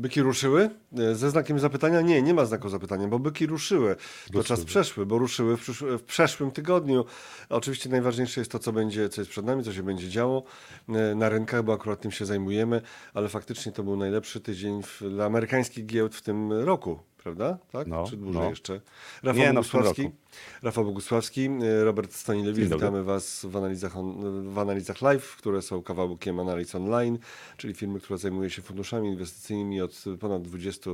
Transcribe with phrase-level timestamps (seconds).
[0.00, 0.70] Byki ruszyły?
[0.98, 2.00] E, ze znakiem zapytania?
[2.00, 3.96] Nie, nie ma znaku zapytania, bo byki ruszyły.
[4.32, 7.04] To czas przeszły, bo ruszyły w, przysz- w przeszłym tygodniu.
[7.48, 10.42] Oczywiście najważniejsze jest to, co będzie, co jest przed nami, co się będzie działo
[10.88, 12.82] e, na rynkach, bo akurat tym się zajmujemy,
[13.14, 17.58] ale faktycznie to był najlepszy tydzień w, dla amerykańskich giełd w tym roku, prawda?
[17.72, 17.86] Tak?
[17.86, 18.50] No, Czy dłużej no.
[18.50, 18.80] jeszcze?
[19.22, 20.02] Rafał Nie, no, Bogusławski.
[20.02, 20.16] roku.
[20.62, 24.14] Rafał Bogusławski, e, Robert Stanilewicz, witamy Was w analizach, on,
[24.54, 27.18] w analizach live, które są kawałkiem analiz online,
[27.56, 30.90] czyli firmy, która zajmuje się funduszami inwestycyjnymi od ponad 20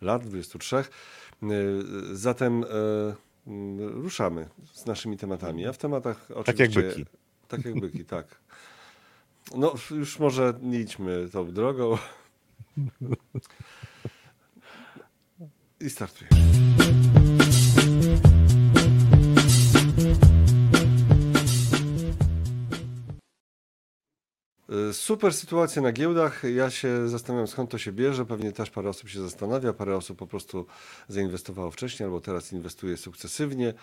[0.00, 0.76] lat, 23.
[0.76, 0.84] E,
[2.12, 2.66] Zatem e,
[3.78, 6.82] ruszamy z naszymi tematami, a w tematach Tak jak oczywiście...
[6.82, 7.06] byki.
[7.48, 8.26] Tak jak byki, tak.
[9.56, 11.96] No już może nie idźmy tą drogą.
[15.80, 16.32] I startujesz.
[24.90, 26.42] Y, Super sytuacja na giełdach.
[26.54, 28.24] Ja się zastanawiam, skąd to się bierze.
[28.24, 30.66] Pewnie też parę osób się zastanawia, parę osób po prostu
[31.08, 33.74] zainwestowało wcześniej albo teraz inwestuje sukcesywnie.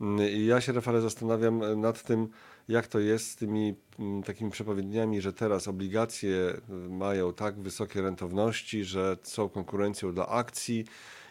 [0.00, 2.28] Mm, I ja się, Rafale, zastanawiam e, nad tym,
[2.68, 8.02] jak to jest z tymi mm, takimi przepowiedniami, że teraz obligacje y, mają tak wysokie
[8.02, 10.84] rentowności, że są konkurencją dla akcji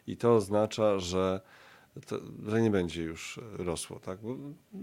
[0.07, 1.41] i to oznacza, że
[2.05, 3.99] to, że nie będzie już rosło.
[3.99, 4.19] Tak?
[4.21, 4.35] Bo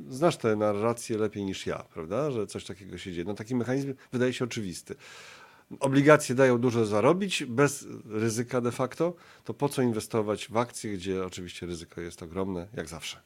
[0.09, 2.31] znasz tę narrację lepiej niż ja, prawda?
[2.31, 3.25] Że coś takiego się dzieje.
[3.25, 4.95] No taki mechanizm wydaje się oczywisty.
[5.81, 11.25] Obligacje dają dużo zarobić, bez ryzyka de facto, to po co inwestować w akcje, gdzie
[11.25, 13.21] oczywiście ryzyko jest ogromne, jak zawsze.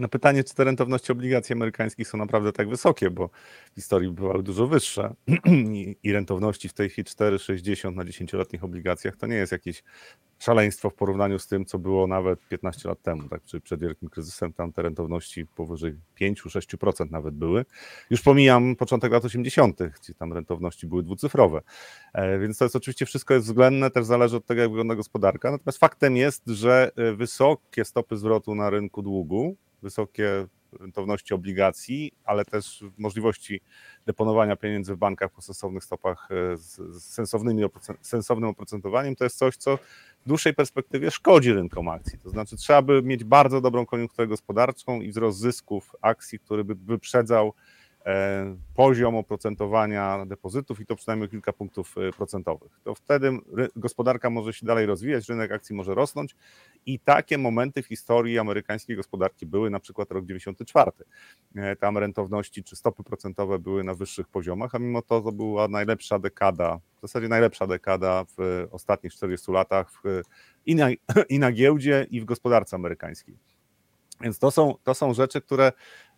[0.00, 3.30] Na pytanie, czy te rentowności obligacji amerykańskich są naprawdę tak wysokie, bo
[3.72, 5.14] w historii bywały dużo wyższe
[6.02, 9.82] i, rentowności w tej chwili 4,60 na 10-letnich obligacjach to nie jest jakieś
[10.38, 13.42] szaleństwo w porównaniu z tym, co było nawet 15 lat temu, tak?
[13.62, 17.64] Przed wielkim kryzysem tam te rentowności powyżej 5-6% nawet były.
[18.10, 21.60] Już pomijam początek lat 80., gdzie tam rentowności były dwucyfrowe.
[22.12, 25.50] E, Więc to jest oczywiście wszystko jest względne, też zależy od tego, jak wygląda gospodarka.
[25.50, 30.46] Natomiast faktem jest, że e, wysokie stopy zwrotu na rynku długu, wysokie
[30.80, 33.60] rentowności obligacji, ale też możliwości
[34.06, 37.64] deponowania pieniędzy w bankach po sensownych stopach e, z, sensownymi,
[38.00, 39.76] sensownym oprocentowaniem, to jest coś, co
[40.24, 42.18] w dłuższej perspektywie szkodzi rynkom akcji.
[42.18, 46.74] To znaczy trzeba by mieć bardzo dobrą koniunkturę gospodarczą i wzrost zysków akcji, który by
[46.74, 47.54] wyprzedzał
[48.74, 52.80] poziom oprocentowania depozytów i to przynajmniej kilka punktów e, procentowych.
[52.84, 53.38] To wtedy
[53.76, 56.36] gospodarka może się dalej rozwijać, rynek akcji może rosnąć
[56.86, 60.90] i takie momenty w historii amerykańskiej gospodarki były, na przykład rok 94.
[61.56, 65.68] E, Tam rentowności czy stopy procentowe były na wyższych poziomach, a mimo to to była
[65.68, 70.22] najlepsza dekada, w zasadzie najlepsza dekada w ostatnich 40 latach w,
[70.66, 70.88] i, na,
[71.28, 73.36] i na giełdzie, i w gospodarce amerykańskiej.
[74.20, 76.09] Więc to są, to są rzeczy, które e, e,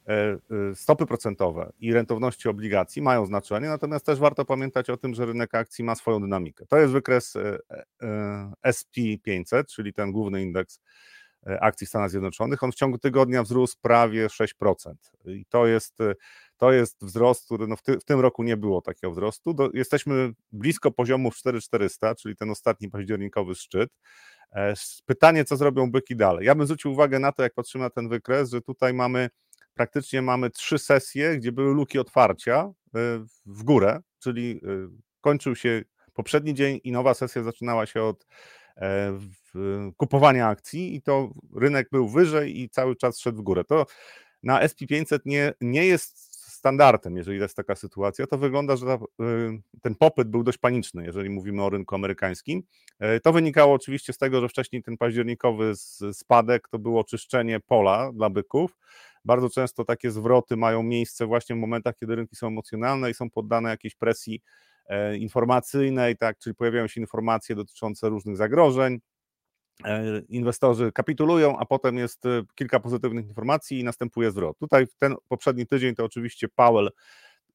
[0.74, 5.54] stopy procentowe i rentowności obligacji mają znaczenie, natomiast też warto pamiętać o tym, że rynek
[5.54, 6.66] akcji ma swoją dynamikę.
[6.66, 7.58] To jest wykres e,
[8.02, 10.80] e, SP500, czyli ten główny indeks
[11.46, 12.62] e, akcji w Stanach Zjednoczonych.
[12.62, 14.94] On w ciągu tygodnia wzrósł prawie 6%.
[15.24, 16.14] I to jest, e,
[16.56, 19.54] to jest wzrost, który no w, ty, w tym roku nie było takiego wzrostu.
[19.54, 23.90] Do, jesteśmy blisko poziomów 4400, czyli ten ostatni październikowy szczyt.
[24.52, 24.74] E,
[25.06, 26.46] Pytanie, co zrobią byki dalej?
[26.46, 29.30] Ja bym zwrócił uwagę na to, jak patrzymy na ten wykres, że tutaj mamy
[29.74, 32.72] praktycznie mamy trzy sesje, gdzie były luki otwarcia e,
[33.46, 34.68] w górę, czyli e,
[35.20, 35.82] kończył się
[36.14, 38.26] poprzedni dzień i nowa sesja zaczynała się od
[38.76, 43.64] e, w- kupowania akcji i to rynek był wyżej i cały czas szedł w górę.
[43.64, 43.86] To
[44.42, 46.31] na SP500 nie, nie jest
[46.62, 48.26] standardem, jeżeli jest taka sytuacja.
[48.26, 52.62] To wygląda, że ta, y, ten popyt był dość paniczny, jeżeli mówimy o rynku amerykańskim.
[53.00, 55.72] E, To wynikało oczywiście z tego, że wcześniej ten październikowy
[56.12, 58.78] spadek to było czyszczenie pola dla byków.
[59.24, 63.30] Bardzo często takie zwroty mają miejsce właśnie w momentach, kiedy rynki są emocjonalne i są
[63.30, 64.40] poddane jakiejś presji
[64.86, 68.98] e, informacyjnej, tak, czyli pojawiają się informacje dotyczące różnych zagrożeń.
[69.84, 74.58] E, Inwestorzy kapitulują, a potem jest e, kilka pozytywnych informacji i następuje zwrot.
[74.58, 76.90] Tutaj w ten poprzedni tydzień to oczywiście Powell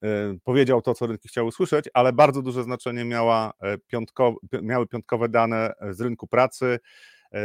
[0.03, 0.07] e,
[0.43, 3.53] powiedział to, co rynki chciały słyszeć, ale bardzo duże znaczenie miała
[3.87, 6.79] piątko, pi- miały piątkowe dane z rynku pracy.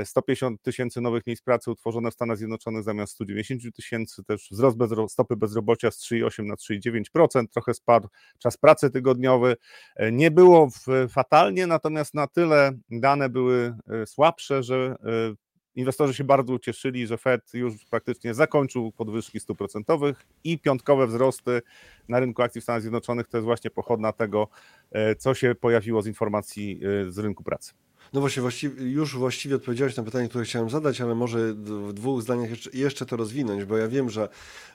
[0.01, 4.77] E, 150 tysięcy nowych miejsc pracy utworzone w Stanach Zjednoczonych zamiast 190 tysięcy, też wzrost
[4.77, 8.09] bezro- stopy bezrobocia z 3,8 na 3,9%, trochę spadł
[8.39, 9.57] czas pracy tygodniowy.
[9.97, 10.69] E, Nie było
[11.09, 15.35] fatalnie, natomiast na tyle dane były e, słabsze, że e,
[15.75, 21.63] inwestorzy się bardzo ucieszyli, że Fed już praktycznie zakończył podwyżki stóp procentowych i piątkowe wzrosty
[22.09, 24.49] na rynku akcji w Stanach Zjednoczonych to jest właśnie pochodna tego,
[24.91, 27.73] e, co się pojawiło z informacji e, z rynku pracy.
[28.13, 32.23] No właśnie, właściwie, już właściwie odpowiedziałeś na pytanie, które chciałem zadać, ale może w dwóch
[32.23, 34.29] zdaniach jeszcze, to rozwinąć, bo ja wiem, że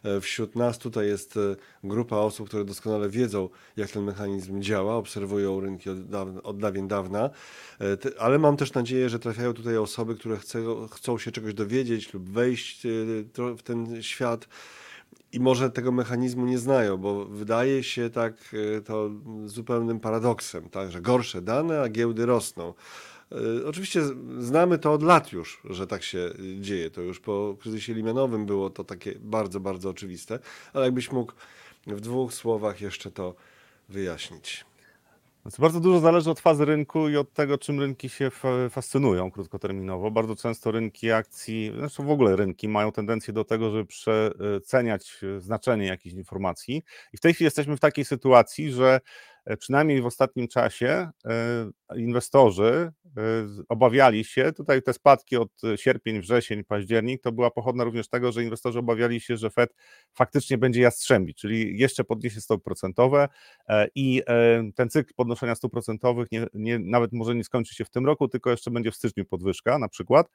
[0.03, 4.95] e, wśród nas tutaj jest e, grupa osób, które doskonale wiedzą, jak ten mechanizm działa,
[4.95, 7.29] obserwują rynki od, dawna, od dawien dawna,
[7.81, 12.13] e, ale mam też nadzieję, że trafiają tutaj osoby, które chcą, chcą się czegoś dowiedzieć
[12.13, 12.87] lub wejść
[13.57, 14.47] w ten świat
[15.31, 18.33] i może tego mechanizmu nie znają, bo wydaje się tak
[18.85, 19.09] to
[19.45, 22.73] zupełnym paradoksem, tak, że gorsze dane, a giełdy rosną.
[23.31, 24.01] E, Oczywiście
[24.39, 26.29] znamy to od lat już, że tak się
[26.59, 26.89] dzieje.
[26.91, 30.39] To już po kryzysie Lehmanowym było to takie bardzo, bardzo oczywiste,
[30.73, 31.33] ale jakbyś mógł
[31.87, 33.35] w dwóch słowach jeszcze to
[33.89, 34.65] wyjaśnić.
[35.41, 39.31] Znaczy bardzo dużo zależy od fazy rynku i od tego, czym rynki się fa- fascynują
[39.31, 40.11] krótkoterminowo.
[40.11, 45.39] Bardzo często rynki akcji, zresztą w ogóle rynki mają tendencję do tego, żeby przeceniać e,
[45.41, 46.83] znaczenie jakichś informacji.
[47.13, 48.99] I w tej chwili jesteśmy w takiej sytuacji, że
[49.59, 53.21] przynajmniej w ostatnim czasie e, inwestorzy e,
[53.69, 58.31] obawiali się, tutaj te spadki od e, sierpień, wrzesień, październik, to była pochodna również tego,
[58.31, 59.75] że inwestorzy obawiali się, że Fed
[60.13, 63.27] faktycznie będzie jastrzębić, czyli jeszcze podniesie stopy procentowe,
[63.69, 67.85] E, I e, ten cykl podnoszenia stóp procentowych nie, nie, nawet może nie skończy się
[67.85, 70.29] w tym roku, tylko jeszcze będzie w styczniu podwyżka na przykład.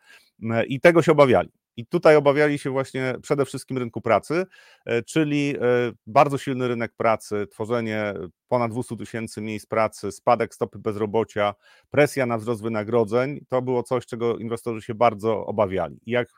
[0.51, 1.51] E, I tego się obawiali.
[1.77, 4.47] I tutaj obawiali się właśnie przede wszystkim rynku pracy,
[4.87, 5.61] e, czyli e,
[6.07, 8.15] bardzo silny rynek pracy, tworzenie
[8.49, 11.55] ponad 200 tysięcy miejsc pracy, spadek stopy bezrobocia,
[11.91, 13.45] presja na wzrost wynagrodzeń.
[13.49, 16.01] To było coś, czego inwestorzy się bardzo obawiali.
[16.07, 16.29] I jak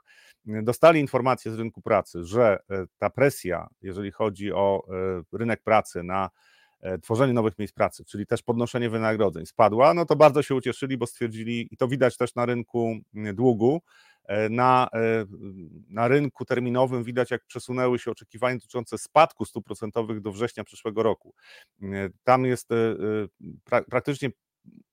[0.46, 6.02] dostali informację z rynku pracy, że e, ta presja, jeżeli chodzi o e, rynek pracy
[6.02, 6.30] na
[6.80, 10.96] e, tworzenie nowych miejsc pracy, czyli też podnoszenie wynagrodzeń spadła, no to bardzo się ucieszyli,
[10.96, 14.13] bo stwierdzili, i to widać też na rynku długu, e,
[14.50, 15.24] na, e,
[15.88, 21.02] na rynku terminowym widać, jak przesunęły się oczekiwania dotyczące spadku stóp procentowych do września przyszłego
[21.02, 21.34] roku.
[21.82, 21.86] E,
[22.24, 22.96] Tam jest e, e,
[23.64, 24.30] pra, praktycznie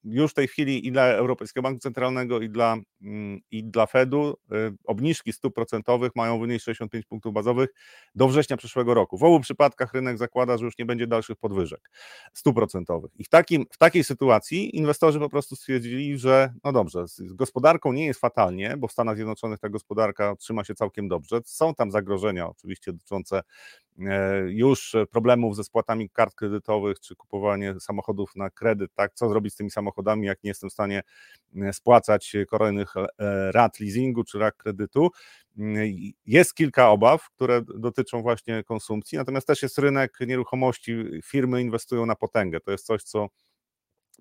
[0.03, 4.37] już w tej chwili i dla Europejskiego Banku Centralnego, i dla, mm, i dla Fedu
[4.51, 7.69] y, obniżki stóp procentowych mają wynieść 65 punktów bazowych
[8.15, 9.17] do września przyszłego roku.
[9.17, 11.89] W obu przypadkach rynek zakłada, że już nie będzie dalszych podwyżek
[12.33, 13.11] stóp procentowych.
[13.15, 17.93] I w, takim, w takiej sytuacji inwestorzy po prostu stwierdzili, że no dobrze, z gospodarką
[17.93, 21.41] nie jest fatalnie, bo w Stanach Zjednoczonych ta gospodarka trzyma się całkiem dobrze.
[21.45, 23.41] Są tam zagrożenia oczywiście dotyczące
[23.99, 29.53] e, już problemów ze spłatami kart kredytowych, czy kupowanie samochodów na kredyt, tak, co zrobić
[29.53, 31.01] z tymi samochodami, jak nie jestem w stanie
[31.61, 35.09] e, spłacać kolejnych e, rat leasingu, czy rat kredytu.
[35.57, 35.89] Mm,
[36.25, 42.15] Jest kilka obaw, które dotyczą właśnie konsumpcji, natomiast też jest rynek nieruchomości, firmy inwestują na
[42.15, 43.27] potęgę, to jest coś, co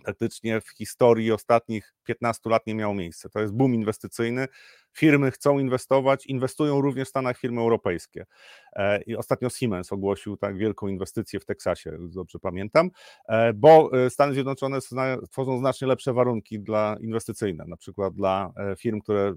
[0.05, 3.29] praktycznie w historii ostatnich 15 lat nie miało miejsca.
[3.29, 4.47] To jest boom inwestycyjny.
[4.93, 8.27] Firmy chcą inwestować, inwestują również w Stanach firmy europejskie.
[8.73, 12.91] E, I ostatnio Siemens ogłosił tak wielką inwestycję w Teksasie, dobrze pamiętam,
[13.29, 14.79] e, bo e, Stany Zjednoczone
[15.31, 19.35] tworzą znacznie lepsze warunki dla inwestycyjne, na przykład dla firm, które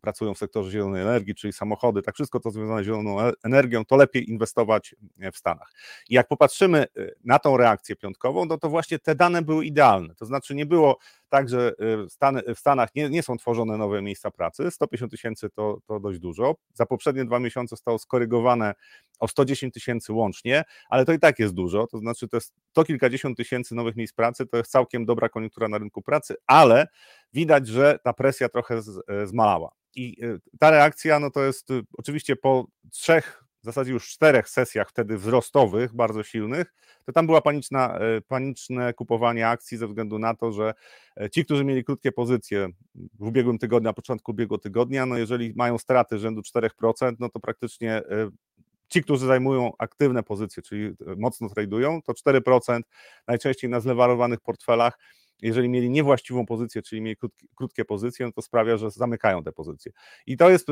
[0.00, 3.96] pracują w sektorze zielonej energii, czyli samochody, tak wszystko to związane z zieloną energią, to
[3.96, 4.94] lepiej inwestować
[5.32, 5.72] w Stanach.
[6.08, 6.86] I jak popatrzymy
[7.24, 10.14] na tą reakcję piątkową, no to właśnie te dane były idealne.
[10.14, 11.72] To znaczy nie było tak, że
[12.04, 14.70] e, Stany, w Stanach nie, nie są tworzone nowe miejsca pracy.
[14.70, 16.54] 150 tysięcy to, to dość dużo.
[16.74, 18.74] Za poprzednie dwa miesiące zostało skorygowane
[19.18, 21.86] o 110 tysięcy łącznie, ale to i tak jest dużo.
[21.86, 25.68] To znaczy to jest to kilkadziesiąt tysięcy nowych miejsc pracy, to jest całkiem dobra koniunktura
[25.68, 26.86] na rynku pracy, ale
[27.32, 29.72] widać, że ta presja trochę z, e, zmalała.
[29.94, 34.48] I e, ta reakcja, no to jest e, oczywiście po trzech w zasadzie już czterech
[34.48, 36.74] sesjach wtedy wzrostowych, bardzo silnych,
[37.04, 40.74] to tam była paniczna, e, paniczne kupowanie akcji ze względu na to, że
[41.20, 45.52] e, ci, którzy mieli krótkie pozycje w ubiegłym tygodniu, na początku ubiegłego tygodnia, no jeżeli
[45.56, 48.30] mają straty rzędu 4%, no to praktycznie e,
[48.88, 52.80] ci, którzy zajmują aktywne pozycje, czyli mocno tradują, to 4%
[53.26, 54.98] najczęściej na zlewarowanych portfelach.
[55.42, 59.52] Jeżeli mieli niewłaściwą pozycję, czyli mieli krótkie, krótkie pozycje, no to sprawia, że zamykają te
[59.52, 59.92] pozycje.
[60.26, 60.68] I to jest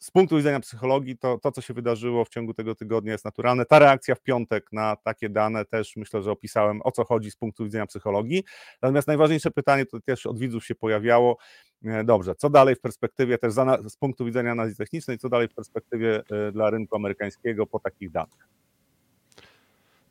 [0.00, 3.64] z punktu widzenia psychologii, to, to, co się wydarzyło w ciągu tego tygodnia jest naturalne.
[3.64, 7.36] Ta reakcja w piątek na takie dane też myślę, że opisałem, o co chodzi z
[7.36, 8.44] punktu widzenia psychologii.
[8.82, 11.36] Natomiast najważniejsze pytanie, to też od widzów się pojawiało,
[11.84, 13.52] e, dobrze, co dalej w perspektywie, też
[13.88, 18.10] z punktu widzenia analizy technicznej, co dalej w perspektywie e, dla rynku amerykańskiego po takich
[18.10, 18.48] danych.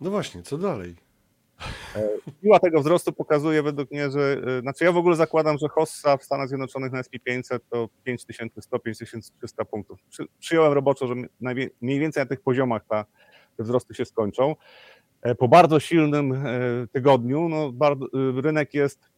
[0.02, 1.07] No właśnie, co dalej?
[2.42, 6.18] Siła tego wzrostu pokazuje według mnie, że, e, znaczy ja w ogóle zakładam, że Hossa
[6.18, 10.00] w Stanach Zjednoczonych na SP500 to 5100-5300 punktów.
[10.10, 11.16] Przy, przyjąłem roboczo, że
[11.82, 13.06] mniej więcej na tych poziomach ta,
[13.58, 14.56] te wzrosty się skończą.
[15.22, 19.10] E, Po bardzo silnym e, tygodniu no, bardzo, e, rynek jest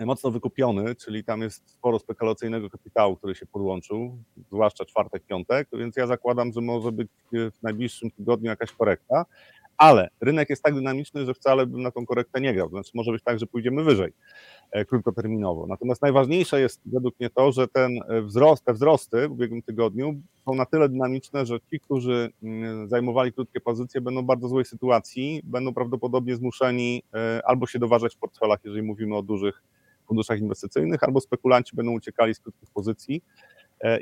[0.00, 5.96] mocno wykupiony, czyli tam jest sporo spekulacyjnego kapitału, który się podłączył, zwłaszcza czwartek, piątek, więc
[5.96, 9.24] ja zakładam, że może być e, w najbliższym tygodniu jakaś korekta,
[9.78, 12.68] ale rynek jest tak dynamiczny, że wcale bym na tą korektę nie grał.
[12.68, 14.12] Znaczy może być tak, że pójdziemy wyżej
[14.70, 15.66] e, krótkoterminowo.
[15.66, 20.14] Natomiast najważniejsze jest według mnie to, że ten e, wzrost, te wzrosty w ubiegłym tygodniu
[20.44, 24.64] są na tyle dynamiczne, że ci, którzy mm, zajmowali krótkie pozycje, będą w bardzo złej
[24.64, 29.62] sytuacji, będą prawdopodobnie zmuszeni e, albo się doważać w portfelach, jeżeli mówimy o dużych
[30.06, 33.22] funduszach inwestycyjnych, albo spekulanci będą uciekali z krótkich pozycji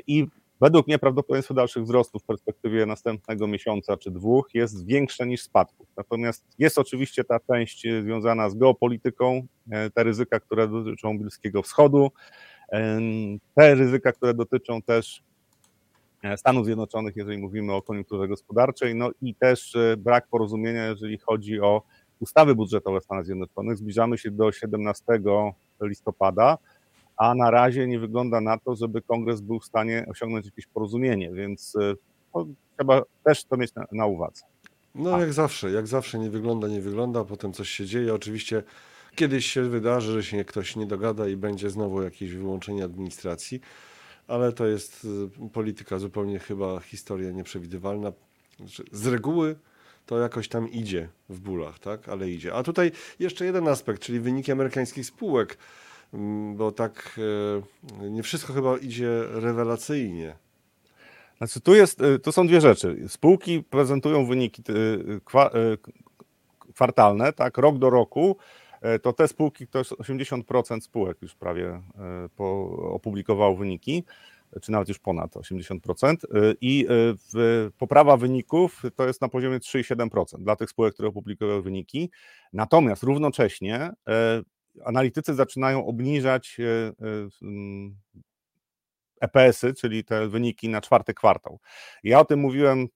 [0.07, 0.27] i
[0.63, 5.87] Według mnie prawdopodobieństwo dalszych wzrostów w perspektywie następnego miesiąca czy dwóch jest większe niż spadków.
[5.97, 12.11] Natomiast jest oczywiście ta część związana z geopolityką, e, te ryzyka, które dotyczą Bliskiego Wschodu,
[12.71, 12.99] e,
[13.55, 15.23] te ryzyka, które dotyczą też
[16.23, 21.61] e, Stanów Zjednoczonych, jeżeli mówimy o koniunkturze gospodarczej, no i też brak porozumienia, jeżeli chodzi
[21.61, 21.81] o
[22.19, 23.77] ustawy budżetowe Stanów Zjednoczonych.
[23.77, 25.03] Zbliżamy się do 17
[25.81, 26.57] listopada
[27.17, 31.31] a na razie nie wygląda na to, żeby kongres był w stanie osiągnąć jakieś porozumienie,
[31.31, 31.93] więc e,
[32.35, 32.45] no,
[32.77, 34.43] trzeba też to mieć na, na uwadze.
[34.95, 38.13] No, jak zawsze, jak zawsze nie wygląda, nie wygląda, potem coś się dzieje.
[38.13, 38.63] Oczywiście
[39.15, 43.61] kiedyś się wydarzy, że się ktoś nie dogada i będzie znowu jakieś wyłączenie administracji,
[44.27, 45.07] ale to jest
[45.45, 48.11] e, polityka zupełnie chyba historia nieprzewidywalna.
[48.59, 49.55] Znaczy, z reguły
[50.05, 52.09] to jakoś tam idzie w bólach, tak?
[52.09, 52.53] Ale idzie.
[52.53, 55.57] A tutaj jeszcze jeden aspekt, czyli wyniki amerykańskich spółek.
[56.13, 57.19] Mm, bo tak
[58.01, 60.35] e, nie wszystko chyba idzie rewelacyjnie.
[61.37, 63.05] Znaczy, tu, jest, e, tu są dwie rzeczy.
[63.07, 65.23] Spółki prezentują wyniki e,
[66.73, 68.37] kwartalne, tak, rok do roku.
[69.01, 71.81] To te spółki, to jest 80% spółek już prawie
[72.77, 74.03] opublikowało wyniki,
[74.61, 76.15] czy nawet już ponad 80%.
[76.61, 76.87] I
[77.77, 82.09] poprawa wyników to jest na poziomie 3,7% dla tych spółek, które opublikowały wyniki.
[82.53, 83.91] Natomiast równocześnie
[84.85, 86.57] analitycy zaczynają obniżać
[89.21, 91.59] EPS-y, e mm, czyli te wyniki na czwarty kwartał.
[92.03, 92.87] Ja o tym mówiłem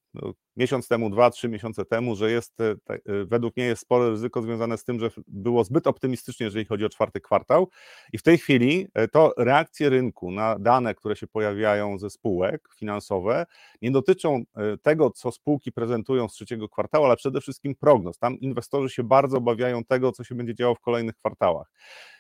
[0.58, 4.42] miesiąc temu, dwa, trzy miesiące temu, że jest, e, e, według mnie jest spore ryzyko
[4.42, 7.70] związane z tym, że było zbyt optymistycznie, jeżeli chodzi o czwarty kwartał
[8.14, 12.70] i w tej chwili e, to reakcje rynku na dane, które się pojawiają ze spółek
[12.76, 13.46] finansowe,
[13.82, 14.44] nie dotyczą
[14.82, 18.18] tego, co spółki prezentują z trzeciego kwartału, ale przede wszystkim prognoz.
[18.18, 21.72] Tam inwestorzy się bardzo obawiają tego, co się będzie działo w kolejnych kwartałach.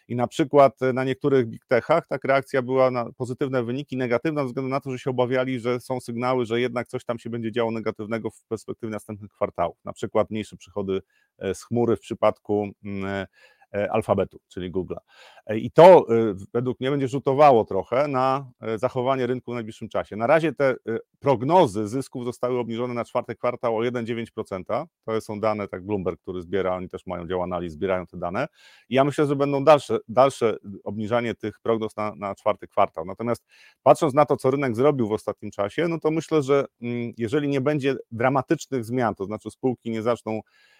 [0.07, 4.47] I na przykład na niektórych big techach tak reakcja była na pozytywne wyniki, negatywna ze
[4.47, 7.51] względu na to, że się obawiali, że są sygnały, że jednak coś tam się będzie
[7.51, 7.86] działo negatywnego
[8.31, 9.77] w perspektywie następnych kwartałów.
[9.85, 11.01] Na przykład mniejsze przychody
[11.37, 13.27] e, z chmury w przypadku mm, E,
[13.71, 14.97] alfabetu, czyli Google'a.
[15.45, 20.15] E, I to e, według mnie będzie rzutowało trochę na zachowanie rynku w najbliższym czasie.
[20.15, 20.75] Na razie te
[21.19, 24.85] prognozy zysków zostały obniżone na czwarty kwartał o 1,9%.
[25.05, 28.47] To są dane, tak Bloomberg, który zbiera, oni też mają dział analiz, zbierają te dane.
[28.89, 33.05] I ja myślę, że będą dalsze, dalsze obniżanie tych prognoz na, na czwarty kwartał.
[33.05, 33.45] Natomiast
[33.83, 37.47] patrząc na to, co rynek zrobił w ostatnim czasie, no to myślę, że mm, jeżeli
[37.47, 40.76] nie będzie dramatycznych zmian, to znaczy spółki nie zaczną E,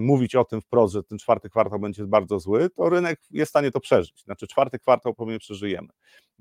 [0.00, 3.50] mówić o tym wprost, że ten czwarty kwartał będzie bardzo zły, to rynek jest w
[3.50, 4.22] stanie to przeżyć.
[4.24, 5.88] Znaczy czwarty kwartał pewnie przeżyjemy.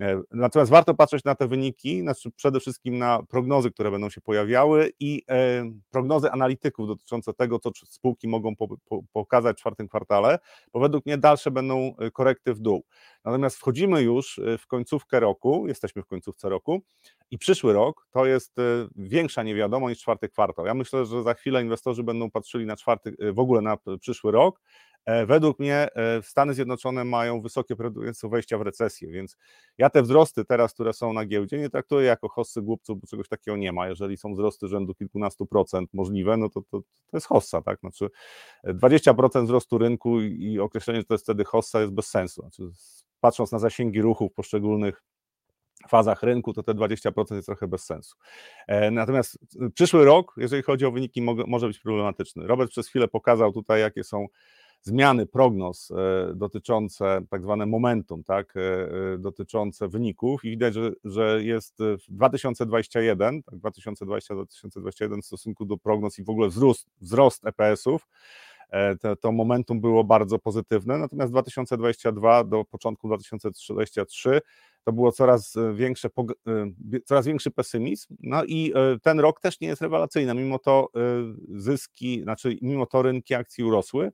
[0.02, 4.22] E, natomiast warto patrzeć na te wyniki, znaczy przede wszystkim na prognozy, które będą się
[4.22, 9.88] pojawiały i e, prognozy analityków dotyczące tego, co spółki mogą po, po, pokazać w czwartym
[9.88, 10.40] kwartale,
[10.74, 12.84] bo według mnie dalsze będą korekty w dół.
[13.28, 16.82] Natomiast wchodzimy już w końcówkę roku, jesteśmy w końcówce roku
[17.32, 18.56] i przyszły rok to jest
[18.96, 20.66] większa niewiadoma niż czwarty kwartał.
[20.66, 24.60] Ja myślę, że za chwilę inwestorzy będą patrzyli na czwarty, w ogóle na przyszły rok.
[25.08, 29.38] E, według mnie e, Stany Zjednoczone mają wysokie prawdopodobieństwo wejścia w recesję, więc
[29.78, 33.28] ja te wzrosty teraz, które są na giełdzie, nie traktuję jako hossy głupców, bo czegoś
[33.28, 33.88] takiego nie ma.
[33.88, 37.80] Jeżeli są wzrosty rzędu kilkunastu procent możliwe, no to, to, to jest hossa, tak?
[37.80, 38.10] Znaczy
[38.66, 42.42] 20% wzrostu rynku i określenie, że to jest wtedy hossa jest bez sensu.
[42.42, 42.64] Znaczy,
[43.20, 45.04] patrząc na zasięgi ruchów poszczególnych
[45.90, 48.16] fazach rynku, to te 20% jest trochę bez sensu.
[48.68, 49.40] E, natomiast
[49.74, 52.48] przyszły rok, jeżeli chodzi o wyniki, może być problematyczny.
[52.48, 54.28] Robert przez chwilę pokazał tutaj, jakie są
[54.82, 61.44] zmiany prognoz e, dotyczące tak zwane momentum, tak, e, dotyczące wyników i widać, że, że
[61.44, 68.08] jest w 2021, tak, 2020-2021 w stosunku do prognoz i w ogóle wzrost, wzrost EPS-ów,
[69.02, 74.42] to, to momentum było bardzo pozytywne, natomiast 2022 do początku 2023
[74.88, 76.10] to było coraz e, większe,
[76.48, 78.16] e, coraz większy pesymizm.
[78.20, 80.90] No i e, ten rok też nie jest rewelacyjny, mimo to
[81.56, 84.12] zyski, znaczy mimo to rynki akcji urosły,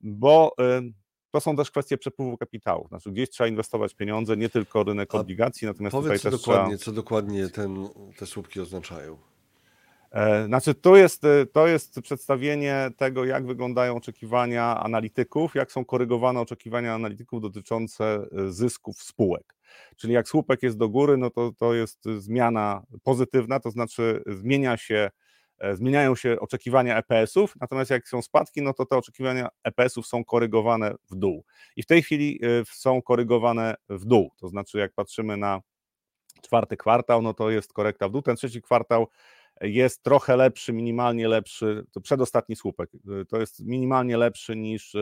[0.00, 0.52] bo
[1.30, 2.88] to są też kwestie przepływu kapitału.
[2.88, 6.40] Znaczy gdzieś trzeba inwestować pieniądze, nie tylko rynek A obligacji, natomiast powiedz, tutaj co też
[6.40, 6.84] dokładnie, trzeba...
[6.84, 9.18] co dokładnie ten, te słupki oznaczają.
[10.14, 15.84] E, znaczy, to jest, e, to jest przedstawienie tego, jak wyglądają oczekiwania analityków, jak są
[15.84, 19.54] korygowane oczekiwania analityków dotyczące e, zysków spółek.
[19.96, 24.76] Czyli jak słupek jest do góry, no to, to jest zmiana pozytywna, to znaczy zmienia
[24.76, 25.10] się
[25.72, 30.94] zmieniają się oczekiwania EPS-ów, natomiast jak są spadki, no to te oczekiwania EPS-ów są korygowane
[31.10, 31.44] w dół.
[31.76, 32.40] I w tej chwili
[32.72, 34.30] są korygowane w dół.
[34.36, 35.60] To znaczy, jak patrzymy na
[36.42, 38.22] czwarty kwartał, no to jest korekta w dół.
[38.22, 39.06] Ten trzeci kwartał
[39.60, 42.90] jest trochę lepszy, minimalnie lepszy, to przedostatni słupek,
[43.28, 44.96] to jest minimalnie lepszy niż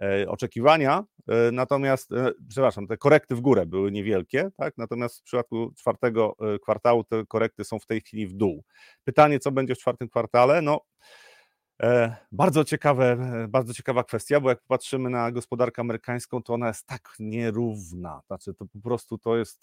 [0.00, 4.78] E, oczekiwania, e, natomiast, e, przepraszam, te korekty w górę były niewielkie, tak?
[4.78, 8.64] natomiast w przypadku czwartego kwartału te korekty są w tej chwili w dół.
[9.04, 10.62] Pytanie, co będzie w czwartym kwartale?
[10.62, 10.80] No,
[12.32, 13.16] bardzo, ciekawe,
[13.48, 18.20] bardzo ciekawa kwestia, bo jak patrzymy na gospodarkę amerykańską, to ona jest tak nierówna.
[18.26, 19.62] Znaczy, to po prostu to jest.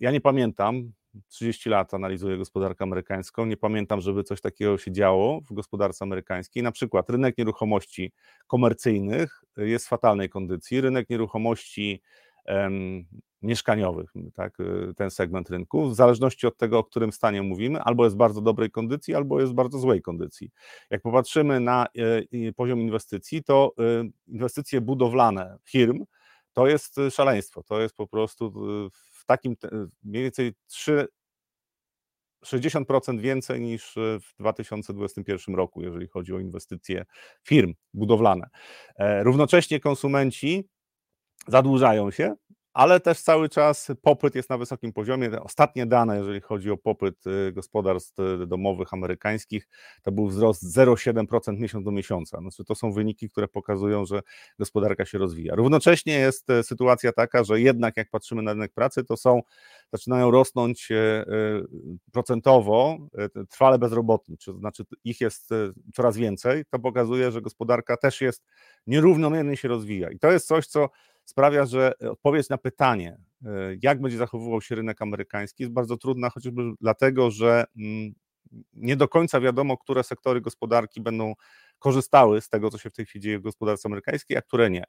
[0.00, 0.92] Ja nie pamiętam,
[1.28, 3.46] 30 lat analizuję gospodarkę amerykańską.
[3.46, 6.62] Nie pamiętam, żeby coś takiego się działo w gospodarce amerykańskiej.
[6.62, 8.12] Na przykład rynek nieruchomości
[8.46, 10.80] komercyjnych jest w fatalnej kondycji.
[10.80, 12.02] Rynek nieruchomości
[12.44, 13.04] em,
[13.42, 14.58] mieszkaniowych, tak,
[14.96, 18.40] ten segment rynku, w zależności od tego, o którym stanie mówimy, albo jest w bardzo
[18.40, 20.50] dobrej kondycji, albo jest w bardzo złej kondycji.
[20.90, 26.04] Jak popatrzymy na e, poziom inwestycji, to e, inwestycje budowlane firm
[26.52, 27.62] to jest szaleństwo.
[27.62, 28.52] To jest po prostu
[29.30, 29.56] takim
[30.02, 31.06] mniej więcej 3,
[32.44, 37.04] 60% więcej niż w 2021 roku, jeżeli chodzi o inwestycje
[37.44, 38.46] firm budowlane.
[38.96, 40.68] E, równocześnie konsumenci
[41.46, 42.34] zadłużają się,
[42.72, 45.30] ale też cały czas popyt jest na wysokim poziomie.
[45.42, 49.68] Ostatnie dane, jeżeli chodzi o popyt y, gospodarstw y, domowych amerykańskich,
[50.02, 52.40] to był wzrost 0,7% miesiąc do miesiąca.
[52.40, 54.20] Znaczy, to są wyniki, które pokazują, że
[54.58, 55.54] gospodarka się rozwija.
[55.54, 59.42] Równocześnie jest y, sytuacja taka, że jednak jak patrzymy na rynek pracy, to są,
[59.92, 60.88] zaczynają rosnąć
[62.12, 62.98] procentowo
[63.48, 65.50] trwale bezrobotni, to znaczy ich jest
[65.94, 66.64] coraz więcej.
[66.70, 68.44] To pokazuje, że gospodarka też jest
[68.86, 70.10] nierównomiernie się rozwija.
[70.10, 70.88] I to jest coś, co
[71.30, 73.50] sprawia, że odpowiedź na pytanie, e,
[73.82, 78.12] jak będzie zachowywał się rynek amerykański, jest bardzo trudna, chociażby dlatego, że mm,
[78.72, 81.34] nie do końca wiadomo, które sektory gospodarki będą
[81.78, 84.84] korzystały z tego, co się w tej chwili dzieje w gospodarce amerykańskiej, a które nie.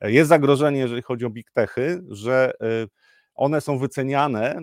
[0.00, 2.86] E, jest zagrożenie, jeżeli chodzi o big techy, że e,
[3.34, 4.58] one są wyceniane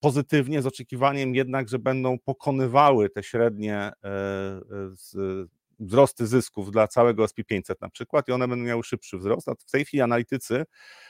[0.00, 3.92] pozytywnie z oczekiwaniem jednak, że będą pokonywały te średnie
[5.78, 9.70] wzrosty zysków dla całego SP500 na przykład i one będą miały szybszy wzrost, a w
[9.70, 10.64] tej chwili analitycy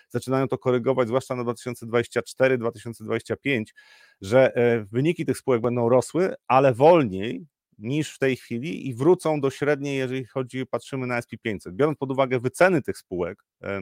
[0.09, 3.65] zaczynają to korygować, zwłaszcza na 2024-2025,
[4.21, 7.47] że e, wyniki tych spółek będą rosły, ale wolniej
[7.79, 11.73] niż w tej chwili i wrócą do średniej, jeżeli chodzi, patrzymy na SP500.
[11.73, 13.81] Biorąc pod uwagę wyceny tych spółek, e,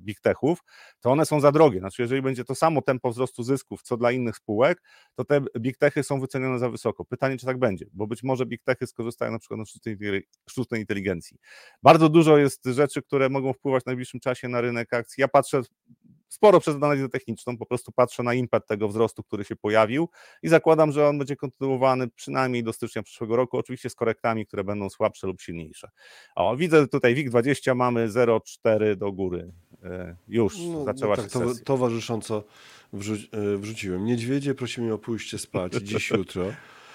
[0.00, 0.58] big techów,
[1.00, 1.78] to one są za drogie.
[1.78, 4.82] Znaczy, jeżeli będzie to samo tempo wzrostu zysków, co dla innych spółek,
[5.14, 7.04] to te big techy są wycenione za wysoko.
[7.04, 9.64] Pytanie, czy tak będzie, bo być może big techy skorzystają na przykład na
[10.50, 11.38] sztucznej inteligencji.
[11.82, 15.20] Bardzo dużo jest rzeczy, które mogą wpływać w najbliższym czasie na rynek akcji.
[15.20, 15.62] Ja patrzę
[16.28, 20.08] sporo przez analizę techniczną, po prostu patrzę na impet tego wzrostu, który się pojawił
[20.42, 24.64] i zakładam, że on będzie kontynuowany przynajmniej do stycznia przyszłego roku, oczywiście z korektami, które
[24.64, 25.88] będą słabsze lub silniejsze.
[26.34, 29.52] O, widzę tutaj WIG20 mamy 0,4 do góry.
[29.82, 32.44] E, już no, zaczęła no tak, się to, Towarzysząco
[32.92, 34.04] wrzu e, wrzuciłem.
[34.04, 36.44] Niedźwiedzie prosimy o pójście spać dziś, jutro.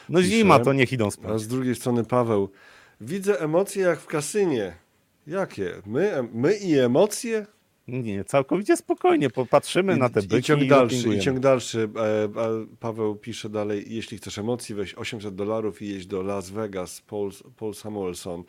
[0.10, 1.32] No zima, to niech idą spać.
[1.32, 2.50] A z drugiej strony Paweł,
[3.02, 4.76] widzę emocje jak w kasynie.
[5.28, 5.82] Jakie?
[5.86, 7.46] My, my i emocje?
[7.92, 11.90] Nie, całkowicie spokojnie, popatrzymy I, na te byki i ciąg dalszy, i, ciąg dalszy.
[11.98, 12.30] E,
[12.80, 17.32] Paweł pisze dalej, jeśli chcesz emocji, weź 800 dolarów i jeźdź do Las Vegas, Paul,
[17.58, 18.44] Paul Samuelson.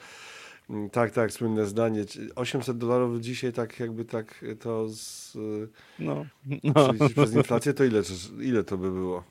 [0.71, 2.05] Mm, tak, tak, słynne zdanie.
[2.37, 5.33] 800 dolarów dzisiaj tak jakby tak to z,
[5.99, 6.27] no,
[6.65, 7.09] no.
[7.17, 8.03] przez inflację, to ile,
[8.41, 9.25] ile to by było?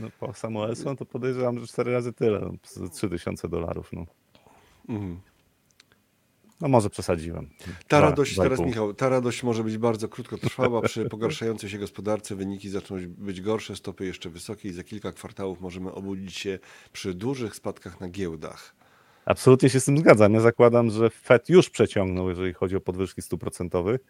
[0.00, 2.50] No, Paul Samuelson to podejrzewam, że 4 razy tyle,
[2.92, 3.92] 3000 dolarów.
[3.92, 4.06] No.
[4.88, 5.20] Mhm.
[6.60, 7.50] No może przesadziłem.
[7.88, 10.82] Ta dwa, radość, dwa teraz Michał, ta radość może być bardzo krótkotrwała.
[10.82, 15.60] Przy pogarszającej się gospodarce wyniki zaczną być gorsze, stopy jeszcze wysokie i za kilka kwartałów
[15.60, 16.58] możemy obudzić się
[16.92, 18.74] przy dużych spadkach na giełdach.
[19.24, 20.34] Absolutnie się z tym zgadzam.
[20.34, 24.00] Ja zakładam, że Fed już przeciągnął, jeżeli chodzi o podwyżki stóp procentowych.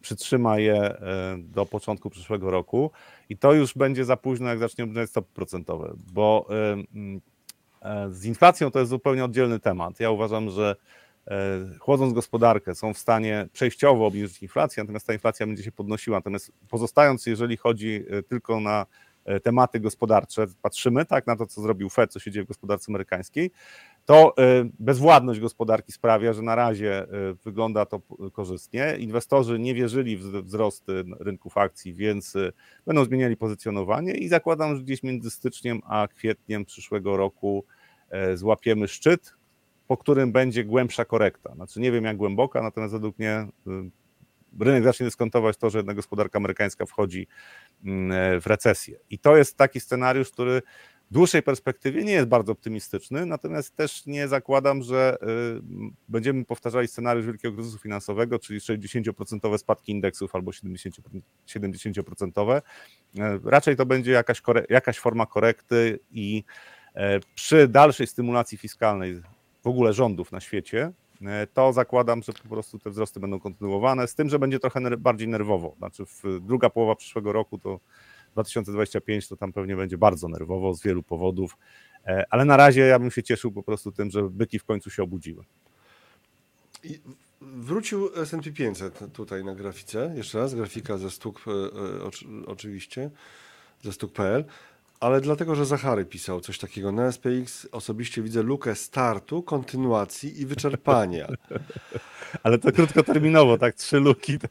[0.00, 2.90] Przytrzyma je e, do początku przyszłego roku
[3.28, 8.70] i to już będzie za późno, jak zacznie obniżać stopy procentowe, bo e, z inflacją
[8.70, 10.00] to jest zupełnie oddzielny temat.
[10.00, 10.76] Ja uważam, że
[11.80, 16.18] chłodząc gospodarkę, są w stanie przejściowo obniżyć inflację, natomiast ta inflacja będzie się podnosiła.
[16.18, 18.86] Natomiast pozostając, jeżeli chodzi e, tylko na
[19.24, 22.84] e, tematy gospodarcze, patrzymy tak na to, co zrobił Fed, co się dzieje w gospodarce
[22.88, 23.50] amerykańskiej,
[24.04, 24.34] to
[24.78, 27.06] bezwładność gospodarki sprawia, że na razie
[27.44, 28.00] wygląda to
[28.32, 28.96] korzystnie.
[28.98, 30.84] Inwestorzy nie wierzyli w wzrost
[31.20, 32.34] rynków akcji, więc
[32.86, 37.64] będą zmieniali pozycjonowanie i zakładam, że gdzieś między styczniem a kwietniem przyszłego roku
[38.34, 39.34] złapiemy szczyt,
[39.92, 41.54] po którym będzie głębsza korekta.
[41.54, 45.96] Znaczy nie wiem jak głęboka, natomiast według mnie y, rynek zacznie dyskontować to, że jednak
[45.96, 47.26] gospodarka amerykańska wchodzi
[47.84, 48.98] mm, w recesję.
[49.10, 50.62] I to jest taki scenariusz, który
[51.10, 55.62] w dłuższej perspektywie nie jest bardzo optymistyczny, natomiast też nie zakładam, że y,
[56.08, 62.62] będziemy powtarzali scenariusz wielkiego kryzysu finansowego, czyli 60% spadki indeksów albo 70%, 70%.
[63.18, 66.44] E, raczej to będzie jakaś, jakaś forma korekty i
[67.34, 69.22] przy dalszej stymulacji fiskalnej
[69.62, 74.08] w ogóle rządów na świecie, e, to zakładam, że po prostu te wzrosty będą kontynuowane,
[74.08, 75.74] z tym, że będzie trochę bardziej nerwowo.
[75.78, 76.04] Znaczy,
[76.40, 77.80] druga połowa przyszłego roku to
[78.32, 81.56] 2025 to tam pewnie będzie bardzo nerwowo z wielu powodów,
[82.06, 84.90] e, ale na razie ja bym się cieszył po prostu tym, że byki w końcu
[84.90, 85.44] się obudziły.
[86.84, 87.00] I
[87.40, 93.10] wrócił S&P 500 tutaj na grafice, jeszcze raz, grafika ze stuk, e, oczywiście,
[93.82, 94.44] ze stuk.pl,
[95.02, 96.92] ale dlatego, że Zachary pisał coś takiego.
[96.92, 101.28] Na SPX osobiście widzę lukę startu, kontynuacji i wyczerpania.
[102.42, 104.38] Ale to krótkoterminowo, tak, trzy luki.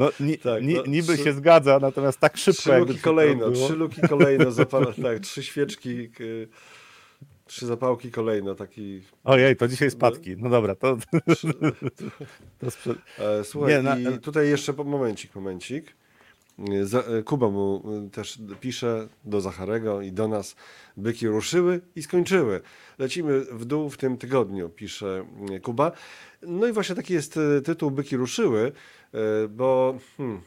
[0.00, 2.62] No, ni, tak, ni, no, niby trzy, się zgadza, natomiast tak szybko.
[2.62, 6.10] Trzy luki kolejno, trzy luki kolejno, zapala, tak, trzy świeczki,
[7.46, 9.02] trzy zapałki kolejno, taki...
[9.24, 10.36] Ojej, to dzisiaj spadki.
[10.36, 10.96] No dobra, to...
[12.60, 12.94] to sprze...
[13.18, 13.98] E, słuchaj, Nie, na...
[13.98, 16.01] i tutaj jeszcze momencik, momencik.
[16.58, 20.56] E, Kuba mu e, też pisze do Zacharego i do nas.
[20.96, 22.60] Byki ruszyły i skończyły.
[22.98, 25.26] Lecimy w dół w tym tygodniu, pisze
[25.62, 25.92] Kuba.
[26.42, 28.72] No i właśnie taki jest tytuł Byki ruszyły,
[29.48, 30.40] bo hmm,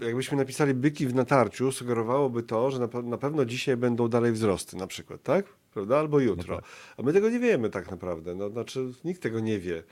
[0.00, 4.76] jakbyśmy napisali byki w natarciu, sugerowałoby to, że na, na, pewno dzisiaj będą dalej wzrosty
[4.76, 5.46] na przykład, tak?
[5.74, 5.98] Prawda?
[5.98, 6.54] Albo jutro.
[6.54, 6.70] No tak.
[6.96, 8.34] A my tego nie wiemy tak naprawdę.
[8.34, 9.82] No, znaczy nikt tego nie wie.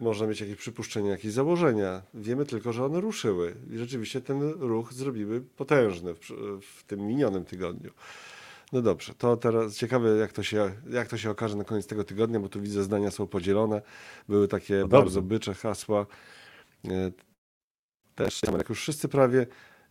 [0.00, 2.02] Można mieć jakieś przypuszczenia, jakieś założenia.
[2.14, 6.20] Wiemy tylko, że one ruszyły i rzeczywiście ten ruch zrobiły potężny w,
[6.62, 7.90] w tym minionym tygodniu.
[8.72, 12.04] No dobrze, to teraz ciekawe, jak to, się, jak to się okaże na koniec tego
[12.04, 13.82] tygodnia, bo tu widzę, zdania są podzielone.
[14.28, 16.06] Były takie no bardzo bycze hasła.
[16.88, 17.10] E,
[18.14, 19.46] też, jak już wszyscy prawie,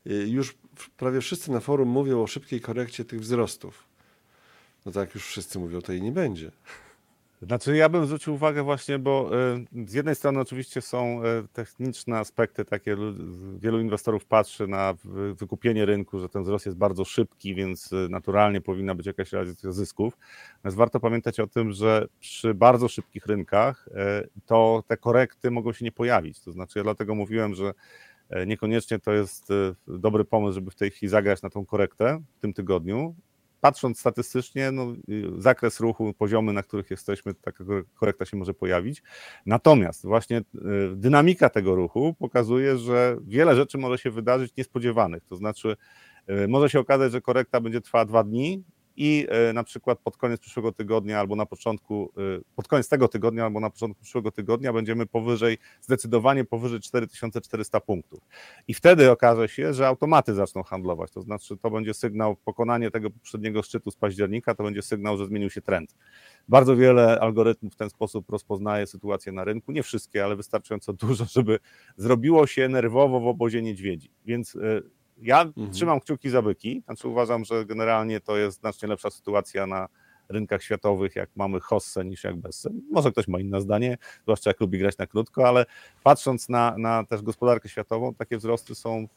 [0.06, 0.58] e, już
[0.98, 3.84] prawie wszyscy na forum mówią o szybkiej korekcie tych wzrostów.
[4.86, 6.52] No tak, już wszyscy mówią, to i nie będzie.
[7.48, 9.30] Znaczy, ja bym zwrócił uwagę właśnie, bo
[9.84, 12.98] y, z jednej strony oczywiście są y, techniczne aspekty, takie
[13.58, 14.94] wielu inwestorów patrzy na
[15.34, 19.72] wykupienie rynku, że ten wzrost jest bardzo szybki, więc y, naturalnie powinna być jakaś realizacja
[19.72, 20.18] zysków.
[20.56, 23.90] Natomiast warto pamiętać o tym, że przy bardzo szybkich rynkach
[24.46, 26.40] to te korekty mogą się nie pojawić.
[26.40, 27.74] To znaczy, ja dlatego mówiłem, że
[28.48, 29.48] niekoniecznie to jest
[29.88, 33.16] dobry pomysł, żeby w tej chwili zagrać na tą korektę w tym tygodniu,
[33.66, 34.94] patrząc statystycznie, no,
[35.38, 37.64] zakres ruchu, poziomy, na których jesteśmy, taka
[37.96, 39.04] korekta się może pojawić.
[39.46, 40.44] Natomiast właśnie y,
[40.96, 45.24] dynamika tego ruchu pokazuje, że wiele rzeczy może się wydarzyć niespodziewanych.
[45.30, 45.76] To znaczy,
[46.30, 48.64] y, może się okazać, że korekta będzie trwała dwa dni,
[48.98, 53.08] i e, na przykład pod koniec przyszłego tygodnia albo na początku, e, pod koniec tego
[53.08, 58.20] tygodnia albo na początku przyszłego tygodnia będziemy powyżej, zdecydowanie powyżej 4400 punktów.
[58.68, 63.10] I wtedy okaże się, że automaty zaczną handlować, to znaczy to będzie sygnał, pokonanie tego
[63.10, 65.96] poprzedniego szczytu z października, to będzie sygnał, że zmienił się trend.
[66.48, 71.26] Bardzo wiele algorytmów w ten sposób rozpoznaje sytuację na rynku, nie wszystkie, ale wystarczająco dużo,
[71.26, 71.60] żeby
[71.98, 74.10] zrobiło się nerwowo w obozie niedźwiedzi.
[74.26, 74.60] Więc e,
[75.22, 75.72] ja mhm.
[75.72, 79.88] trzymam kciuki za byki, znaczy uważam, że generalnie to jest znacznie lepsza sytuacja na
[80.30, 82.70] rynkach światowych, jak mamy hossę niż jak bezsę.
[82.92, 85.66] Może ktoś ma inne zdanie, zwłaszcza jak lubi grać na krótko, ale
[86.04, 89.08] patrząc na, na też gospodarkę światową, takie wzrosty są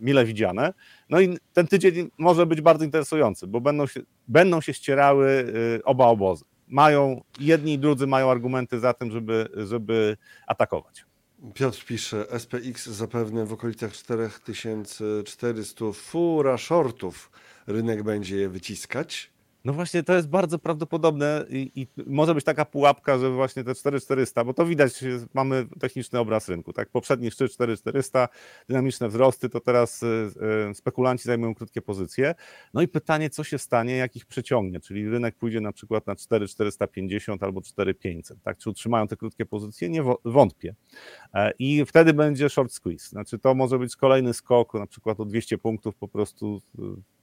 [0.00, 0.72] mile widziane.
[1.10, 5.28] No i ten tydzień może być bardzo interesujący, bo będą się, będą się ścierały
[5.78, 6.44] y, oba obozy.
[6.68, 10.16] Mają, jedni i drudzy mają argumenty za tym, żeby, żeby
[10.46, 11.04] atakować.
[11.54, 17.30] Piotr pisze, SPX zapewne w okolicach 4400 fura shortów
[17.66, 19.30] rynek będzie je wyciskać.
[19.64, 23.74] No właśnie, to jest bardzo prawdopodobne i, i, może być taka pułapka, że właśnie te
[23.74, 26.88] 4400, bo to widać, mamy techniczny obraz rynku, tak?
[26.88, 28.28] Poprzedni szczyt 4400,
[28.68, 30.06] dynamiczne wzrosty, to teraz y,
[30.70, 32.34] y, spekulanci zajmują krótkie pozycje.
[32.74, 36.16] No i pytanie, co się stanie, jak ich przeciągnie, czyli rynek pójdzie na przykład na
[36.16, 38.58] 4450 albo 4500, tak?
[38.58, 39.88] Czy utrzymają te krótkie pozycje?
[39.88, 40.74] Nie wątpię.
[41.34, 45.24] E, I wtedy będzie short squeeze, znaczy to może być kolejny skok, na przykład o
[45.24, 46.60] 200 punktów po prostu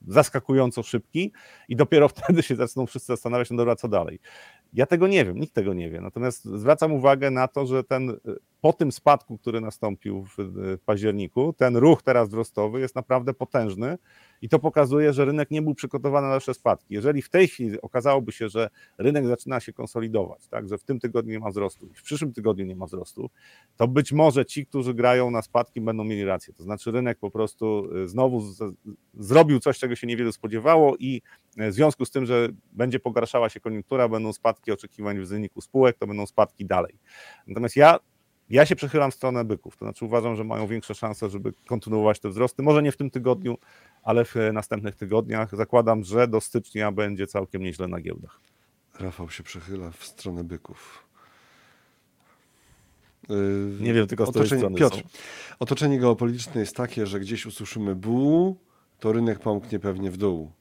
[0.07, 1.31] zaskakująco szybki
[1.67, 4.19] i dopiero wtedy się zaczną wszyscy zastanawiać, no dobra, co dalej.
[4.77, 6.01] Ja tego nie wiem, nikt tego nie wie.
[6.01, 8.17] Natomiast zwracam uwagę na to, że ten
[8.61, 13.97] po tym spadku, który nastąpił w, w październiku, ten ruch teraz wzrostowy jest naprawdę potężny
[14.41, 16.93] i to pokazuje, że rynek nie był przygotowany na dalsze spadki.
[16.93, 20.99] Jeżeli w tej chwili okazałoby się, że rynek zaczyna się konsolidować, tak, że w tym
[20.99, 23.29] tygodniu nie ma wzrostu, w przyszłym tygodniu nie ma wzrostu,
[23.77, 26.53] to być może ci, którzy grają na spadki, będą mieli rację.
[26.53, 28.75] To znaczy rynek po prostu y, znowu z,
[29.13, 33.49] zrobił coś, czego się niewiele spodziewało i y, w związku z tym, że będzie pogarszała
[33.49, 36.99] się koniunktura, będą spadki oczekiwań w wyniku spółek, to będą spadki dalej.
[37.47, 37.99] Natomiast ja
[38.49, 42.19] Ja się przechylam w stronę byków, to znaczy uważam, że mają większe szanse, żeby kontynuować
[42.19, 42.63] te wzrosty.
[42.63, 43.57] Może nie w tym tygodniu,
[44.03, 45.55] ale w następnych tygodniach.
[45.55, 48.39] Zakładam, że do stycznia będzie całkiem nieźle na giełdach.
[48.99, 51.03] Rafał się przechyla w stronę byków.
[53.29, 53.35] Yy,
[53.79, 55.03] Nie wiem tylko z otoczenie, strony Piotr, są.
[55.59, 58.57] otoczenie geopolityczne jest takie, że gdzieś usłyszymy buł,
[58.99, 60.51] to rynek pomknie pewnie w dół.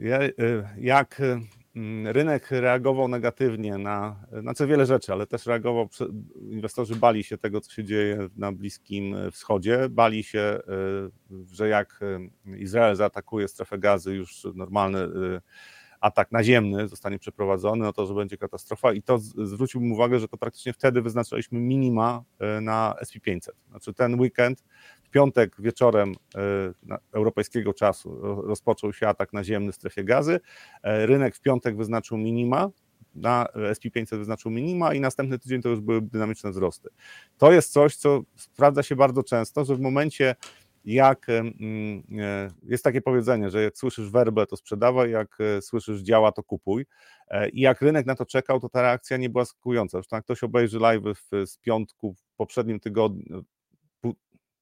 [0.00, 1.40] Y, Jak y,
[1.76, 5.88] mm, rynek reagował negatywnie na, znaczy wiele rzeczy, ale też reagował,
[6.50, 10.60] inwestorzy bali się tego, co się dzieje na Bliskim Wschodzie, bali się,
[11.30, 12.00] y, że jak
[12.46, 15.40] y, Izrael zaatakuje strefę gazy, już normalny y,
[16.00, 20.36] atak naziemny zostanie przeprowadzony, no to, że będzie katastrofa i to zwróciłbym uwagę, że to
[20.36, 22.24] praktycznie wtedy wyznaczyliśmy minima
[22.58, 23.50] y, na SP500.
[23.70, 24.64] Znaczy ten weekend,
[25.10, 26.14] w piątek wieczorem
[26.82, 30.40] na- europejskiego czasu ro- rozpoczął się atak naziemny w strefie gazy.
[30.82, 32.70] E, Rynek w piątek wyznaczył minima,
[33.14, 36.88] na SP500 wyznaczył minima i następny tydzień to już były dynamiczne wzrosty.
[37.38, 40.34] To jest coś, co sprawdza się bardzo często, że w momencie
[40.84, 41.42] jak e,
[42.62, 46.86] jest takie powiedzenie, że jak słyszysz werbę, to sprzedawaj, jak e, słyszysz działa, to kupuj.
[47.28, 49.98] E, I jak rynek na to czekał, to ta reakcja nie była skująca.
[49.98, 51.02] Zresztą jak ktoś obejrzy live
[51.46, 53.44] z piątku w poprzednim tygodniu,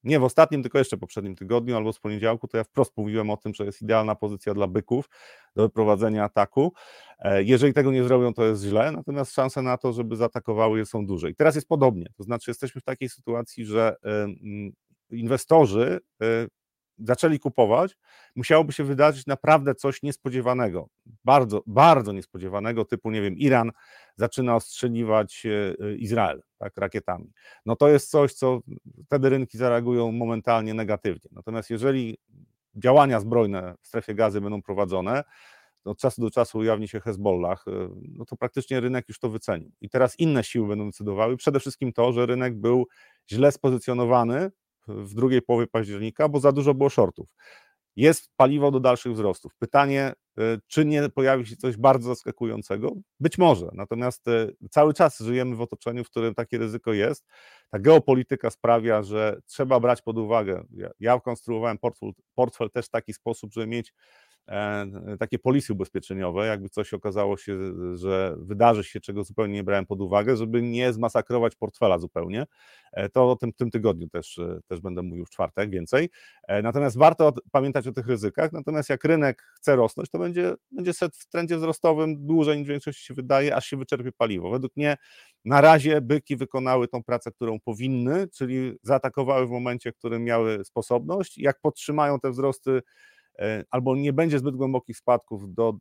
[0.08, 3.36] nie w ostatnim, tylko jeszcze poprzednim tygodniu albo z poniedziałku, to ja wprost mówiłem o
[3.36, 5.08] tym, że jest idealna pozycja dla byków
[5.56, 6.72] do wyprowadzenia ataku.
[7.18, 10.86] E, Jeżeli tego nie zrobią, to jest źle, natomiast szanse na to, żeby zaatakowały je
[10.86, 11.30] są duże.
[11.30, 13.96] I teraz jest podobnie, to znaczy jesteśmy w takiej sytuacji, że
[15.10, 16.26] inwestorzy e,
[16.98, 17.96] zaczęli kupować,
[18.36, 20.88] musiałoby się wydarzyć naprawdę coś niespodziewanego,
[21.24, 23.70] bardzo, bardzo niespodziewanego, typu, nie wiem, Iran
[24.16, 27.32] zaczyna ostrzeliwać e, e, Izrael tak, rakietami.
[27.66, 28.60] No to jest coś, co
[29.06, 31.30] wtedy rynki zareagują momentalnie negatywnie.
[31.32, 32.18] Natomiast jeżeli
[32.74, 35.24] działania zbrojne w strefie gazy będą prowadzone,
[35.84, 39.70] od czasu do czasu ujawni się Hezbollah, e, no to praktycznie rynek już to wycenił.
[39.80, 41.36] I teraz inne siły będą decydowały.
[41.36, 42.86] Przede wszystkim to, że rynek był
[43.30, 44.50] źle spozycjonowany
[44.88, 47.28] w drugiej połowie października, bo za dużo było shortów.
[47.96, 49.52] Jest paliwo do dalszych wzrostów.
[49.58, 52.92] Pytanie, e, czy nie pojawi się coś bardzo zaskakującego?
[53.20, 53.68] Być może.
[53.72, 57.26] Natomiast e, cały czas żyjemy w otoczeniu, w którym takie ryzyko jest.
[57.70, 60.64] Ta geopolityka sprawia, że trzeba brać pod uwagę.
[60.70, 63.92] Ja, ja konstruowałem portfel, portfel też w taki sposób, żeby mieć
[65.18, 67.58] takie polisy ubezpieczeniowe, jakby coś okazało się,
[67.96, 72.46] że wydarzy się, czego zupełnie nie brałem pod uwagę, żeby nie zmasakrować portfela zupełnie.
[72.92, 76.10] E, To o tym w tym tygodniu też, e, też będę mówił w czwartek więcej.
[76.48, 80.92] E, Natomiast warto pamiętać o tych ryzykach, natomiast jak rynek chce rosnąć, to będzie, będzie
[80.92, 84.50] szedł w trendzie wzrostowym dłużej niż większość się wydaje, aż się wyczerpie paliwo.
[84.50, 84.96] Według mnie
[85.44, 90.64] na razie byki wykonały tą pracę, którą powinny, czyli zaatakowały w momencie, w którym miały
[90.64, 91.38] sposobność.
[91.38, 92.82] Jak podtrzymają te wzrosty, e,
[93.70, 95.74] albo nie będzie zbyt głębokich spadków do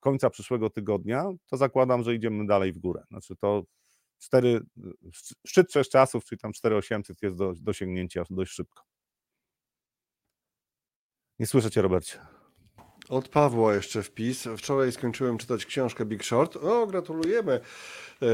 [0.00, 3.04] końca przyszłego tygodnia, to zakładam, że idziemy dalej w górę.
[3.10, 3.62] Znaczy to
[4.18, 4.60] 4,
[5.46, 8.82] szczyt trzech czasów, czyli tam 4800 jest do dosięgnięcia dość szybko.
[11.38, 12.18] Nie słyszę cię, Robercie.
[13.08, 14.48] Od Pawła jeszcze wpis.
[14.58, 16.56] Wczoraj skończyłem czytać książkę Big Short.
[16.56, 17.60] O, gratulujemy.
[18.22, 18.26] E,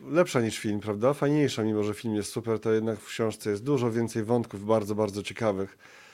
[0.00, 1.14] Lepsza niż film, prawda?
[1.14, 4.94] Fajniejsza, mimo że film jest super, to jednak w książce jest dużo więcej wątków bardzo,
[4.94, 6.09] bardzo ciekawych, e,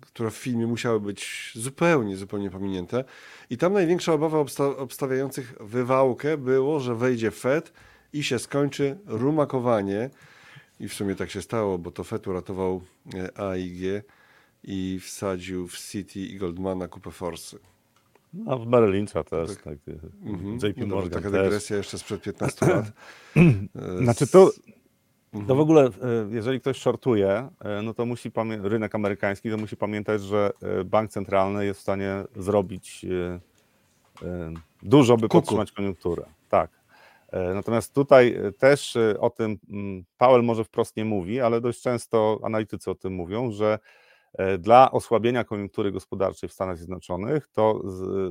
[0.00, 3.04] które w filmie musiały być zupełnie, zupełnie pominięte.
[3.50, 7.72] I tam największa obawa obsta- obstawiających wywałkę było, że wejdzie Fed
[8.12, 10.10] i się skończy rumakowanie.
[10.80, 12.82] I w sumie tak się stało, bo to Fed uratował
[13.14, 13.80] e, AIG
[14.64, 17.58] i wsadził w City i Goldmana kupę forsy.
[18.46, 19.48] A w Merrill Lynch'a też.
[19.48, 19.62] Tak.
[19.62, 19.78] Tak.
[20.24, 20.54] Mhm.
[20.56, 21.42] JP No dobrze, Morgan taka też.
[21.44, 22.86] dygresja jeszcze sprzed 15 lat.
[24.00, 24.50] E, Znaczy to.
[25.48, 25.90] To w ogóle, e,
[26.30, 28.30] jeżeli ktoś shortuje, e, no to musi
[28.62, 33.06] rynek amerykański, to musi pamiętać, że e, bank centralny jest w stanie zrobić
[34.82, 35.40] dużo, by Kuku.
[35.40, 36.24] podtrzymać koniunkturę.
[36.48, 36.70] Tak.
[37.54, 42.90] Natomiast tutaj też o tym mm, Powell może wprost nie mówi, ale dość często analitycy
[42.90, 43.78] o tym mówią, że
[44.58, 47.82] dla osłabienia koniunktury gospodarczej w Stanach Zjednoczonych to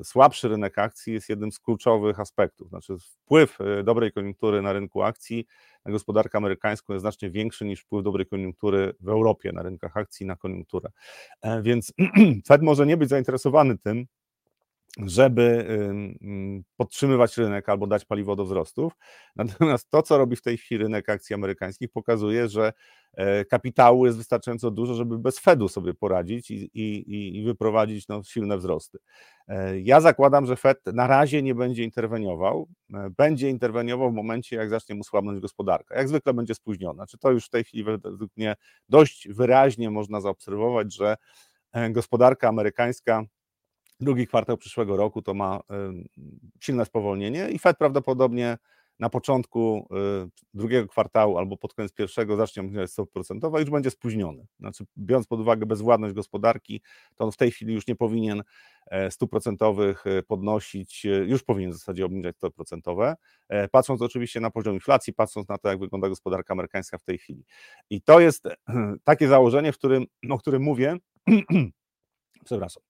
[0.03, 2.69] słabszy rynek akcji jest jednym z kluczowych aspektów.
[2.69, 5.45] Znaczy wpływ e, dobrej koniunktury na rynku akcji
[5.85, 10.25] na gospodarkę amerykańską jest znacznie większy niż wpływ dobrej koniunktury w Europie na rynkach akcji
[10.25, 10.89] na koniunkturę.
[11.41, 11.93] E, Więc
[12.47, 14.05] Fed może nie być zainteresowany tym,
[14.97, 18.93] żeby ym, ym, podtrzymywać rynek albo dać paliwo do wzrostów.
[19.35, 22.73] Natomiast to, co robi w tej chwili rynek akcji amerykańskich, pokazuje, że
[23.13, 28.23] e, kapitału jest wystarczająco dużo, żeby bez Fedu sobie poradzić i, i, i- wyprowadzić no,
[28.23, 28.97] silne wzrosty.
[29.47, 32.67] E, Ja zakładam, że Fed na razie nie będzie interweniował.
[32.93, 35.95] E, Będzie interweniował w momencie, jak zacznie mu słabnąć gospodarka.
[35.95, 37.05] Jak zwykle będzie spóźniona.
[37.07, 38.55] Czy to już w tej chwili według mnie
[38.89, 41.15] dość wyraźnie można zaobserwować, że
[41.91, 43.23] gospodarka amerykańska
[44.01, 46.05] drugi kwartał przyszłego roku to ma em,
[46.59, 48.57] silne spowolnienie i Fed prawdopodobnie
[49.01, 49.87] na początku
[50.25, 54.47] y, drugiego kwartału albo pod koniec pierwszego zacznie obniżać stopy procentowe, już będzie spóźniony.
[54.59, 56.81] Znaczy, biorąc pod uwagę bezwładność gospodarki,
[57.15, 58.43] to on w tej chwili już nie powinien
[58.87, 63.15] e, stóp procentowych e, podnosić, e, już powinien w zasadzie obniżać stopy procentowe,
[63.71, 67.45] patrząc oczywiście na poziom inflacji, patrząc na to, jak wygląda gospodarka amerykańska w tej chwili.
[67.89, 68.47] I to jest
[69.03, 70.97] takie założenie, w którym, o którym mówię,
[72.45, 72.83] przepraszam,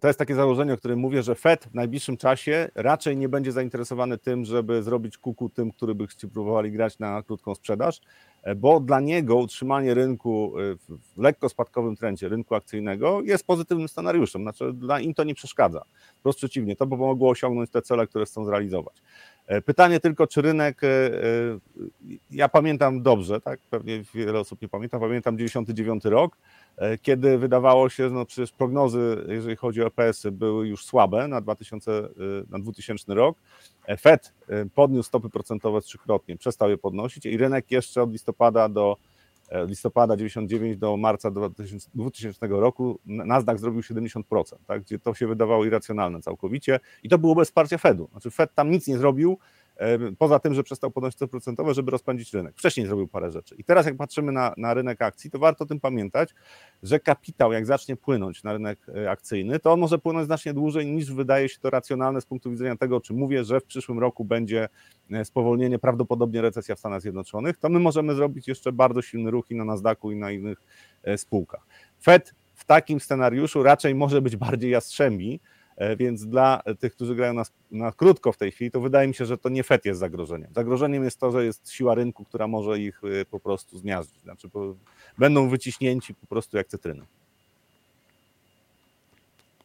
[0.00, 3.52] to jest takie założenie, o którym mówię, że Fed w najbliższym czasie raczej nie będzie
[3.52, 8.00] zainteresowany tym, żeby zrobić kuku tym, który by próbowali grać na krótką sprzedaż,
[8.42, 13.88] e, bo dla niego utrzymanie rynku e, w lekko spadkowym trendzie, rynku akcyjnego jest pozytywnym
[13.88, 15.82] scenariuszem, znaczy dla im to nie przeszkadza.
[16.18, 19.02] Wprost przeciwnie, to by mogło osiągnąć te cele, które chcą zrealizować.
[19.64, 20.80] Pytanie tylko, czy rynek,
[22.30, 26.65] ja pamiętam dobrze, tak, pewnie wiele osób nie pamięta, pamiętam 99 rok, E,
[27.02, 31.92] kiedy wydawało się, no przecież prognozy, jeżeli chodzi o EPS-y, były już słabe na, 2000,
[31.92, 32.08] e,
[32.48, 33.38] na 2000 rok.
[33.86, 34.34] E, Fed
[34.74, 38.96] podniósł stopy procentowe trzykrotnie, przestał je podnosić i rynek jeszcze od listopada do
[39.66, 41.30] listopada 99 do marca
[41.94, 44.22] 2000 roku Nasdaq zrobił 70%,
[44.66, 48.08] tak, gdzie to się wydawało irracjonalne całkowicie i to było bez wsparcia Fedu.
[48.10, 49.38] Znaczy Fed tam nic nie zrobił,
[50.18, 52.56] poza tym, że przestał podnosić stopy procentowe, żeby rozpędzić rynek.
[52.56, 53.54] Wcześniej zrobił parę rzeczy.
[53.58, 56.34] I teraz jak patrzymy na, na rynek akcji, to warto o tym pamiętać,
[56.82, 60.86] że kapitał jak zacznie płynąć na rynek e, akcyjny, to on może płynąć znacznie dłużej
[60.86, 63.98] niż wydaje się to racjonalne z punktu widzenia tego, o czym mówię, że w przyszłym
[63.98, 64.68] roku będzie
[65.10, 69.50] e, spowolnienie, prawdopodobnie recesja w Stanach Zjednoczonych, to my możemy zrobić jeszcze bardzo silny ruch
[69.50, 70.62] i na Nasdaqu i na innych
[71.02, 71.66] e, spółkach.
[72.02, 75.55] Fed w takim scenariuszu raczej może być bardziej jastrzębi, E,
[75.96, 79.26] więc dla tych, którzy grają na, na krótko w tej chwili, to wydaje mi się,
[79.26, 80.50] że to nie FED jest zagrożeniem.
[80.54, 84.22] Zagrożeniem jest to, że jest siła rynku, która może ich e, po prostu zmiażdżyć.
[84.22, 84.48] Znaczy,
[85.18, 87.02] będą wyciśnięci po prostu jak cytryny.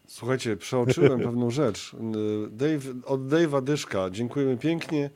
[0.08, 1.95] Słuchajcie, przeoczyłem pewną rzecz.
[2.50, 4.10] Dave, od Dave'a Dyszka.
[4.10, 5.10] Dziękujemy pięknie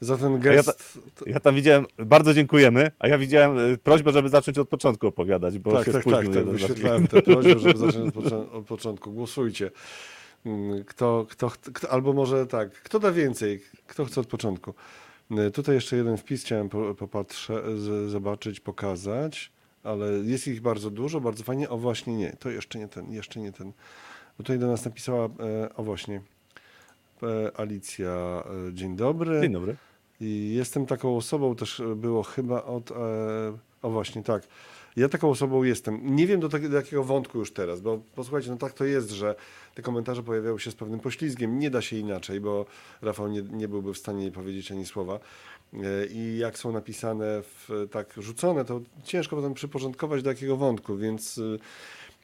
[0.00, 0.68] za ten gest.
[0.68, 4.68] Ja, ta, ja, tam widziałem, bardzo dziękujemy, a ja widziałem e, prośbę, żeby zacząć od
[4.68, 8.14] początku opowiadać, bo tak, się tak, tak, tak, wyświetlałem tę prośbę, żeby zacząć
[8.52, 9.12] od początku.
[9.12, 9.70] Głosujcie.
[10.46, 14.74] Mm, kto, kto, kto, albo może tak, kto da więcej, kto chce od początku.
[15.30, 17.64] Mm, tutaj jeszcze jeden wpis chciałem popatrzeć,
[18.06, 21.68] zobaczyć, pokazać, ale jest ich bardzo dużo, bardzo fajnie.
[21.68, 23.72] O właśnie nie, to jeszcze nie ten, jeszcze nie ten.
[24.38, 26.20] Bo tutaj do nas napisała, e, o właśnie,
[27.22, 29.40] e, Alicja, dzień dobry.
[29.40, 29.76] Dzień dobry.
[30.20, 32.90] I jestem taką osobą, też było chyba od.
[32.90, 32.94] E,
[33.82, 34.42] o właśnie, tak.
[34.96, 36.16] Ja taką osobą jestem.
[36.16, 39.34] Nie wiem do, do, jakiego wątku już teraz, bo posłuchajcie, no tak to jest, że
[39.74, 41.58] te komentarze pojawiały się z pewnym poślizgiem.
[41.58, 42.66] Nie da się inaczej, bo
[43.02, 45.20] Rafał nie, nie byłby w stanie powiedzieć ani słowa.
[45.74, 50.96] E, I jak są napisane, w, tak rzucone, to ciężko potem przyporządkować do jakiego wątku,
[50.96, 51.40] więc.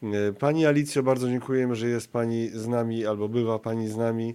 [0.02, 4.35] E, pani Alicjo, bardzo dziękujemy, że jest Pani z nami albo bywa Pani z nami.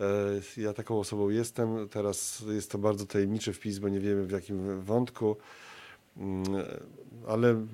[0.00, 1.88] E, ja taką osobą jestem.
[1.88, 5.36] Teraz jest to bardzo tajemniczy wpis, bo nie wiemy w jakim wątku,
[6.16, 6.44] mm,
[7.28, 7.66] ale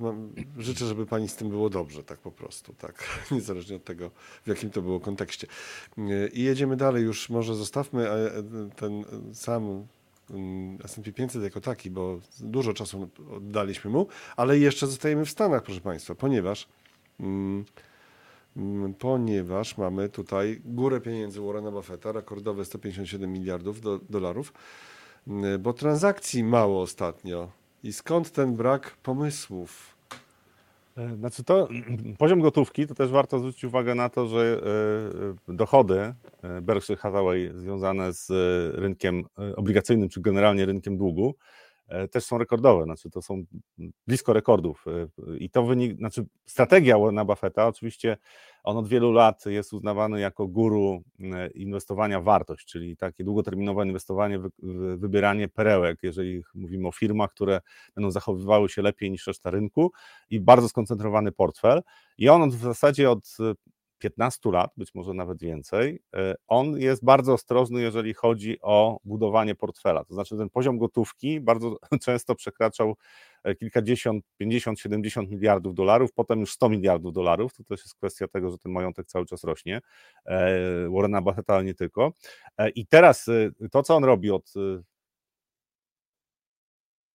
[0.59, 4.11] życzę, żeby pani z tym było dobrze, tak po prostu, tak, niezależnie od tego,
[4.45, 5.47] w jakim to było kontekście.
[5.99, 8.31] E, I jedziemy dalej, już może zostawmy e,
[8.77, 9.87] ten sam
[10.31, 15.63] mm, S&P 500 jako taki, bo dużo czasu oddaliśmy mu, ale jeszcze zostajemy w Stanach,
[15.63, 16.69] proszę Państwa, ponieważ
[17.21, 17.65] mm,
[18.99, 24.53] ponieważ mamy tutaj górę pieniędzy Warrena Buffetta, rekordowe 157 miliardów do, dolarów,
[25.27, 27.49] mm, bo transakcji mało ostatnio.
[27.83, 29.97] I skąd ten brak pomysłów?
[30.97, 31.69] E, znaczy to
[32.19, 34.61] poziom gotówki, to też warto zwrócić uwagę na to, że
[35.49, 38.29] e, dochody e, Berkshire Hathaway związane z
[38.77, 39.25] rynkiem
[39.57, 41.35] obligacyjnym, czy generalnie rynkiem długu,
[42.11, 43.45] też są rekordowe, znaczy to są
[44.07, 44.85] blisko rekordów
[45.39, 48.17] i to wynik, znaczy strategia Warrena Buffetta, oczywiście
[48.65, 51.03] on od wielu lat jest uznawany jako guru
[51.55, 54.41] inwestowania w wartość, czyli takie długoterminowe inwestowanie,
[54.97, 57.61] wybieranie perełek, jeżeli mówimy o firmach, które
[57.95, 59.93] będą zachowywały się lepiej niż reszta rynku
[60.31, 61.83] i bardzo skoncentrowany portfel.
[62.19, 63.37] I on w zasadzie od
[63.99, 69.55] 15 lat, być może nawet więcej, e, on jest bardzo ostrożny, jeżeli chodzi o budowanie
[69.55, 70.05] portfela.
[70.05, 72.95] To znaczy, ten poziom gotówki bardzo często przekraczał
[73.45, 77.55] e, kilkadziesiąt, 50, 70 miliardów dolarów, potem już 100 miliardów dolarów.
[77.55, 79.81] To też jest kwestia tego, że ten majątek cały czas rośnie.
[80.27, 82.13] E, Warrena Buffetta, ale nie tylko.
[82.75, 83.27] I teraz
[83.71, 84.53] to, co on robi od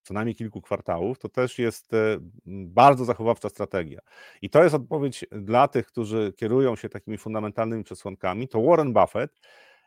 [0.03, 3.99] co najmniej kilku kwartałów, to też jest e, bardzo zachowawcza strategia.
[4.41, 8.47] I to jest odpowiedź dla tych, którzy kierują się takimi fundamentalnymi przesłankami.
[8.47, 9.39] To Warren Buffett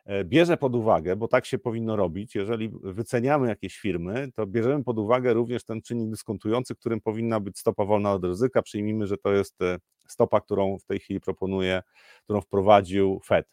[0.05, 4.83] e, bierze pod uwagę, bo tak się powinno robić, jeżeli wyceniamy jakieś firmy, to bierzemy
[4.83, 8.61] pod uwagę również ten czynnik dyskontujący, którym powinna być stopa wolna od ryzyka.
[8.61, 11.81] Przyjmijmy, że to jest e, stopa, którą w tej chwili proponuje,
[12.23, 13.47] którą wprowadził Fed.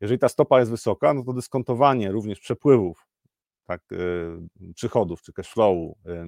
[0.00, 3.06] Jeżeli ta stopa jest wysoka, no to dyskontowanie również przepływów
[3.66, 3.96] tak, e,
[4.74, 6.26] przychodów czy cash flowu e,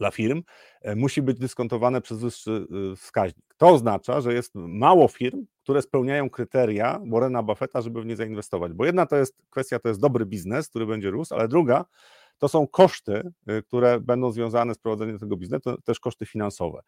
[0.00, 0.42] dla firm
[0.82, 2.66] e, musi być dyskontowane przez wyższy
[2.96, 3.54] wskaźnik.
[3.56, 8.72] To oznacza, że jest mało firm, które spełniają kryteria Warrena Buffetta, żeby w nie zainwestować.
[8.72, 11.84] Bo jedna to jest kwestia, to jest dobry biznes, który będzie rósł, ale druga
[12.38, 13.32] to są koszty,
[13.66, 16.80] które będą związane z prowadzeniem tego biznesu, to też koszty finansowe.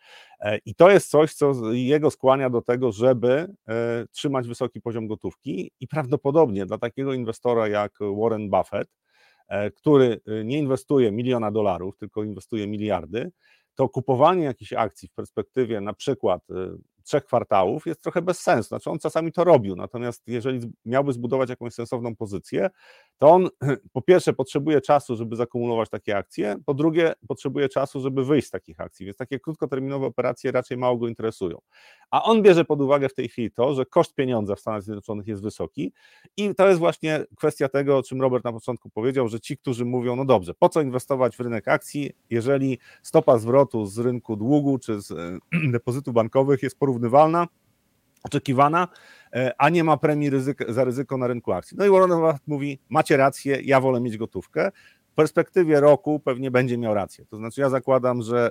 [0.64, 3.54] I to jest coś, co jego skłania do tego, żeby
[4.12, 8.88] trzymać wysoki poziom gotówki i prawdopodobnie dla takiego inwestora jak Warren Buffett,
[9.76, 13.32] który y, nie inwestuje miliona dolarów, tylko inwestuje miliardy,
[13.74, 16.54] to kupowanie jakichś akcji w perspektywie na przykład y,
[17.02, 18.68] trzech kwartałów jest trochę bez sensu.
[18.68, 22.70] Znaczy on czasami to robił, natomiast jeżeli miałby zbudować jakąś sensowną pozycję,
[23.18, 23.48] to on
[23.92, 28.50] po pierwsze potrzebuje czasu, żeby zakumulować takie akcje, po drugie potrzebuje czasu, żeby wyjść z
[28.50, 31.58] takich akcji, więc takie krótkoterminowe operacje raczej mało go interesują.
[32.10, 35.26] A on bierze pod uwagę w tej chwili to, że koszt pieniądza w Stanach Zjednoczonych
[35.26, 35.92] jest wysoki
[36.36, 39.84] i to jest właśnie kwestia tego, o czym Robert na początku powiedział, że ci, którzy
[39.84, 44.78] mówią, no dobrze, po co inwestować w rynek akcji, jeżeli stopa zwrotu z rynku długu
[44.78, 45.38] czy z e,
[45.72, 46.91] depozytów bankowych jest porównywalna,
[48.22, 48.88] oczekiwana,
[49.32, 50.30] e, a nie ma premii
[50.68, 51.76] za ryzyko na rynku akcji.
[51.76, 54.72] No i Warren Buffett mówi, macie rację, ja wolę mieć gotówkę.
[55.12, 57.24] W perspektywie roku pewnie będzie miał rację.
[57.26, 58.50] To znaczy ja zakładam, że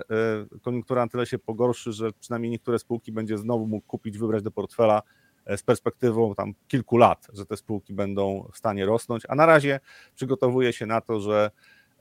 [0.54, 4.42] e, koniunktura na tyle się pogorszy, że przynajmniej niektóre spółki będzie znowu mógł kupić, wybrać
[4.42, 5.02] do portfela
[5.44, 9.46] e, z perspektywą tam kilku lat, że te spółki będą w stanie rosnąć, a na
[9.46, 9.80] razie
[10.14, 11.50] przygotowuje się na to, że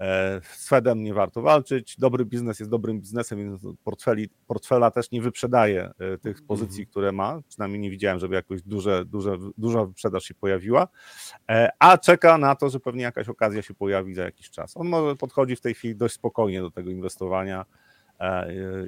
[0.01, 1.95] e, z Fedem nie warto walczyć.
[1.97, 7.11] Dobry biznes jest dobrym biznesem, więc portfeli, portfela też nie wyprzedaje e, tych pozycji, które
[7.11, 7.41] ma.
[7.49, 10.87] Przynajmniej nie widziałem, żeby jakoś duże, duże, duża wyprzedaż się pojawiła,
[11.49, 14.77] E, a czeka na to, że pewnie jakaś okazja się pojawi za jakiś czas.
[14.77, 17.65] On może podchodzi w tej chwili dość spokojnie do tego inwestowania
[18.19, 18.47] e,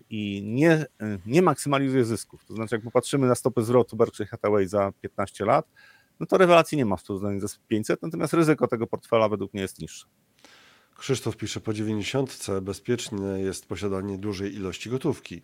[0.09, 0.87] i nie, e,
[1.25, 2.45] nie maksymalizuje zysków.
[2.45, 5.65] To znaczy, jak popatrzymy na stopy zwrotu Berkshire Hathaway za 15 lat,
[6.19, 9.61] no to rewelacji nie ma w porównaniu ze 500, natomiast ryzyko tego portfela według mnie
[9.61, 10.05] jest niższe.
[11.03, 15.41] Krzysztof pisze, po 90 bezpieczne jest posiadanie dużej ilości gotówki.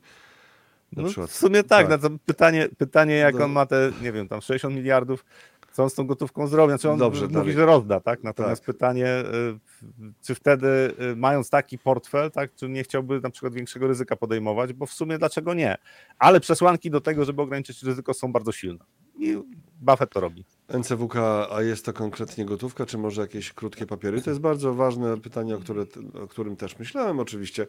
[0.93, 1.30] Na No, przykład.
[1.30, 1.89] w sumie tak, tak.
[1.89, 3.45] No to pytanie, pytanie jak No.
[3.45, 5.26] on ma te, nie wiem, tam 60 miliardów,
[5.72, 6.72] co on z tą gotówką zrobi?
[6.72, 7.53] Znaczy on Dobrze, mówi, dalej.
[7.53, 8.24] że rozda, tak?
[8.24, 8.76] Natomiast Tak.
[8.76, 10.68] pytanie, y, czy wtedy
[11.12, 14.93] y, mając taki portfel, tak, czy nie chciałby na przykład większego ryzyka podejmować, bo w
[14.93, 15.78] sumie dlaczego nie?
[16.20, 18.86] Ale przesłanki do tego, żeby ograniczyć ryzyko są bardzo silne.
[19.20, 19.38] I
[19.82, 20.45] Buffett to robi.
[20.70, 21.15] NCWK,
[21.51, 24.22] a jest to konkretnie gotówka, czy może jakieś krótkie papiery?
[24.22, 25.86] To jest bardzo ważne pytanie, o, które,
[26.24, 27.67] o którym też myślałem oczywiście,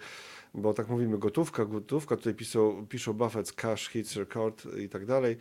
[0.55, 5.37] bo tak mówimy gotówka, gotówka, tutaj piszą, piszą Buffett, cash hits record i tak dalej.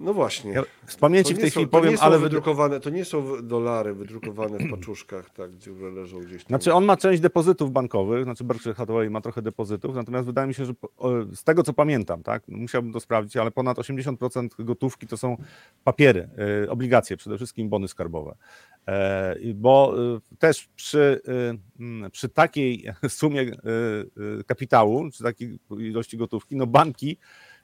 [0.00, 0.52] No właśnie.
[0.52, 3.94] Ja z pamięci w tej są- chwili powiem, ale wydru- wydrukowane, to nie są dolary
[3.94, 6.48] wydrukowane w paczuszkach, tak, które leżą gdzieś tam.
[6.48, 10.54] Znaczy on ma część depozytów bankowych, znaczy Berkshire Hathaway ma trochę depozytów, natomiast wydaje mi
[10.54, 10.72] się, że
[11.34, 15.36] z tego co pamiętam, tak, musiałbym to sprawdzić, ale ponad 80% gotówki to są
[15.84, 16.28] papiery,
[16.64, 18.34] y, obligacje, przede wszystkim bony skarbowe.
[18.88, 19.94] E, bo
[20.32, 21.20] y, też przy,
[21.78, 23.50] y, mm, przy takiej sumie
[24.46, 27.18] kapitału, czy takiej ilości gotówki, no banki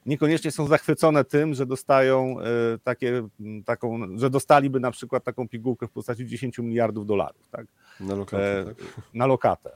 [0.07, 2.45] niekoniecznie są zachwycone tym, że dostają y,
[2.79, 3.29] takie,
[3.65, 7.67] taką, że dostaliby na przykład taką pigułkę w postaci 10 miliardów dolarów, tak?
[8.01, 8.77] Na lokatę, e, tak?
[9.15, 9.71] na lokatę,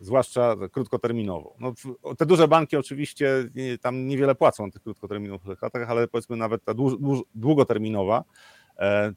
[0.00, 1.50] zwłaszcza krótkoterminową.
[1.60, 1.74] No,
[2.18, 3.44] te duże banki oczywiście
[3.80, 6.72] tam niewiele płacą na tych krótkoterminowych lokatach, ale powiedzmy nawet ta
[7.34, 8.24] długoterminowa, e,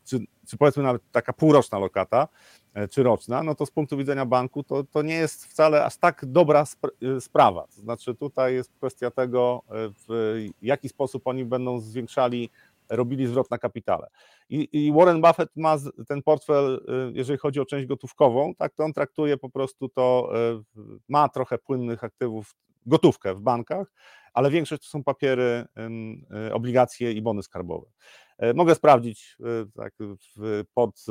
[0.04, 2.28] czy, czy powiedzmy nawet taka półroczna lokata,
[2.74, 5.98] e, czy roczna, no to z punktu widzenia banku to, to nie jest wcale aż
[5.98, 6.66] tak dobra
[7.04, 7.68] y, sprawa.
[7.76, 9.72] To znaczy tutaj jest kwestia tego, e,
[10.08, 12.50] w jaki sposób oni będą zwiększali,
[12.90, 14.08] robili zwrot na kapitale.
[14.50, 18.94] I, I Warren Buffett ma ten portfel, jeżeli chodzi o część gotówkową, tak to on
[18.94, 20.34] traktuje po prostu to,
[21.08, 22.56] ma trochę płynnych aktywów,
[22.86, 23.94] gotówkę w bankach,
[24.34, 25.66] ale większość to są papiery,
[26.48, 27.88] y, obligacje i bony skarbowe.
[28.38, 29.94] E, Mogę sprawdzić y, tak,
[30.74, 31.06] pod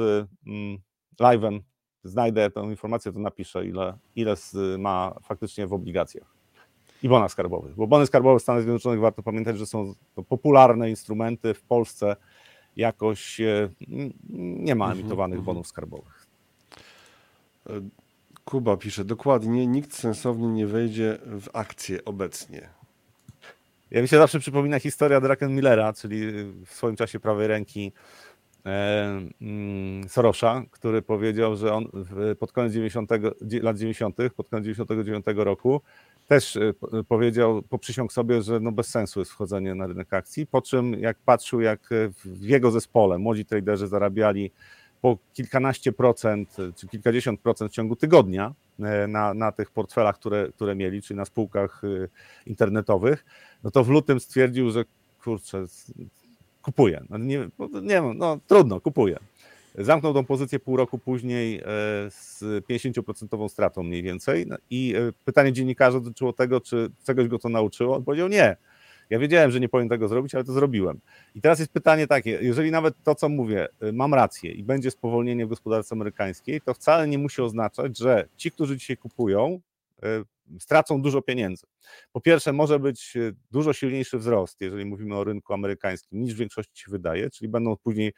[1.20, 1.60] live'em,
[2.04, 4.34] znajdę tę informację, to napiszę, ile, ile
[4.78, 6.38] ma faktycznie w obligacjach
[7.02, 7.74] i bonach skarbowych.
[7.74, 12.16] Bo bony skarbowe w Stanach Zjednoczonych warto pamiętać, że są to popularne instrumenty w Polsce
[12.76, 13.68] jakoś e,
[14.28, 15.44] nie ma Mhm, emitowanych mhm.
[15.44, 16.26] bonów skarbowych.
[18.48, 22.68] Kuba pisze, dokładnie, nikt sensowny nie wejdzie w akcje obecnie.
[23.90, 26.20] Ja mi się zawsze przypomina historia Druckenmillera, czyli
[26.66, 27.92] w swoim czasie prawej ręki
[28.66, 31.88] e, mm, Sorosza, który powiedział, że on
[32.38, 33.10] pod koniec 90,
[33.42, 35.80] dzie- lat 90., pod koniec 99 roku
[36.28, 36.72] też e,
[37.08, 41.18] powiedział, poprzysiągł sobie, że no bez sensu jest wchodzenie na rynek akcji, po czym jak
[41.18, 41.90] patrzył, jak
[42.24, 44.50] w jego zespole młodzi traderzy zarabiali
[45.02, 50.48] po kilkanaście procent czy kilkadziesiąt procent w ciągu tygodnia e, na, na tych portfelach, które,
[50.54, 52.08] które mieli, czyli na spółkach e,
[52.46, 53.24] internetowych,
[53.64, 54.84] no to w lutym stwierdził, że
[55.24, 55.64] kurczę,
[56.62, 57.04] kupuję.
[57.10, 57.48] No nie,
[57.82, 59.18] nie wiem, no trudno, kupuję.
[59.74, 61.62] zamknął tą pozycję pół roku później e,
[62.10, 64.46] z 50% stratą mniej więcej.
[64.46, 64.94] No I
[65.24, 67.96] pytanie dziennikarza dotyczyło tego, czy czegoś go to nauczyło.
[67.96, 68.56] On powiedział nie.
[69.10, 71.00] Ja wiedziałem, że nie powinien tego zrobić, ale to zrobiłem.
[71.34, 74.90] I teraz jest pytanie takie, jeżeli nawet to, co mówię, y, mam rację i będzie
[74.90, 79.60] spowolnienie w gospodarce amerykańskiej, to wcale nie musi oznaczać, że ci, którzy dzisiaj kupują,
[80.04, 81.66] y, stracą dużo pieniędzy.
[82.12, 86.38] Po pierwsze, może być y, dużo silniejszy wzrost, jeżeli mówimy o rynku amerykańskim, niż w
[86.38, 88.12] większości się wydaje, czyli będą później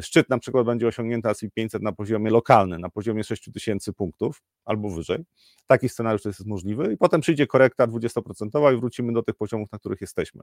[0.00, 4.90] Szczyt na przykład będzie osiągnięty S&P 500 na poziomie lokalnym, na poziomie 6000 punktów albo
[4.90, 5.24] wyżej.
[5.66, 9.78] Taki scenariusz jest możliwy i potem przyjdzie korekta 20% i wrócimy do tych poziomów, na
[9.78, 10.42] których jesteśmy.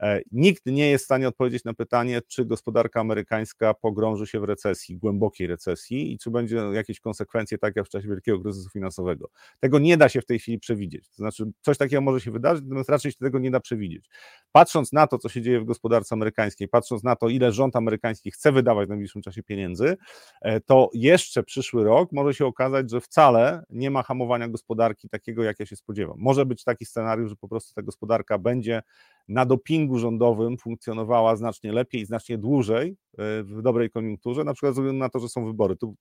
[0.00, 4.44] E, nikt nie jest w stanie odpowiedzieć na pytanie, czy gospodarka amerykańska pogrąży się w
[4.44, 9.30] recesji, głębokiej recesji i czy będzie jakieś konsekwencje, tak jak w czasie wielkiego kryzysu finansowego.
[9.60, 11.08] Tego nie da się w tej chwili przewidzieć.
[11.08, 14.08] To znaczy, coś takiego może się wydarzyć, natomiast raczej się tego nie da przewidzieć.
[14.52, 18.30] Patrząc na to, co się dzieje w gospodarce amerykańskiej, patrząc na to, ile rząd amerykański
[18.30, 19.96] chce wydawać w najbliższym czasie pieniędzy,
[20.42, 25.42] e, to jeszcze przyszły rok może się okazać, że wcale nie ma hamowania gospodarki takiego,
[25.42, 26.16] jak ja się spodziewam.
[26.18, 28.82] Może być taki scenariusz, że po prostu ta gospodarka będzie
[29.28, 34.80] na dopingu rządowym funkcjonowała znacznie lepiej znacznie dłużej e, w dobrej koniunkturze, na przykład ze
[34.82, 35.76] względu na to, że są wybory.
[35.76, 35.96] Tu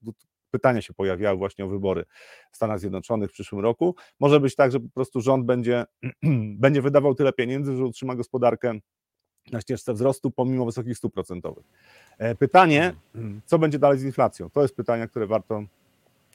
[0.51, 2.05] pytania się pojawiały właśnie o wybory
[2.51, 3.95] w Stanach Zjednoczonych w przyszłym roku.
[4.19, 5.85] Może być tak, że po prostu rząd będzie,
[6.63, 8.79] będzie wydawał tyle pieniędzy, że utrzyma gospodarkę
[9.51, 11.65] na ścieżce wzrostu pomimo wysokich stóp procentowych.
[12.17, 12.93] E, pytanie,
[13.45, 14.49] co będzie dalej z inflacją?
[14.49, 15.63] To jest pytanie, które warto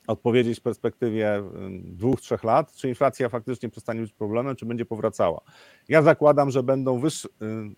[0.07, 1.43] odpowiedzieć w perspektywie
[1.85, 5.41] dwóch, trzech lat, czy inflacja faktycznie przestanie być problemem, czy będzie powracała.
[5.89, 7.29] Ja zakładam, że będą wyższe,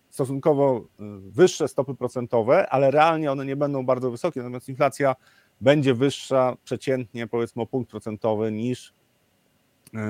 [0.09, 0.87] stosunkowo
[1.19, 5.15] wyższe stopy procentowe, ale realnie one nie będą bardzo wysokie, natomiast inflacja
[5.61, 8.93] będzie wyższa przeciętnie powiedzmy o punkt procentowy niż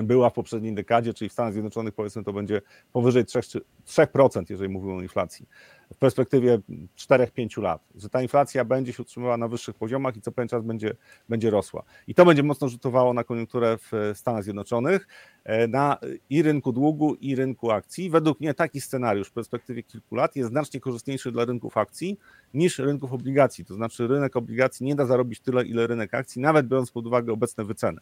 [0.04, 2.62] była w poprzedniej dekadzie, czyli w Stanach Zjednoczonych powiedzmy to będzie
[2.94, 5.46] powyżej 3%, 3% jeżeli mówimy o inflacji,
[5.94, 6.60] w perspektywie
[6.98, 10.64] 4-5 lat, że ta inflacja będzie się utrzymywała na wyższych poziomach i co pewien czas
[10.64, 10.96] będzie,
[11.30, 11.84] będzie rosła.
[12.08, 15.08] I to będzie mocno rzutowało na koniunkturę w Stanach Zjednoczonych,
[15.44, 15.98] e, na
[16.30, 18.10] i rynku długu, i rynku akcji.
[18.10, 22.20] Według mnie taki scenariusz w perspektywie kilku lat jest znacznie korzystniejszy dla rynków akcji
[22.54, 23.66] niż rynków obligacji.
[23.66, 27.34] To znaczy rynek obligacji nie da zarobić tyle, ile rynek akcji, nawet biorąc pod uwagę
[27.34, 28.02] obecne wyceny.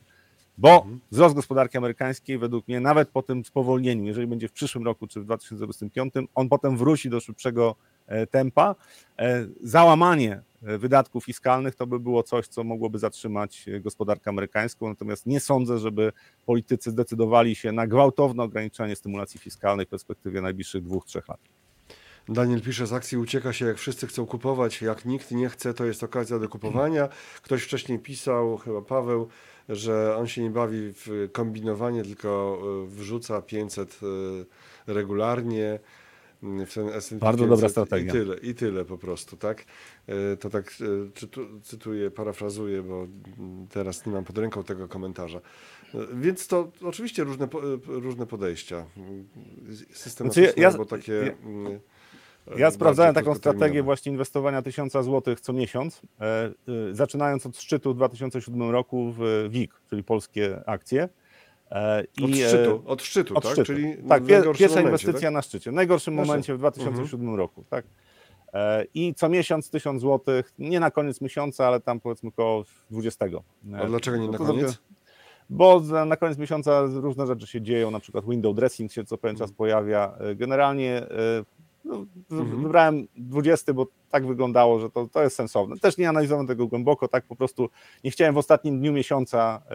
[0.58, 1.00] Bo mhm.
[1.12, 5.22] wzrost gospodarki amerykańskiej, według mnie, nawet po tym spowolnieniu, jeżeli będzie w przyszłym roku czy
[5.22, 7.76] w 2025, on potem wróci do szybszego
[8.08, 8.76] e, tempa.
[9.20, 14.90] E, załamanie e, wydatków fiskalnych to by było coś, co mogłoby zatrzymać gospodarkę amerykańską.
[14.90, 16.12] Natomiast nie sądzę, żeby
[16.46, 21.40] politycy zdecydowali się na gwałtowne ograniczenie stymulacji fiskalnej w perspektywie najbliższych dwóch, trzech lat.
[22.30, 25.86] Daniel pisze, z akcji ucieka się jak wszyscy chcą kupować, jak nikt nie chce, to
[25.86, 27.10] jest okazja do kupowania.
[27.42, 29.28] Ktoś wcześniej pisał, chyba Paweł,
[29.70, 34.00] że on się nie bawi w kombinowanie, tylko e, wrzuca 500
[34.88, 35.80] e, regularnie
[36.44, 38.10] mm, w ten S&P Bardzo 500 dobra strategia.
[38.10, 39.66] I tyle, I tyle po prostu, tak?
[40.08, 40.76] E, to tak
[41.64, 43.08] cytuję, parafrazuję, bo
[43.40, 45.42] mm, teraz nie mam pod ręką tego komentarza.
[46.14, 47.48] Więc to oczywiście różne,
[47.88, 48.86] różne podejścia.
[49.92, 51.14] Systematyczne znaczy ja, albo takie...
[51.14, 51.80] Ja, mm,
[52.56, 56.52] ja sprawdzałem taką strategię właśnie inwestowania 1000 zł co miesiąc, e, e,
[56.92, 61.10] zaczynając od szczytu w 2007 roku w WIG, czyli polskie akcje.
[61.72, 63.52] E, I, od szczytu, od szczytu, od tak?
[63.52, 63.66] Szczytu.
[63.66, 65.34] Czyli tak, pierwsza momencie, inwestycja tak?
[65.34, 67.38] na szczycie, w najgorszym momencie w 2007 mhm.
[67.38, 67.64] roku.
[67.70, 67.86] Tak?
[68.94, 73.26] I co miesiąc 1000 zł, nie na koniec miesiąca, ale tam powiedzmy około 20.
[73.82, 74.78] A dlaczego nie na koniec?
[75.50, 79.36] Bo na koniec miesiąca różne rzeczy się dzieją, na przykład window dressing się co pewien
[79.36, 79.56] czas mhm.
[79.58, 80.18] pojawia.
[80.36, 81.08] Generalnie
[82.32, 82.62] mhm.
[82.62, 85.78] Wybrałem 20, bo tak wyglądało, że to, to jest sensowne.
[85.78, 87.70] Też nie analizowałem tego głęboko, tak po prostu
[88.04, 89.74] nie chciałem w ostatnim dniu miesiąca, e,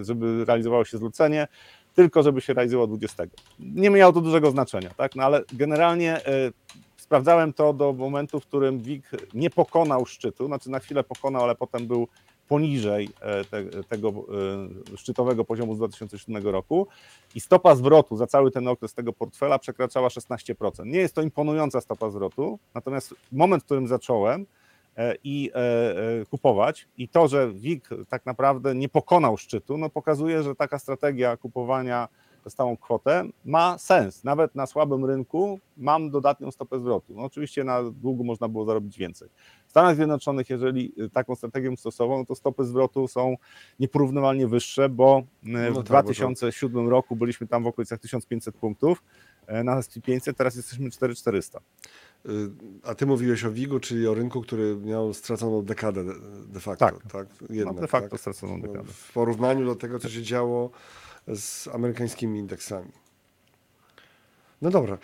[0.00, 1.48] e, żeby realizowało się zlecenie,
[1.94, 3.24] tylko żeby się realizowało 20.
[3.58, 5.16] Nie miało to dużego znaczenia, tak?
[5.16, 6.52] no, ale generalnie e,
[6.96, 11.54] sprawdzałem to do momentu, w którym WIG nie pokonał szczytu, znaczy na chwilę pokonał, ale
[11.54, 12.08] potem był
[12.48, 16.86] poniżej e, te, tego e, szczytowego poziomu z 2007 roku
[17.34, 20.86] i stopa zwrotu za cały ten okres tego portfela przekraczała 16%.
[20.86, 24.46] Nie jest to imponująca stopa zwrotu, natomiast moment, w którym zacząłem
[24.96, 25.50] e, i
[26.30, 31.36] kupować i to, że WIG tak naprawdę nie pokonał szczytu, no pokazuje, że taka strategia
[31.36, 32.08] kupowania
[32.50, 34.24] stałą kwotę, ma sens.
[34.24, 37.14] Nawet na słabym rynku mam dodatnią stopę zwrotu.
[37.16, 39.28] No oczywiście na długu można było zarobić więcej.
[39.66, 43.36] W Stanach Zjednoczonych, jeżeli taką strategię stosował, no to stopy zwrotu są
[43.80, 46.90] nieporównywalnie wyższe, bo e, w no tak, 2007 to...
[46.90, 49.02] roku byliśmy tam w okolicach 1500 punktów,
[49.46, 51.60] e, na SP500 teraz jesteśmy 4400.
[52.26, 52.50] Y,
[52.84, 56.04] a ty mówiłeś o WIG-u, czyli o rynku, który miał straconą dekadę
[56.46, 56.86] de facto.
[56.86, 57.28] Tak, tak?
[57.50, 58.20] Jednak, no de facto tak?
[58.20, 58.92] straconą dekadę.
[58.92, 60.70] W porównaniu do tego, co się działo
[61.34, 62.92] z amerykańskimi indeksami.
[64.62, 64.98] No dobra.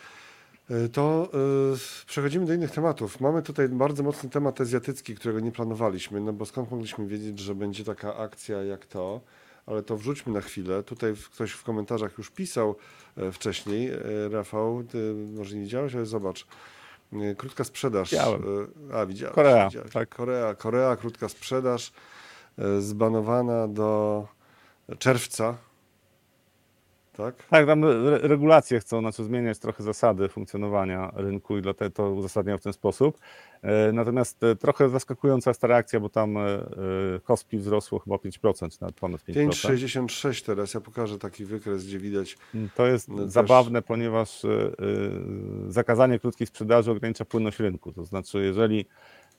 [0.70, 1.28] Y, To
[1.74, 3.20] y, przechodzimy do innych tematów.
[3.20, 7.54] Mamy tutaj bardzo mocny temat azjatycki, którego nie planowaliśmy, no bo skąd mogliśmy wiedzieć, że
[7.54, 9.20] będzie taka akcja jak to,
[9.66, 10.82] ale to wrzućmy na chwilę.
[10.82, 12.76] Tutaj ktoś w komentarzach już pisał
[13.16, 13.98] e, wcześniej, e,
[14.30, 16.46] Rafał, ty może nie widziałeś, ale zobacz.
[17.12, 18.10] E, Krótka sprzedaż.
[18.10, 18.42] Widziałem.
[18.94, 19.34] A, widziałeś.
[19.34, 19.92] Korea, widziałeś.
[19.92, 20.08] tak.
[20.08, 21.92] Korea, Korea, krótka sprzedaż,
[22.80, 24.26] zbanowana do
[24.98, 25.56] czerwca.
[27.16, 27.34] Tak?
[27.50, 32.58] Tak, tam re- regulacje chcą znaczy zmieniać trochę zasady funkcjonowania rynku i dlatego to uzasadniają
[32.58, 33.18] w ten sposób.
[33.62, 36.42] E, Natomiast e, trochę zaskakująca jest ta reakcja, bo tam e,
[37.24, 39.48] KOSPI wzrosło chyba 5%, nawet ponad 5%.
[39.48, 40.74] 5,66 teraz.
[40.74, 42.38] Ja pokażę taki wykres, gdzie widać.
[42.74, 44.42] To jest No też- zabawne, ponieważ
[45.68, 47.92] zakazanie krótkiej sprzedaży ogranicza płynność rynku.
[47.92, 48.86] To znaczy, jeżeli,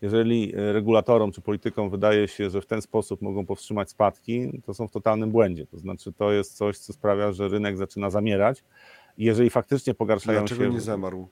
[0.03, 4.73] jeżeli e, regulatorom czy politykom wydaje się, że w ten sposób mogą powstrzymać spadki, to
[4.73, 5.65] są w totalnym błędzie.
[5.67, 8.63] To znaczy, to jest coś, co sprawia, że rynek zaczyna zamierać.
[9.17, 10.69] I jeżeli faktycznie pogarszają Dlaczego się.
[10.69, 11.27] nie zamarł?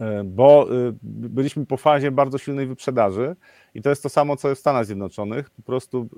[0.00, 3.36] E, bo y, byliśmy po fazie bardzo silnej wyprzedaży
[3.74, 5.50] i to jest to samo, co jest w Stanach Zjednoczonych.
[5.50, 6.08] Po prostu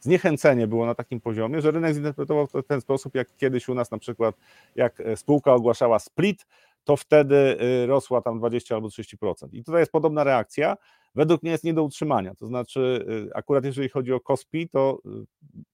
[0.00, 3.74] zniechęcenie było na takim poziomie, że rynek zinterpretował to w ten sposób, jak kiedyś u
[3.74, 4.34] nas na przykład,
[4.76, 6.46] jak e, spółka ogłaszała split,
[6.84, 9.48] to wtedy y, rosła tam 20 albo 30%.
[9.52, 10.76] I tutaj jest podobna reakcja.
[11.14, 12.34] Według mnie jest nie do utrzymania.
[12.34, 15.64] To znaczy, y, akurat jeżeli chodzi o KOSPI, to y,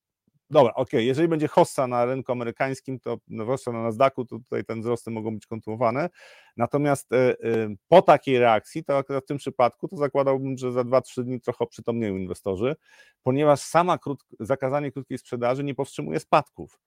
[0.52, 4.76] Dobra, okej, jeżeli będzie hossa na rynku amerykańskim, to zwłaszcza na Nasdaqu, to tutaj te
[4.76, 6.10] wzrosty mogą być kontynuowane.
[6.56, 7.10] Natomiast
[7.88, 11.66] po takiej reakcji, to akurat w tym przypadku, to zakładałbym, że za 2-3 dni trochę
[11.66, 12.76] przytomnieją inwestorzy,
[13.22, 16.80] ponieważ sama krót, zakazanie krótkiej sprzedaży nie powstrzymuje spadków.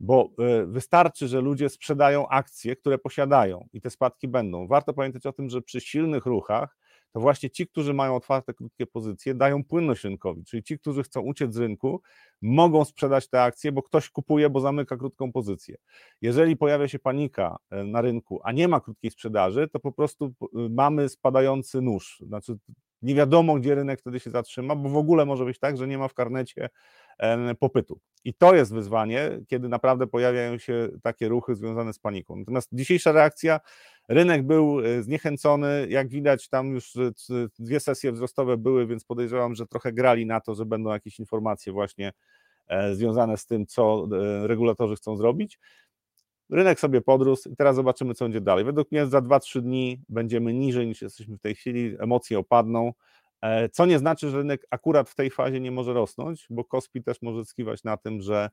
[0.00, 4.66] Bo e, wystarczy, że ludzie sprzedają akcje, które posiadają i te spadki będą.
[4.66, 6.76] Warto pamiętać o tym, że przy silnych ruchach
[7.14, 11.20] to właśnie ci, którzy mają otwarte krótkie pozycje, dają płynność rynkowi, czyli ci, którzy chcą
[11.20, 12.02] uciec z rynku,
[12.42, 15.76] mogą sprzedać te akcje, bo ktoś kupuje, bo zamyka krótką pozycję.
[16.22, 20.34] Jeżeli pojawia się panika e, na rynku, a nie ma krótkiej sprzedaży, to po prostu
[20.40, 22.22] p- mamy spadający nóż.
[22.26, 22.58] Znaczy,
[23.02, 25.98] nie wiadomo, gdzie rynek wtedy się zatrzyma, bo w ogóle może być tak, że nie
[25.98, 26.68] ma w karnecie
[27.58, 28.00] popytu.
[28.24, 32.36] I to jest wyzwanie, kiedy naprawdę pojawiają się takie ruchy związane z paniką.
[32.36, 33.60] Natomiast dzisiejsza reakcja,
[34.08, 36.92] rynek był e, zniechęcony, jak widać, tam już
[37.58, 41.72] dwie sesje wzrostowe były, więc podejrzewam, że trochę grali na to, że będą jakieś informacje
[41.72, 42.12] właśnie
[42.68, 45.58] e, związane z tym, co e, regulatorzy chcą zrobić.
[46.50, 48.64] Rynek sobie podrósł i teraz zobaczymy, co będzie dalej.
[48.64, 52.92] Według mnie za 2-3 dni będziemy niżej niż jesteśmy w tej chwili, emocje opadną,
[53.72, 57.22] co nie znaczy, że rynek akurat w tej fazie nie może rosnąć, bo KOSPI też
[57.22, 58.50] może zyskiwać na tym, że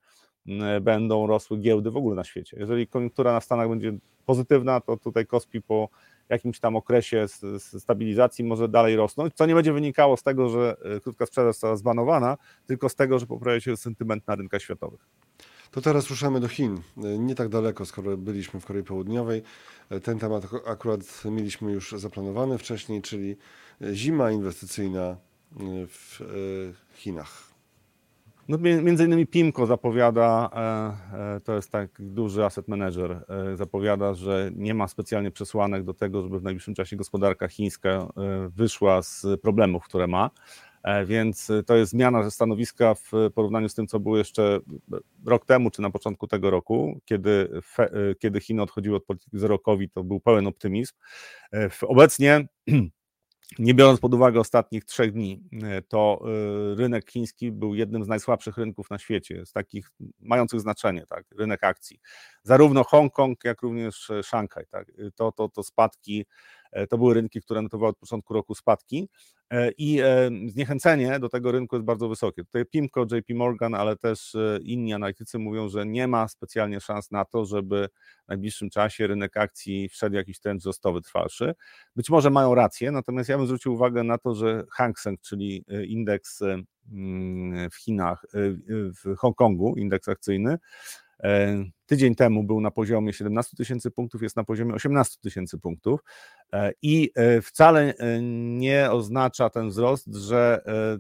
[0.48, 2.58] mm, będą rosły giełdy w ogóle na świecie.
[2.60, 3.94] Jeżeli koniunktura na Stanach będzie
[4.26, 5.90] pozytywna, to tutaj KOSPI po
[6.30, 7.26] jakimś tam okresie
[7.58, 11.76] stabilizacji może dalej rosnąć, co nie będzie wynikało z tego, że e, krótka sprzedaż została
[11.76, 15.08] zbanowana, tylko z tego, że poprawia się sentyment na rynkach światowych.
[15.72, 16.78] To teraz ruszamy do Chin.
[16.98, 19.42] E, Nie tak daleko, skoro byliśmy w Korei Południowej.
[19.90, 23.36] E, Ten temat ak- akurat mieliśmy już zaplanowany wcześniej, czyli
[23.82, 25.18] e, zima inwestycyjna
[25.88, 26.20] w
[26.96, 27.52] Chinach.
[28.50, 30.50] No, mi- między innymi PIMCO zapowiada,
[31.44, 36.40] to jest tak duży asset manager, zapowiada, że nie ma specjalnie przesłanek do tego, żeby
[36.40, 38.08] w najbliższym czasie gospodarka chińska
[38.50, 40.30] wyszła z problemów, które ma.
[40.84, 44.60] E, Więc e, to jest zmiana stanowiska w porównaniu z tym, co było jeszcze
[45.26, 49.60] rok temu, czy na początku tego roku, kiedy, e, kiedy Chiny odchodziły od polityki zero
[49.60, 50.94] COVID, to był pełen optymizm.
[51.54, 52.48] E, Obecnie
[53.60, 58.08] nie biorąc pod uwagę ostatnich trzech dni, e, to e, rynek chiński był jednym z
[58.08, 62.00] najsłabszych rynków na świecie, z takich mających znaczenie, tak, rynek akcji.
[62.44, 67.14] Zarówno Hongkong, jak również e, Szanghaj, tak, e, to, to, to spadki, e, to były
[67.14, 69.10] rynki, które notowały od początku roku spadki
[69.50, 72.44] e, i e, zniechęcenie do tego rynku jest bardzo wysokie.
[72.44, 77.12] Tutaj PIMCO, JP Morgan, ale też e, inni analitycy mówią, że nie ma specjalnie szans
[77.12, 77.90] na to, żeby
[78.26, 81.54] w najbliższym czasie rynek akcji wszedł jakiś trend wzrostowy trwalszy.
[81.96, 85.66] Być może mają rację, natomiast ja bym zwrócił uwagę na to, że Hang Seng, czyli
[85.68, 88.38] e, indeks e, mm, w Chinach, e,
[89.04, 90.58] w Hongkongu, indeks akcyjny, e,
[91.86, 96.00] tydzień temu był na poziomie 17 tysięcy punktów, jest na poziomie 18 tysięcy punktów
[96.54, 100.98] e, i e, wcale e, nie oznacza ten wzrost, że e,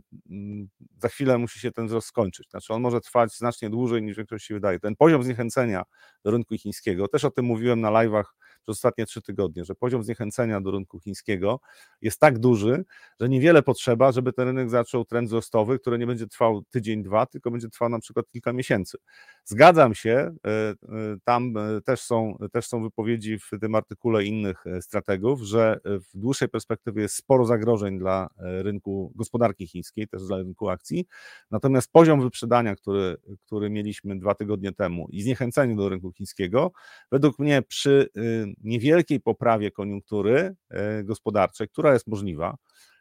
[0.98, 2.50] za chwilę musi się ten wzrost skończyć.
[2.50, 4.80] Znaczy on może trwać znacznie dłużej niż większość się wydaje.
[4.80, 5.84] Ten poziom zniechęcenia
[6.24, 8.24] do rynku chińskiego, też o tym mówiłem na live'ach
[8.62, 11.60] przez ostatnie trzy tygodnie, że poziom zniechęcenia do rynku chińskiego
[12.02, 12.84] jest tak duży,
[13.20, 17.26] że niewiele potrzeba, żeby ten rynek zaczął trend wzrostowy, który nie będzie trwał tydzień, dwa,
[17.26, 18.98] tylko będzie trwał na przykład kilka miesięcy.
[19.46, 20.76] Zgadzam się, e, e,
[21.24, 26.50] tam e, też są, też są wypowiedzi w tym artykule innych strategów, że w dłuższej
[26.50, 31.06] perspektywie jest sporo zagrożeń dla rynku gospodarki chińskiej, też dla rynku akcji.
[31.52, 36.72] Natomiast poziom wyprzedania, który, który mieliśmy dwa tygodnie temu i zniechęcenie do rynku chińskiego,
[37.12, 38.10] według mnie przy
[38.64, 40.56] niewielkiej poprawie koniunktury
[41.04, 42.56] gospodarczej, która jest możliwa,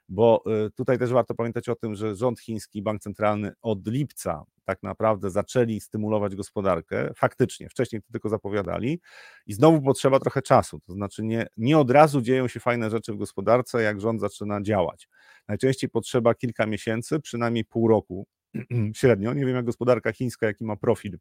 [0.09, 0.45] bo
[0.75, 5.31] tutaj też warto pamiętać o tym, że rząd chiński, bank centralny od lipca tak naprawdę
[5.31, 9.01] zaczęli stymulować gospodarkę, faktycznie, wcześniej to tylko zapowiadali
[9.47, 13.13] i znowu potrzeba trochę czasu, to znaczy nie, nie od razu dzieją się fajne rzeczy
[13.13, 15.09] w gospodarce, jak rząd zaczyna działać.
[15.49, 18.27] Najczęściej potrzeba kilka miesięcy, przynajmniej pół roku
[18.95, 21.19] średnio, nie wiem jak gospodarka chińska, jaki ma profil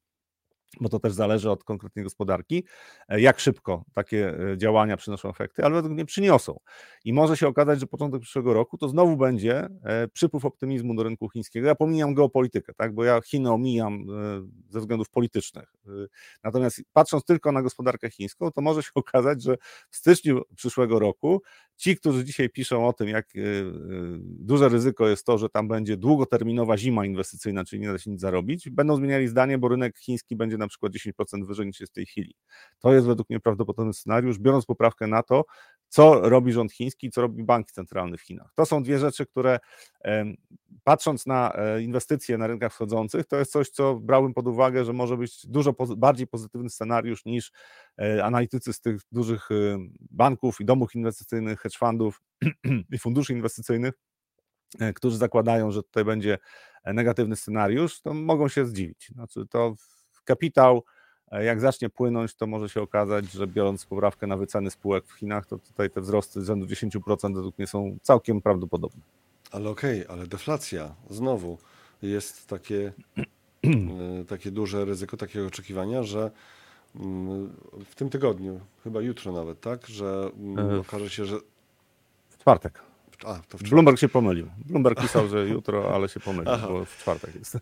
[0.82, 2.64] bo to też zależy od konkretnej gospodarki,
[3.10, 6.60] e, jak szybko takie e, działania przynoszą efekty, ale według mnie przyniosą.
[7.06, 11.04] I może się okazać, że początek przyszłego roku to znowu będzie e, przypływ optymizmu do
[11.04, 11.68] rynku chińskiego.
[11.68, 14.06] Ja pomijam geopolitykę, tak, bo ja Chiny omijam
[14.70, 15.74] ze względów politycznych.
[16.44, 19.58] Natomiast patrząc tylko na gospodarkę chińską, to może się okazać, że
[19.90, 21.42] w styczniu przyszłego roku
[21.78, 23.28] ci, którzy dzisiaj piszą o tym, jak
[24.22, 28.22] duże ryzyko jest to, że tam będzie długoterminowa zima inwestycyjna, czyli nie da się nic
[28.22, 31.96] zarobić, będą zmieniali zdanie, bo rynek chiński będzie na przykład 10% wyżej niż jest w
[31.96, 32.36] tej chwili.
[32.80, 35.46] To jest według mnie prawdopodobny scenariusz, biorąc poprawkę na to,
[35.90, 38.52] co robi rząd chiński, co robi bank centralny w Chinach.
[38.56, 39.60] To są dwie rzeczy, które
[40.84, 44.94] patrząc na e, inwestycje na rynkach wschodzących, to jest coś, co brałbym pod uwagę, że
[44.94, 47.52] może być dużo bardziej pozytywny scenariusz niż
[48.02, 52.22] e, analitycy z tych dużych y, banków i domów inwestycyjnych, hedge fundów
[52.94, 53.94] i funduszy inwestycyjnych,
[54.80, 56.38] e, którzy zakładają, że tutaj będzie
[56.86, 59.12] negatywny scenariusz, to mogą się zdziwić.
[59.14, 59.76] Znaczy to
[60.24, 60.84] kapitał,
[61.32, 65.14] e, jak zacznie płynąć, to może się okazać, że biorąc poprawkę na wyceny spółek w
[65.14, 69.02] Chinach, to tutaj te wzrosty rzędu 10% według mnie są całkiem prawdopodobne.
[69.52, 71.58] Ale okej, okay, ale deflacja znowu
[72.02, 72.94] jest takie,
[73.64, 76.32] e, takie duże ryzyko, takie oczekiwania, że
[76.96, 77.56] mm,
[77.86, 81.38] w tym tygodniu, chyba jutro nawet, tak, że mm, e, okaże się, że.
[82.30, 82.82] W czwartek.
[83.26, 84.48] A, to w Bloomberg się pomylił.
[84.66, 86.68] Bloomberg pisał, że jutro, ale się pomylił, Aha.
[86.68, 87.58] bo w czwartek jest.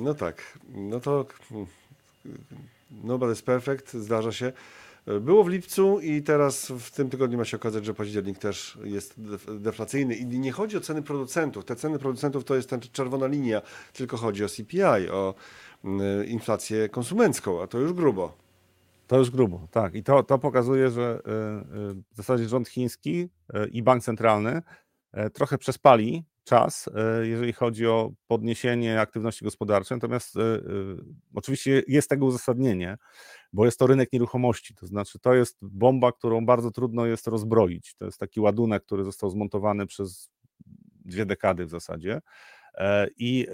[0.00, 0.58] No tak.
[0.68, 1.26] No to
[3.04, 4.52] Nobody's perfect, zdarza się.
[5.20, 9.14] Było w lipcu i teraz w tym tygodniu ma się okazać, że październik też jest
[9.58, 10.14] deflacyjny.
[10.14, 11.64] I nie chodzi o ceny producentów.
[11.64, 13.62] Te ceny producentów to jest ta czerwona linia,
[13.92, 15.34] tylko chodzi o CPI, o
[15.84, 18.44] mm, inflację konsumencką, a to już grubo.
[19.06, 19.94] To już grubo, tak.
[19.94, 21.30] I to, to pokazuje, że y,
[21.90, 24.62] y, w zasadzie rząd chiński y, i bank centralny
[25.32, 29.96] trochę przespali czas, e, jeżeli chodzi o podniesienie aktywności gospodarczej.
[29.96, 30.60] Natomiast e, e,
[31.34, 32.96] oczywiście jest tego uzasadnienie,
[33.52, 34.74] bo jest to rynek nieruchomości.
[34.74, 37.94] To znaczy, to jest bomba, którą bardzo trudno jest rozbroić.
[37.94, 40.30] To jest taki ładunek, który został zmontowany przez
[41.04, 42.20] dwie dekady w zasadzie.
[43.16, 43.46] I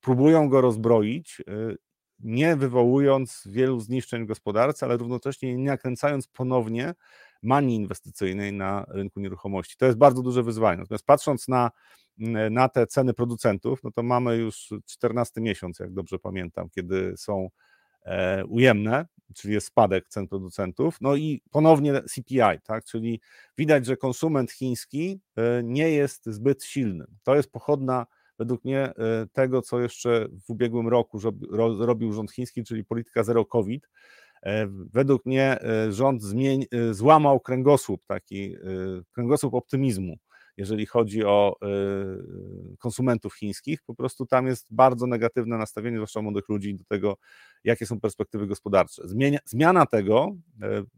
[0.00, 1.42] próbują go rozbroić,
[2.18, 6.94] nie wywołując wielu zniszczeń w gospodarce, ale równocześnie nie nakręcając ponownie
[7.44, 9.76] manii inwestycyjnej na rynku nieruchomości.
[9.76, 10.78] To jest bardzo duże wyzwanie.
[10.78, 11.70] Natomiast patrząc na
[12.50, 17.48] na te ceny producentów, no to mamy już 14 miesiąc, jak dobrze pamiętam, kiedy są
[18.04, 23.20] e, ujemne, czyli jest spadek cen producentów, no i ponownie CPI, tak, czyli
[23.58, 27.04] widać, że konsument chiński e, nie jest zbyt silny.
[27.22, 28.06] To jest pochodna
[28.38, 28.94] według mnie e,
[29.32, 31.18] tego, co jeszcze w ubiegłym roku
[31.78, 33.88] robił rząd chiński, czyli polityka zero COVID.
[34.92, 38.56] Według mnie rząd zmień, złamał kręgosłup, taki
[39.12, 40.16] kręgosłup optymizmu
[40.56, 41.56] jeżeli chodzi o
[42.78, 43.78] konsumentów chińskich.
[43.86, 47.16] Po prostu tam jest bardzo negatywne nastawienie, zwłaszcza młodych ludzi, do tego,
[47.64, 49.08] jakie są perspektywy gospodarcze.
[49.08, 50.36] Zmienia, zmiana tego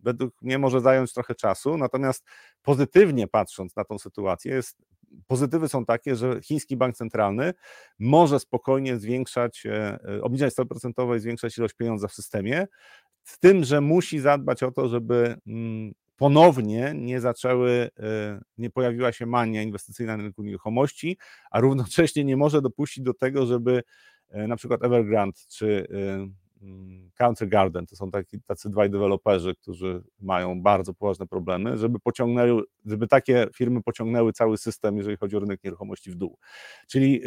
[0.03, 2.25] według mnie może zająć trochę czasu, natomiast
[2.63, 4.79] pozytywnie patrząc na tą sytuację, jest,
[5.27, 7.55] pozytywy są takie, że chiński bank centralny
[7.99, 12.67] może spokojnie zwiększać, e, e, obniżać stopy procentowe i zwiększać ilość pieniądza w systemie,
[13.27, 19.13] z tym, że musi zadbać o to, żeby mm, ponownie nie zaczęły, e, nie pojawiła
[19.13, 21.19] się mania inwestycyjna na rynku nieruchomości,
[21.51, 23.83] a równocześnie nie może dopuścić do tego, żeby
[24.29, 26.46] e, na przykład Evergrande czy e,
[27.15, 32.63] Country Garden, to są taki, tacy dwaj deweloperzy, którzy mają bardzo poważne problemy, żeby pociągnęły,
[32.87, 36.39] żeby takie firmy pociągnęły cały system, jeżeli chodzi o rynek nieruchomości w dół.
[36.89, 37.23] Czyli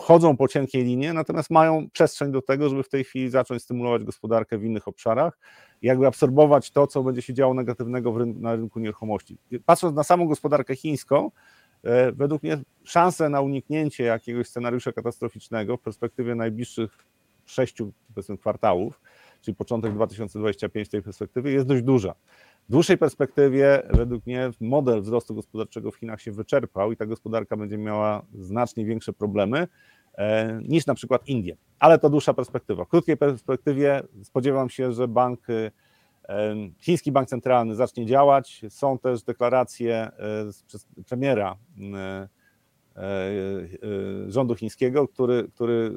[0.00, 4.04] chodzą po cienkiej linie, natomiast mają przestrzeń do tego, żeby w tej chwili zacząć stymulować
[4.04, 5.38] gospodarkę w innych obszarach
[5.82, 9.38] jakby absorbować to, co będzie się działo negatywnego rynku, na rynku nieruchomości.
[9.66, 11.30] Patrząc na samą gospodarkę chińską,
[11.84, 16.98] e, według mnie szanse na uniknięcie jakiegoś scenariusza katastroficznego w perspektywie najbliższych
[17.46, 17.92] sześciu
[18.40, 19.00] kwartałów,
[19.40, 22.14] czyli początek 2025 tej perspektywy, jest dość duża.
[22.68, 27.56] W dłuższej perspektywie, według mnie, model wzrostu gospodarczego w Chinach się wyczerpał i ta gospodarka
[27.56, 29.68] będzie miała znacznie większe problemy
[30.14, 31.56] e, niż na przykład Indie.
[31.78, 32.84] Ale to dłuższa perspektywa.
[32.84, 35.70] W krótkiej perspektywie spodziewam się, że bank, e,
[36.80, 38.62] chiński bank centralny zacznie działać.
[38.68, 40.12] Są też deklaracje e,
[41.08, 41.56] premiera
[44.28, 45.92] rządu chińskiego, który, który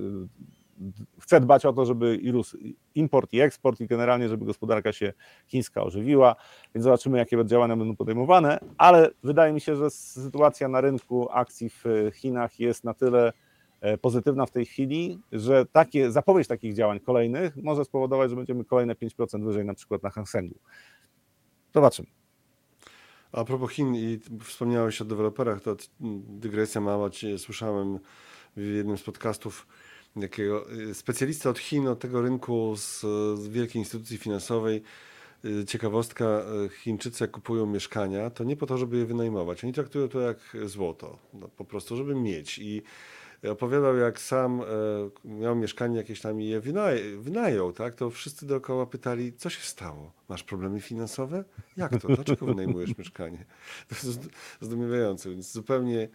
[1.20, 2.58] chce dbać o to, żeby i rósł
[2.96, 5.14] import i eksport i generalnie, żeby gospodarka się
[5.48, 6.36] chińska ożywiła,
[6.76, 11.70] więc zobaczymy, jakie działania będą podejmowane, ale wydaje mi się, że sytuacja na rynku akcji
[11.70, 13.34] w Chinach jest na tyle
[13.82, 18.66] e, pozytywna w tej chwili, że takie, zapowiedź takich działań kolejnych może spowodować, że będziemy
[18.66, 20.60] kolejne 5% wyżej na przykład na Hang Sengu.
[21.76, 22.08] Zobaczymy.
[23.32, 25.76] A propos Chin i wspomniałeś o deweloperach, to
[26.30, 28.00] dygresja mała, słyszałem
[28.58, 29.68] w jednym z podcastów
[30.22, 33.02] jakiego y, specjalista od Chin, od tego rynku z,
[33.40, 34.82] z wielkiej instytucji finansowej.
[35.46, 36.26] Y, ciekawostka,
[36.66, 39.64] y, Chińczycy kupują mieszkania, to nie po to, żeby je wynajmować.
[39.64, 42.60] Oni traktują to jak złoto, no, po prostu, żeby mieć.
[42.60, 42.82] I
[43.44, 44.66] opowiadał, jak sam e,
[45.26, 47.96] miał mieszkanie jakieś tam i je wynaj wynajął, tak?
[47.96, 50.12] To wszyscy dookoła pytali, co się stało?
[50.30, 51.44] Masz problemy finansowe?
[51.78, 52.08] Jak to?
[52.08, 53.46] Dlaczego wynajmujesz mieszkanie?
[53.88, 54.30] To jest
[54.62, 56.10] zdumiewające, więc zupełnie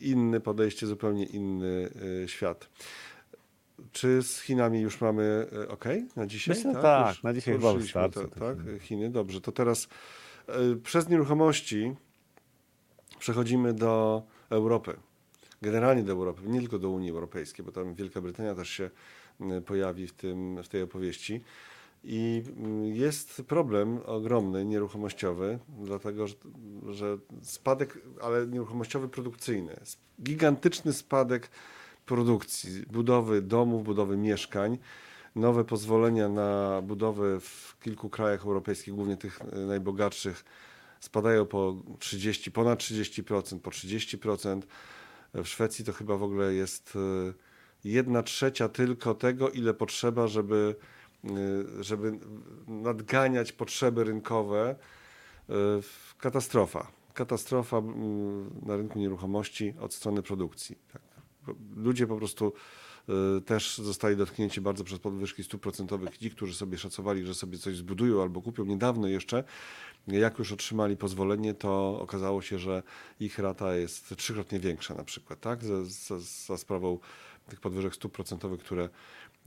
[0.00, 1.90] inne podejście, zupełnie inny
[2.26, 2.68] świat.
[3.92, 5.84] Czy z Chinami już mamy e, ok
[6.16, 6.56] na dzisiaj?
[6.56, 8.20] Myślę, tak, tak na dzisiaj chyba wystarczy.
[8.20, 9.40] To, tak, Chiny, dobrze.
[9.40, 9.88] To teraz
[10.72, 11.94] y, przez nieruchomości
[13.18, 14.96] przechodzimy do Europy.
[15.62, 18.90] Generalnie do Europy, nie tylko do Unii Europejskiej, bo tam Wielka Brytania też się
[19.66, 21.40] pojawi w, tym, w tej opowieści.
[22.04, 22.42] I
[22.82, 26.34] jest problem ogromny, nieruchomościowy, dlatego że,
[26.88, 29.76] że spadek, ale nieruchomościowy produkcyjny.
[30.22, 31.50] Gigantyczny spadek
[32.06, 34.78] produkcji, budowy domów, budowy mieszkań.
[35.36, 40.44] Nowe pozwolenia na budowę w kilku krajach europejskich, głównie tych e, najbogatszych,
[41.00, 44.62] spadają po 30, ponad 30%, po 30%.
[45.34, 47.32] W Szwecji to chyba w ogóle jest e,
[47.84, 50.76] jedna trzecia tylko tego, ile potrzeba, żeby,
[51.24, 51.28] e,
[51.84, 52.18] żeby
[52.66, 54.76] nadganiać potrzeby rynkowe.
[56.18, 56.92] Katastrofa.
[57.14, 57.82] Katastrofa
[58.62, 60.78] na rynku nieruchomości od strony produkcji.
[60.92, 61.05] Tak
[61.76, 62.52] ludzie po prostu
[63.38, 66.18] y, też zostali dotknięci bardzo przez podwyżki stóp procentowych.
[66.18, 69.44] Ci, którzy sobie szacowali, że sobie coś zbudują albo kupią niedawno jeszcze,
[70.06, 72.82] jak już otrzymali pozwolenie, to okazało się, że
[73.20, 75.64] ich rata jest trzykrotnie większa na przykład, tak?
[75.64, 76.98] Za, za, za sprawą
[77.48, 78.88] tych podwyżek stóp procentowych, które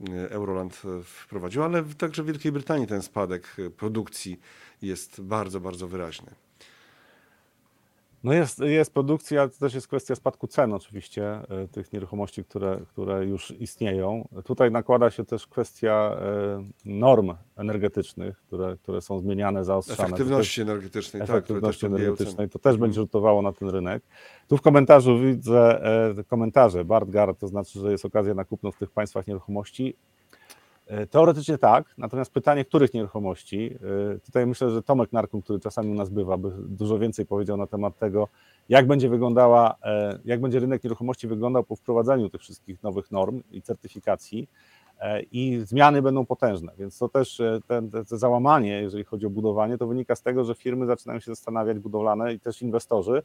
[0.00, 4.40] y, Euroland y, wprowadził, ale także w Wielkiej Brytanii ten spadek produkcji
[4.82, 6.34] jest bardzo, bardzo wyraźny.
[8.24, 12.80] No jest, jest produkcja, to też jest kwestia spadku cen oczywiście e, tych nieruchomości, które,
[12.88, 14.28] które już istnieją.
[14.44, 20.08] Tutaj nakłada się też kwestia e, norm energetycznych, które, które są zmieniane, zaostrzane.
[20.08, 21.30] Efektywności energetycznej, tak.
[21.30, 24.02] Efektywności energetycznej, to też będzie rzutowało na ten rynek.
[24.48, 25.84] Tu w komentarzu widzę
[26.18, 29.96] e, komentarze Bartgar, to znaczy, że jest okazja na kupno w tych państwach nieruchomości.
[30.90, 33.78] E, teoretycznie tak, natomiast pytanie, których nieruchomości?
[34.14, 37.56] E, tutaj myślę, że Tomek Narkun, który czasami u nas bywa, by dużo więcej powiedział
[37.56, 38.28] na temat tego,
[38.68, 43.42] jak będzie wyglądała, e, jak będzie rynek nieruchomości wyglądał po wprowadzeniu tych wszystkich nowych norm
[43.50, 44.48] i certyfikacji
[45.32, 49.86] i zmiany będą potężne, więc to też ten, te, załamanie, jeżeli chodzi o budowanie, to
[49.86, 53.22] wynika z tego, że firmy zaczynają się zastanawiać budowlane i też inwestorzy,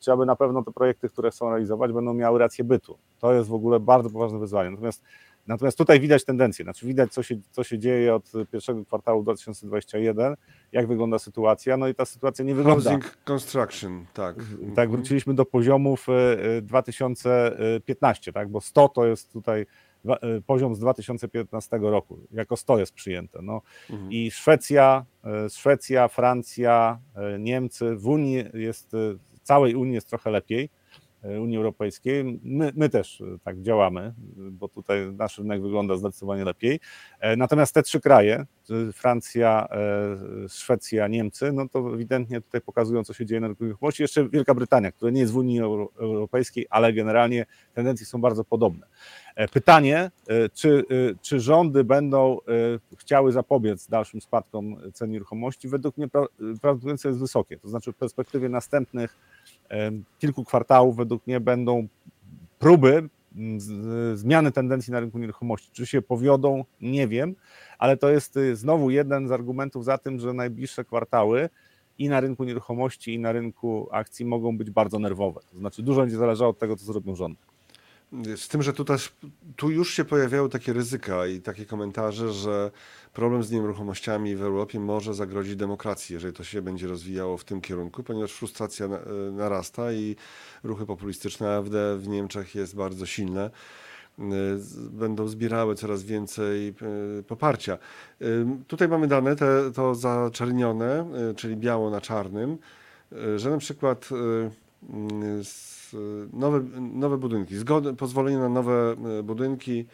[0.00, 2.98] czy aby na pewno te projekty, które chcą realizować, będą miały rację bytu.
[3.20, 4.70] To jest w ogóle bardzo poważne wyzwanie.
[4.70, 5.02] Natomiast
[5.46, 10.34] Natomiast tutaj widać tendencję, znaczy widać, co się, co się dzieje od pierwszego kwartału 2021,
[10.72, 12.90] jak wygląda sytuacja, no i ta sytuacja nie wygląda.
[12.90, 14.36] Housing construction, tak.
[14.76, 16.06] Tak, wróciliśmy do poziomów
[16.62, 19.66] 2015, e, e, tak, bo 100 to jest tutaj
[20.06, 23.42] e, poziom z 2015 roku, jako 100 jest przyjęte.
[23.42, 23.62] No.
[23.90, 24.12] Mhm.
[24.12, 25.04] I Szwecja,
[25.50, 26.98] Szwecja, Francja,
[27.38, 28.88] Niemcy, w Unii jest,
[29.32, 30.70] w całej Unii jest trochę lepiej,
[31.22, 32.40] Unii Europejskiej.
[32.42, 36.80] My, my, też e, tak działamy, bo tutaj nasz rynek wygląda zdecydowanie lepiej.
[37.20, 38.46] E, natomiast te trzy kraje,
[38.88, 39.68] e, Francja,
[40.48, 44.02] Szwecja, Niemcy, no to ewidentnie tutaj pokazują, co się dzieje na rynku nieruchomości.
[44.02, 45.60] Jeszcze Wielka Brytania, która nie jest w Unii
[46.00, 48.86] Europejskiej, ale generalnie tendencje są bardzo podobne.
[49.52, 50.10] Pytanie,
[50.54, 50.84] czy,
[51.22, 52.38] czy rządy będą
[52.96, 55.68] chciały zapobiec dalszym spadkom cen nieruchomości?
[55.68, 56.08] Według mnie
[56.60, 59.18] prawdopodobieństwo jest wysokie, to znaczy w perspektywie następnych
[60.18, 61.88] kilku kwartałów według mnie będą
[62.58, 63.08] próby
[64.14, 65.70] zmiany tendencji na rynku nieruchomości.
[65.72, 67.34] Czy się powiodą, nie wiem,
[67.78, 71.48] ale to jest y, znowu jeden z argumentów za tym, że najbliższe kwartały
[71.98, 75.40] i na rynku nieruchomości, i na rynku akcji mogą być bardzo nerwowe.
[75.50, 77.51] To znaczy, dużo będzie zależało od tego, co zrobią rządy.
[78.36, 78.84] Z tym, że tu
[79.56, 82.70] tu już się pojawiały takie ryzyka i takie komentarze, że
[83.12, 87.60] problem z nieruchomościami w Europie może zagrozić demokracji, jeżeli to się będzie rozwijało w tym
[87.60, 89.00] kierunku, ponieważ frustracja e,
[89.30, 90.16] narasta i
[90.64, 93.50] ruchy populistyczne AfD w Niemczech jest bardzo silne.
[94.18, 94.22] E,
[94.90, 97.78] Będą zbierały coraz więcej e, poparcia.
[98.66, 101.06] Tutaj mamy dane, te, to zaczernione,
[101.36, 102.58] czyli biało na czarnym,
[103.36, 104.08] że na przykład
[106.32, 109.86] nowe, nowe budynki, zgody, pozwolenie na nowe e, budynki,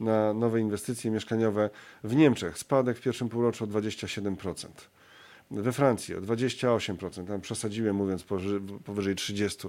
[0.00, 1.70] na nowe inwestycje mieszkaniowe
[2.04, 4.68] w Niemczech, spadek w pierwszym półroczu o 27%.
[5.50, 9.68] We Francji o 28%, tam przesadziłem mówiąc powyżej, powyżej 30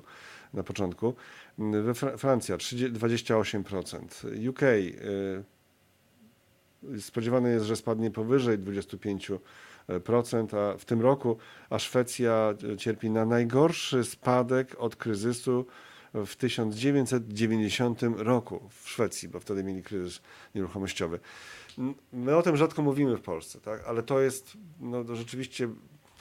[0.54, 1.14] na początku.
[1.58, 4.50] We Fra- Francja 30, 28%.
[4.50, 5.44] UK y,
[7.02, 9.40] spodziewane jest, że spadnie powyżej 25%,
[9.88, 11.38] a w tym roku,
[11.70, 15.66] a Szwecja cierpi na najgorszy spadek od kryzysu
[16.14, 20.22] w 1990 roku w Szwecji, bo wtedy mieli kryzys
[20.56, 21.20] nieruchomościowy.
[22.14, 23.84] My o tym rzadko mówimy w Polsce, tak?
[23.88, 25.70] ale to jest no, rzeczywiście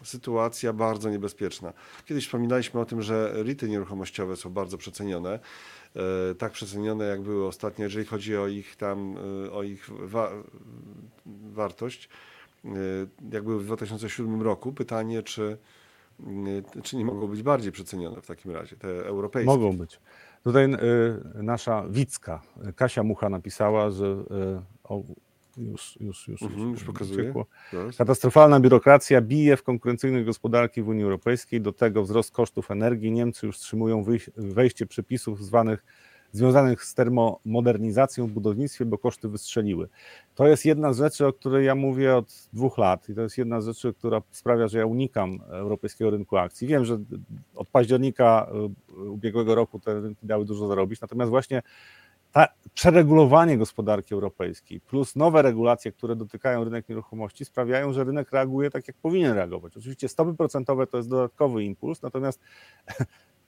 [0.05, 1.73] sytuacja bardzo niebezpieczna.
[2.07, 5.39] Kiedyś wspominaliśmy o tym, że RITy nieruchomościowe są bardzo przecenione.
[6.31, 10.33] E, tak przecenione, jak były ostatnio, jeżeli chodzi o ich tam, e, o ich wa-
[11.53, 12.09] wartość,
[13.33, 14.73] jak były w 2007 roku.
[14.73, 15.59] Pytanie, czy,
[16.77, 19.47] e, czy nie mogą być bardziej przecenione w takim razie, te europejskie.
[19.47, 20.01] Mogą być.
[20.45, 25.03] Tutaj y, nasza Wicka, y, Kasia Mucha napisała, że y, o,
[25.57, 26.85] już, już, już, Mhm, już.
[27.73, 27.97] Zaraz.
[27.97, 31.61] Katastrofalna biurokracja bije w konkurencyjność gospodarki w Unii Europejskiej.
[31.61, 33.13] Do tego wzrost kosztów energii.
[33.13, 34.05] Niemcy już wstrzymują
[34.37, 35.85] wejście przepisów zwanych,
[36.35, 39.89] związanych z termomodernizacją w budownictwie, bo koszty wystrzeliły.
[40.35, 43.39] To jest jedna z rzeczy, o której ja mówię od dwóch lat i to jest
[43.39, 46.67] jedna z rzeczy, która sprawia, że ja unikam europejskiego rynku akcji.
[46.67, 46.99] Wiem, że
[47.55, 48.47] od października
[48.91, 51.63] y, ubiegłego roku te rynki dały dużo zarobić, natomiast właśnie
[52.33, 58.71] ta przeregulowanie gospodarki europejskiej plus nowe regulacje, które dotykają rynek nieruchomości, sprawiają, że rynek reaguje
[58.71, 59.77] tak, jak powinien reagować.
[59.77, 62.41] Oczywiście stopy procentowe to jest dodatkowy impuls, natomiast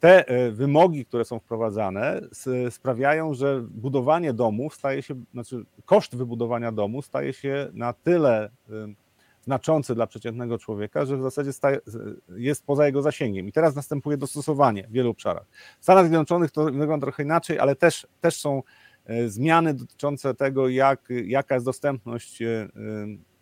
[0.07, 2.20] te e, wymogi, które są wprowadzane,
[2.70, 8.50] sprawiają, że budowanie domów staje się, znaczy koszt wybudowania domu staje się na tyle
[9.42, 11.78] znaczący dla przeciętnego człowieka, że w zasadzie staje,
[12.36, 13.48] jest poza jego zasięgiem.
[13.48, 15.46] I teraz następuje dostosowanie w wielu obszarach.
[15.80, 18.62] W Stanach Zjednoczonych to wygląda trochę inaczej, ale też, też są
[19.07, 22.68] e, zmiany dotyczące tego, jak, jaka jest dostępność e,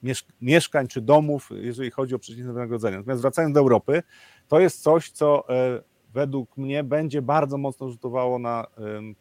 [0.02, 2.96] miesz- mieszkań czy domów, jeżeli chodzi o przeciętne wynagrodzenie.
[2.96, 4.02] Natomiast wracając do Europy,
[4.48, 5.44] to jest coś, co
[6.14, 8.66] według mnie będzie bardzo mocno rzutowało na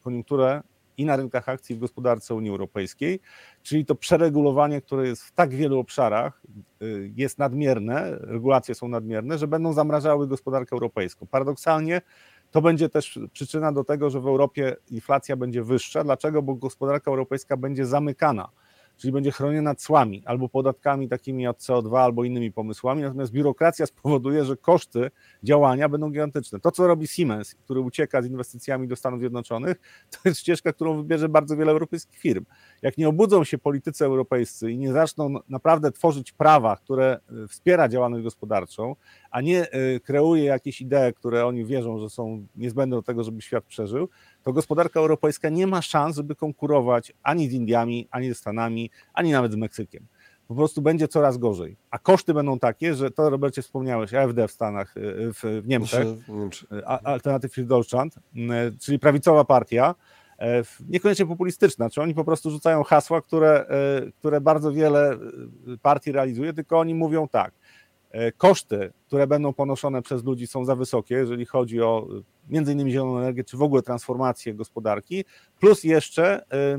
[0.02, 0.62] koniunkturę
[0.98, 3.20] i na rynkach akcji w gospodarce Unii Europejskiej,
[3.64, 6.42] czyli to przeregulowanie, które jest w tak wielu obszarach,
[6.82, 11.28] y, jest nadmierne, regulacje są nadmierne, że będą zamrażały gospodarkę europejską.
[11.32, 12.02] Paradoksalnie
[12.52, 16.04] to będzie też przyczyna do tego, że w Europie inflacja będzie wyższa.
[16.04, 16.42] Dlaczego?
[16.42, 18.50] Bo gospodarka europejska będzie zamykana,
[18.98, 24.46] czyli będzie chroniona cłami albo podatkami takimi od CO2 albo innymi pomysłami, natomiast biurokracja spowoduje,
[24.46, 25.12] że koszty
[25.44, 26.60] działania będą gigantyczne.
[26.60, 29.78] To, co robi Siemens, który ucieka z inwestycjami do Stanów Zjednoczonych,
[30.12, 32.46] to jest ścieżka, którą wybierze bardzo wiele europejskich firm.
[32.82, 37.90] Jak nie obudzą się politycy europejscy i nie zaczną naprawdę tworzyć prawa, które y, wspiera
[37.90, 38.96] działalność gospodarczą,
[39.34, 43.42] a nie y, kreuje jakieś idee, które oni wierzą, że są niezbędne do tego, żeby
[43.42, 44.10] świat przeżył,
[44.44, 49.32] to gospodarka europejska nie ma szans, żeby konkurować ani z Indiami, ani ze Stanami, ani
[49.32, 50.06] nawet z Meksykiem.
[50.48, 51.76] Po prostu będzie coraz gorzej.
[51.92, 55.02] A koszty będą takie, że to, Robercie, wspomniałeś, AfD w Stanach, y,
[55.34, 58.16] w, w Niemczech, nie wiem, czy- A- Alternative für Deutschland,
[58.82, 59.96] czyli prawicowa partia,
[60.40, 65.18] e, niekoniecznie populistyczna, czy oni po prostu rzucają hasła, które, e, które bardzo wiele e,
[65.82, 67.58] partii realizuje, tylko oni mówią tak, e,
[68.38, 72.92] koszty, które będą ponoszone przez ludzi są za wysokie, jeżeli chodzi o e, między innymi
[72.92, 75.26] zieloną energię, czy w ogóle transformację gospodarki,
[75.60, 76.78] plus jeszcze e,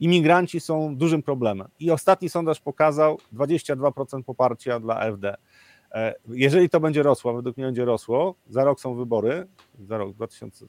[0.00, 1.68] imigranci są dużym problemem.
[1.80, 5.36] I ostatni sondaż pokazał 22% poparcia dla AfD.
[5.92, 9.46] E, Jeżeli to będzie rosło, według mnie będzie rosło, za rok są wybory,
[9.80, 10.66] za rok 2000,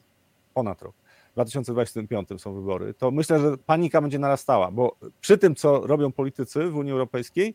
[0.54, 0.94] ponad rok,
[1.30, 6.12] w 2025 są wybory, to myślę, że panika będzie narastała, bo przy tym, co robią
[6.12, 7.54] politycy w Unii Europejskiej,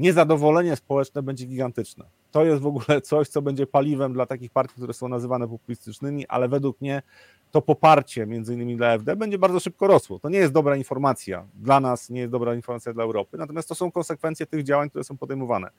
[0.00, 2.04] niezadowolenie społeczne będzie gigantyczne.
[2.30, 6.26] To jest w ogóle coś, co będzie paliwem dla takich partii, które są nazywane populistycznymi,
[6.26, 7.02] ale według mnie
[7.50, 10.18] to poparcie między innymi dla AfD będzie bardzo szybko rosło.
[10.18, 13.74] To nie jest dobra informacja dla nas, nie jest dobra informacja dla Europy, natomiast to
[13.74, 15.70] są konsekwencje tych działań, które są podejmowane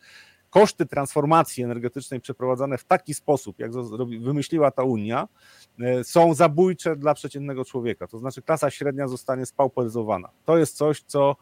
[0.51, 3.71] koszty transformacji energetycznej przeprowadzane w taki sposób, jak
[4.21, 5.27] wymyśliła ta Unia,
[5.79, 8.07] e, są zabójcze dla przeciętnego człowieka.
[8.07, 10.29] To znaczy klasa średnia zostanie spauperyzowana.
[10.45, 11.35] To jest coś, co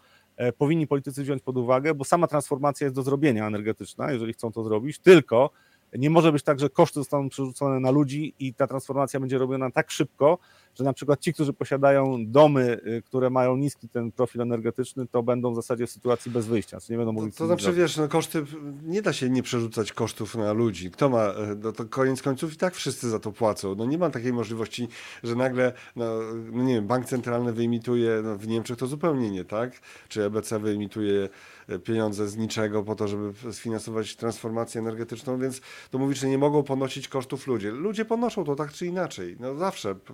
[0.58, 4.64] powinni politycy wziąć pod uwagę, bo sama transformacja jest do zrobienia energetyczna, jeżeli chcą to
[4.64, 5.50] zrobić, tylko
[5.98, 9.72] nie może być tak, że koszty zostaną przerzucone na ludzi i ta transformacja będzie robiona
[9.72, 10.38] tak szybko,
[10.76, 15.24] że na przykład ci, którzy posiadają domy, y, które mają niski ten profil energetyczny, to
[15.24, 17.48] będą w zasadzie w sytuacji bez wyjścia, czy nie będą mogli To, z to tym
[17.48, 17.80] znaczy, zrobić.
[17.80, 18.44] wiesz, no koszty,
[18.84, 20.92] nie da się nie przerzucać kosztów na ludzi.
[20.92, 23.76] Kto ma, e, no to koniec końców i tak wszyscy za to płacą.
[23.76, 24.88] No nie ma takiej możliwości,
[25.24, 26.06] że nagle, no,
[26.52, 29.80] no nie wiem, bank centralny wyemituje, no w Niemczech to zupełnie nie, tak?
[30.08, 31.30] Czy EBC wyemituje
[31.68, 35.62] e, pieniądze z niczego po to, żeby sfinansować transformację energetyczną, więc
[35.92, 37.72] to mówisz, że nie mogą ponosić kosztów ludzie.
[37.72, 39.38] Ludzie ponoszą to tak czy inaczej.
[39.40, 40.14] No zawsze p-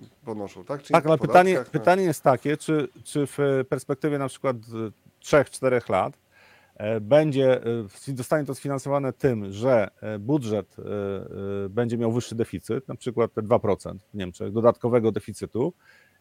[0.66, 1.80] tak czy Tak, ale pytanie, podatkach, no.
[1.80, 4.56] pytanie jest takie, czy, czy w perspektywie na przykład
[5.24, 6.18] 3-4 lat
[6.74, 10.82] e, będzie, e, zostanie to sfinansowane tym, że e, budżet e,
[11.64, 15.72] e, będzie miał wyższy deficyt, na przykład te 2% w Niemczech, dodatkowego deficytu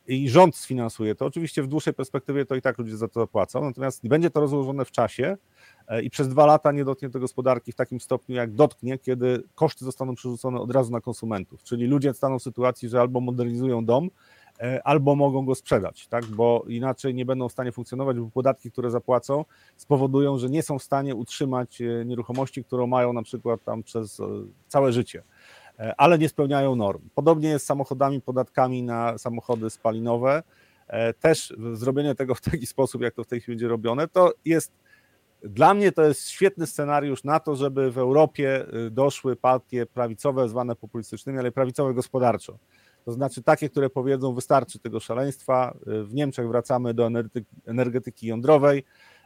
[0.07, 1.25] i rząd sfinansuje to.
[1.25, 4.85] Oczywiście w dłuższej perspektywie to i tak ludzie za to zapłacą, natomiast będzie to rozłożone
[4.85, 5.37] w czasie e,
[6.03, 9.85] i przez dwa lata nie dotknie to gospodarki w takim stopniu, jak dotknie, kiedy koszty
[9.85, 11.63] zostaną przerzucone od razu na konsumentów.
[11.63, 14.09] Czyli ludzie staną w sytuacji, że albo modernizują dom,
[14.59, 16.25] e, albo mogą go sprzedać, tak?
[16.25, 19.45] bo inaczej nie będą w stanie funkcjonować, bo podatki, które zapłacą,
[19.77, 24.19] spowodują, że nie są w stanie utrzymać e, nieruchomości, którą mają na przykład tam przez
[24.19, 24.25] e,
[24.67, 25.23] całe życie,
[25.79, 27.01] E, ale nie spełniają norm.
[27.15, 30.43] Podobnie jest z samochodami, podatkami na samochody spalinowe.
[30.87, 34.33] E, Też zrobienie tego w taki sposób, jak to w tej chwili będzie robione, to
[34.45, 34.71] jest
[35.45, 40.49] dla mnie to jest świetny scenariusz na to, żeby w Europie y, doszły partie prawicowe,
[40.49, 42.57] zwane populistycznymi, ale prawicowe gospodarczo.
[43.05, 45.77] To znaczy takie, które powiedzą, wystarczy tego szaleństwa.
[45.87, 48.83] Y, W Niemczech wracamy do energetyki, energetyki jądrowej.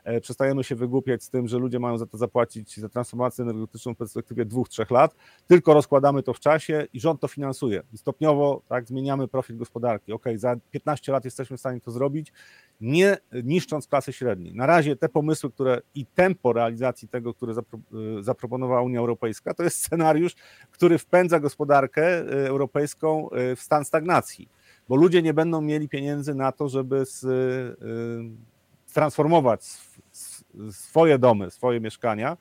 [0.10, 3.94] E, Przestajemy się wygłupiać z tym, że ludzie mają za to zapłacić za transformację energetyczną
[3.94, 5.16] w perspektywie dwóch, trzech lat,
[5.48, 7.84] tylko rozkładamy to w czasie i rząd to finansuje.
[7.94, 10.14] I stopniowo tak, zmieniamy profil gospodarki.
[10.14, 12.34] Ok, za 15 lat jesteśmy w stanie to zrobić,
[12.82, 14.56] nie niszcząc klasy średniej.
[14.56, 17.80] Na razie te pomysły, które i tempo realizacji tego, które zapro,
[18.20, 20.36] y, zaproponowała Unia Europejska, to jest scenariusz,
[20.72, 24.50] który wpędza gospodarkę y, europejską w stan stagnacji,
[24.90, 27.26] bo ludzie nie będą mieli pieniędzy na to, żeby z,
[28.94, 29.89] transformować
[30.72, 32.38] swoje domy, swoje mieszkania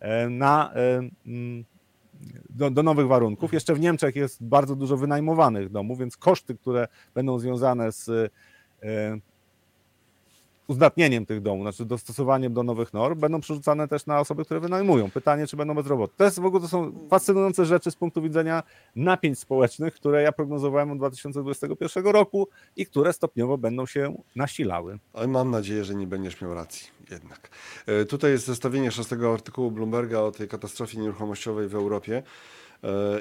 [0.00, 1.64] e, na, e, mm,
[2.50, 3.52] do, do nowych warunków.
[3.52, 8.08] Jeszcze w Niemczech jest bardzo dużo wynajmowanych domów, więc koszty, które będą związane z
[8.82, 9.18] e,
[10.68, 15.10] uzdatnieniem tych domów, znaczy dostosowaniem do nowych norm, będą przerzucane też na osoby, które wynajmują.
[15.10, 16.14] Pytanie, czy będą bezrobotne.
[16.16, 18.62] To jest w ogóle to są fascynujące rzeczy z punktu widzenia
[18.96, 24.98] napięć społecznych, które ja prognozowałem od 2021 roku i które stopniowo będą się nasilały.
[25.28, 27.50] Mam nadzieję, że nie będziesz miał racji jednak.
[27.86, 32.22] E, Tutaj jest zestawienie szóstego artykułu Bloomberga o tej katastrofie nieruchomościowej w Europie.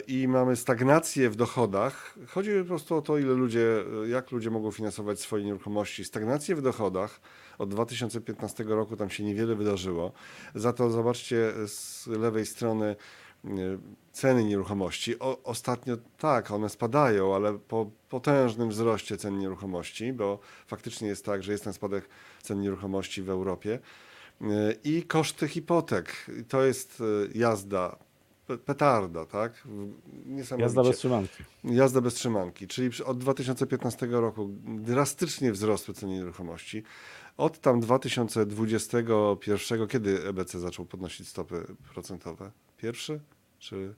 [0.07, 2.15] I mamy stagnację w dochodach.
[2.27, 3.67] Chodzi po prostu o to, ile ludzie,
[4.07, 6.05] jak ludzie mogą finansować swoje nieruchomości.
[6.05, 7.21] Stagnację w dochodach
[7.57, 10.11] od 2015 roku tam się niewiele wydarzyło.
[10.55, 12.95] Za to zobaczcie z lewej strony
[13.45, 13.49] e,
[14.11, 15.19] ceny nieruchomości.
[15.19, 21.43] O, ostatnio tak, one spadają, ale po potężnym wzroście cen nieruchomości, bo faktycznie jest tak,
[21.43, 22.09] że jest ten spadek
[22.41, 23.79] cen nieruchomości w Europie.
[24.41, 24.47] E,
[24.83, 26.31] I koszty hipotek.
[26.49, 27.97] To jest e, jazda,
[28.57, 29.67] petarda, tak?
[30.57, 31.43] Jazda bez trzymanki.
[31.63, 36.83] Jazda bez trzymanki, czyli od 2015 roku drastycznie wzrosły ceny nieruchomości.
[37.37, 42.51] Od tam 2021, kiedy EBC zaczął podnosić stopy procentowe?
[42.77, 43.19] Pierwszy?
[43.59, 43.95] Czy,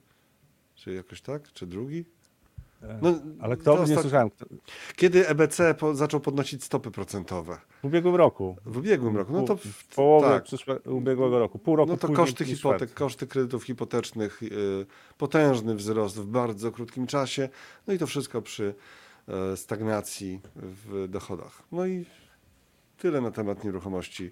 [0.74, 1.52] czy jakoś tak?
[1.52, 2.04] Czy drugi?
[3.02, 3.76] No, Ale kto?
[3.76, 4.30] to Nie ostat- słyszałem.
[4.30, 4.46] Kto-
[4.96, 7.58] Kiedy EBC po, zaczął podnosić stopy procentowe?
[7.82, 8.56] W ubiegłym roku.
[8.66, 9.32] W ubiegłym roku.
[9.32, 10.42] No to W w, połowie tak.
[10.44, 11.58] przyszłe, ubiegłego roku.
[11.58, 12.96] Pół roku No to koszty hipotek, Szwecja.
[12.96, 14.86] koszty kredytów hipotecznych, yy,
[15.18, 17.48] potężny wzrost w bardzo krótkim czasie,
[17.86, 18.74] no i to wszystko przy
[19.28, 21.62] e, stagnacji w dochodach.
[21.72, 22.04] No i
[22.98, 24.30] tyle na temat nieruchomości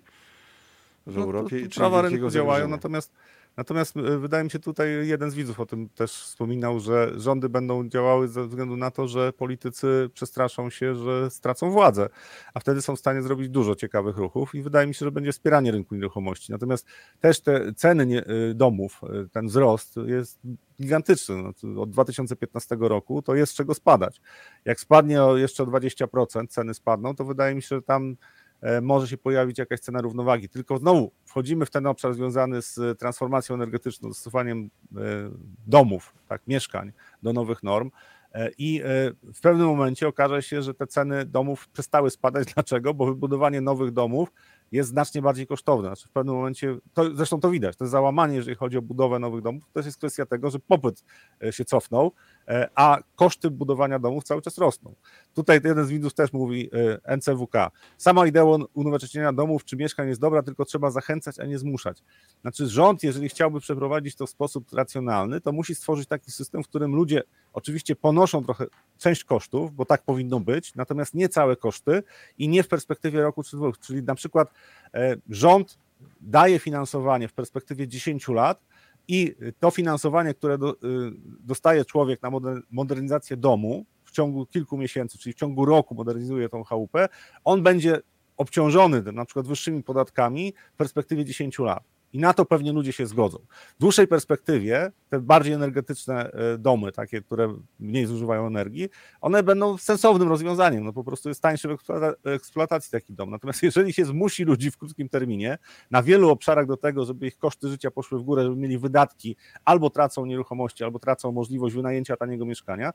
[1.07, 1.48] w No to- Europie.
[1.57, 3.12] to czyli prawa rynku działają, natomiast,
[3.57, 7.48] natomiast e, wydaje mi się tutaj jeden z widzów o tym też wspominał, że rządy
[7.48, 12.09] będą działały ze względu na to, że politycy przestraszą się, że stracą władzę,
[12.55, 15.32] a wtedy są w stanie zrobić dużo ciekawych ruchów i wydaje mi się, że będzie
[15.32, 16.53] wspieranie rynku nieruchomości.
[16.53, 16.86] Natomiast
[17.20, 20.38] też te ceny e, domów, e, ten wzrost jest
[20.82, 21.53] gigantyczny.
[21.62, 24.20] No, Od 2015 roku to jest czego spadać.
[24.64, 28.16] Jak spadnie jeszcze o 20%, ceny spadną, to wydaje mi się, że tam
[28.82, 30.48] może się pojawić jakaś cena równowagi.
[30.48, 34.98] Tylko znowu wchodzimy w ten obszar związany z transformacją energetyczną, dostosowaniem e,
[35.66, 36.92] domów, tak, mieszkań
[37.22, 37.90] do nowych norm.
[38.34, 38.84] E, I e,
[39.34, 42.48] w pewnym momencie okaże się, że te ceny domów przestały spadać.
[42.54, 42.94] Dlaczego?
[42.94, 44.32] Bo wybudowanie nowych domów
[44.72, 45.89] jest znacznie bardziej kosztowne.
[45.89, 49.43] Znaczy w pewnym momencie, to, zresztą to widać, to załamanie, jeżeli chodzi o budowę nowych
[49.43, 49.64] domów.
[49.64, 51.05] To też jest kwestia tego, że popyt
[51.44, 52.10] e, się cofnął, e,
[52.74, 54.94] a koszty budowania domów cały czas rosną.
[55.35, 56.70] Tutaj jeden z widzów też mówi
[57.06, 57.70] e, NCWK.
[57.98, 58.44] Sama idea
[58.74, 62.02] unowocześnienia domów czy mieszkań jest dobra, tylko trzeba zachęcać, a nie zmuszać.
[62.43, 66.69] Znaczy rząd, jeżeli chciałby przeprowadzić to w sposób racjonalny, to musi stworzyć taki system, w
[66.69, 68.66] którym ludzie oczywiście ponoszą trochę
[68.98, 72.02] część kosztów, bo tak powinno być, natomiast nie całe koszty
[72.39, 73.78] i nie w perspektywie roku czy dwóch.
[73.78, 74.52] Czyli na przykład
[74.94, 75.78] e, rząd
[76.20, 78.60] daje finansowanie w perspektywie 10 lat
[79.09, 80.77] i to finansowanie, które do, y,
[81.41, 82.31] dostaje człowiek na
[82.70, 87.09] modernizację domu w ciągu kilku miesięcy, czyli w ciągu roku modernizuje tą chałupę,
[87.45, 88.01] on będzie
[88.37, 91.85] obciążony na przykład wyższymi podatkami w perspektywie 10 lat.
[92.12, 93.39] I na to pewnie ludzie się zgodzą.
[93.76, 98.89] W dłuższej perspektywie te bardziej energetyczne e, domy, takie, które mniej zużywają energii,
[99.20, 100.84] one będą sensownym rozwiązaniem.
[100.84, 103.30] No po prostu jest tańsze w eksploatacji taki dom.
[103.30, 105.59] Natomiast jeżeli się zmusi ludzi w krótkim terminie
[105.90, 109.36] na wielu obszarach do tego, żeby ich koszty życia poszły w górę, żeby mieli wydatki,
[109.64, 112.93] albo tracą nieruchomości, albo tracą możliwość wynajęcia taniego mieszkania,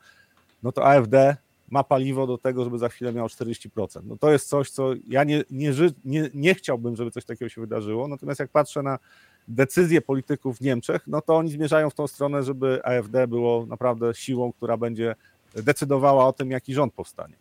[0.63, 1.37] no to AFD
[1.71, 4.01] ma paliwo do tego, żeby za chwilę miał 40%.
[4.03, 5.73] No to jest coś, co ja nie, nie,
[6.05, 8.99] nie, nie chciałbym, żeby coś takiego się wydarzyło, natomiast jak patrzę na
[9.47, 14.13] decyzje polityków w Niemczech, no to oni zmierzają w tą stronę, żeby AfD było naprawdę
[14.13, 15.15] siłą, która będzie
[15.55, 17.35] decydowała o tym, jaki rząd powstanie.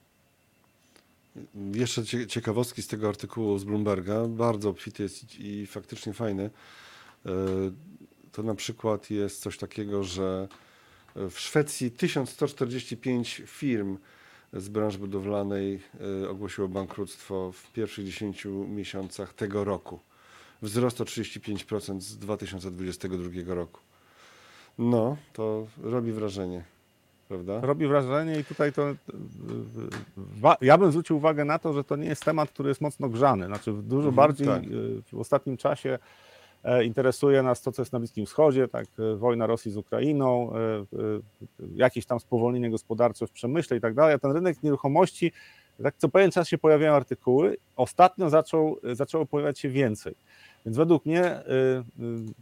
[1.73, 6.51] Jeszcze ciekawostki z tego artykułu z Bloomberga, bardzo obfity jest i faktycznie fajny.
[7.27, 7.31] E,
[8.33, 10.49] to na przykład jest coś takiego, że
[11.17, 13.99] w Szwecji 1145 firm
[14.57, 15.81] z branży budowlanej
[16.25, 19.99] e, ogłosiło bankructwo w pierwszych 10 miesiącach tego roku.
[20.63, 23.81] Wzrost o 35% z 2022 roku.
[24.79, 26.65] No, to robi wrażenie,
[27.29, 27.61] prawda?
[27.61, 28.95] Robi wrażenie i tutaj to.
[30.61, 33.47] Ja bym zwrócił uwagę na to, że to nie jest temat, który jest mocno grzany.
[33.47, 34.63] Znaczy, dużo mhm, bardziej tak.
[34.63, 34.67] E,
[35.13, 35.99] w ostatnim czasie E,
[36.85, 40.85] interesuje nas to, co jest na Bliskim Wschodzie, tak, e, wojna Rosji z Ukrainą, e,
[41.75, 44.15] jakieś tam spowolnienie gospodarcze w przemyśle i tak dalej.
[44.15, 45.33] A ten rynek nieruchomości,
[45.83, 50.15] tak co pewien czas się pojawiają artykuły, ostatnio zaczął, zaczęło pojawiać się więcej.
[50.67, 51.43] Więc według mnie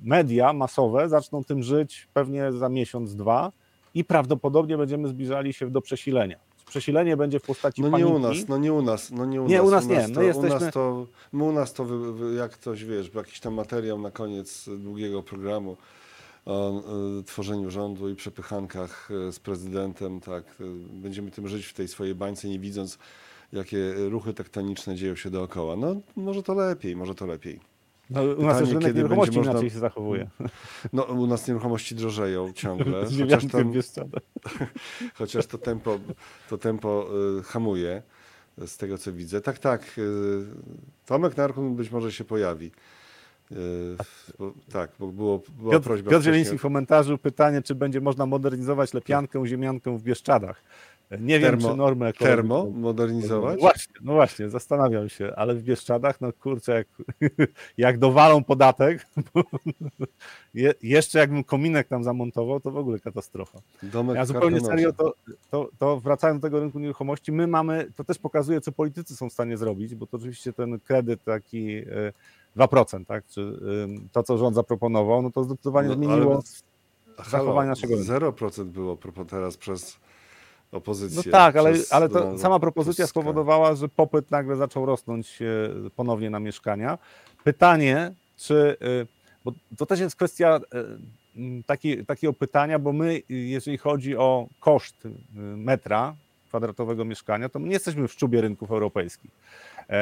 [0.02, 3.52] media masowe zaczną tym żyć pewnie za miesiąc, dwa
[3.94, 8.10] i prawdopodobnie będziemy zbliżali się do przesilenia przesilenie będzie w postaci no paniki.
[8.10, 9.66] nie u nas, no nie u nas, no nie u nie, nas.
[9.66, 10.56] U nas nie, no to, jesteśmy...
[10.56, 11.86] u nas to, my u nas to
[12.36, 15.76] jak ktoś, wiesz, jakiś tam materiał na koniec długiego programu
[16.44, 16.80] o
[17.20, 21.88] y, tworzeniu rządu i przepychankach y, z prezydentem, tak, y, będziemy tym żyć w tej
[21.88, 22.98] swojej bańce, nie widząc,
[23.52, 25.76] jakie ruchy tektoniczne dzieją się dookoła.
[25.76, 27.73] No, może to lepiej, może to lepiej.
[28.10, 29.52] No, u nas też rynek nieruchomości można...
[29.52, 30.30] inaczej się zachowuje.
[30.92, 33.04] No, u nas nieruchomości drożeją ciągle.
[33.20, 33.72] chociaż, tam,
[35.18, 35.98] chociaż to tempo,
[36.48, 37.08] to tempo
[37.38, 38.02] y, hamuje
[38.66, 39.40] z tego, co widzę.
[39.40, 39.98] Tak, tak.
[39.98, 40.44] Y,
[41.06, 42.70] Tomek Narkun być może się pojawi.
[43.52, 43.56] Y,
[44.38, 46.10] bo, tak, bo było, była Piotr, prośba.
[46.10, 50.62] Piotr Zieliński w komentarzu pytanie, czy będzie można modernizować lepiankę, ziemiankę w Bieszczadach.
[51.20, 53.54] Nie termo, wiem, czy normę Termo modernizować?
[53.54, 56.86] No właśnie, no właśnie, zastanawiam się, ale w Bieszczadach, no kurczę, jak,
[57.78, 59.06] jak dowalą podatek,
[60.54, 63.58] je, jeszcze jakbym kominek tam zamontował, to w ogóle katastrofa.
[63.82, 65.14] Domek ja zupełnie serio, to,
[65.50, 69.28] to, to wracając do tego rynku nieruchomości, my mamy, to też pokazuje, co politycy są
[69.28, 71.82] w stanie zrobić, bo to oczywiście ten kredyt taki
[72.56, 73.58] 2%, e, tak, czy
[74.12, 76.42] to, co rząd zaproponował, no to zdecydowanie no, zmieniło
[77.30, 78.12] zachowanie naszego rynku.
[78.12, 78.98] 0% było
[79.28, 80.04] teraz przez
[80.74, 81.22] opozycję.
[81.26, 86.30] No tak, ale, ale to sama propozycja spowodowała, że popyt nagle zaczął rosnąć e, ponownie
[86.30, 86.98] na mieszkania.
[87.44, 89.06] Pytanie, czy, e,
[89.44, 90.84] bo to też jest kwestia e,
[91.66, 95.08] taki, takiego pytania, bo my, jeżeli chodzi o koszt
[95.56, 96.14] metra
[96.48, 99.30] kwadratowego mieszkania, to my nie jesteśmy w szczubie rynków europejskich.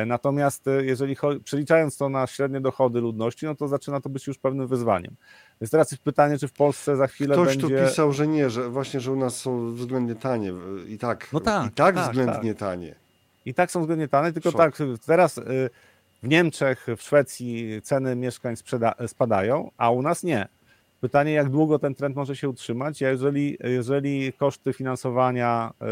[0.07, 4.67] Natomiast jeżeli przeliczając to na średnie dochody ludności, no to zaczyna to być już pewnym
[4.67, 5.15] wyzwaniem.
[5.61, 7.79] Więc teraz jest pytanie, czy w Polsce za chwilę Ktoś będzie...
[7.79, 10.53] tu pisał, że nie, że właśnie, że u nas są względnie tanie
[10.89, 12.69] i tak, no tak, i tak, tak względnie tak.
[12.69, 12.95] tanie.
[13.47, 14.61] I tak są względnie tanie, tylko Szok.
[14.61, 14.77] tak,
[15.07, 15.71] teraz y,
[16.23, 18.55] w Niemczech, w Szwecji ceny mieszkań
[19.07, 20.49] spadają, a u nas nie.
[21.03, 25.87] Pytanie, jak długo ten trend może się utrzymać, jeżeli, jeżeli koszty finansowania e,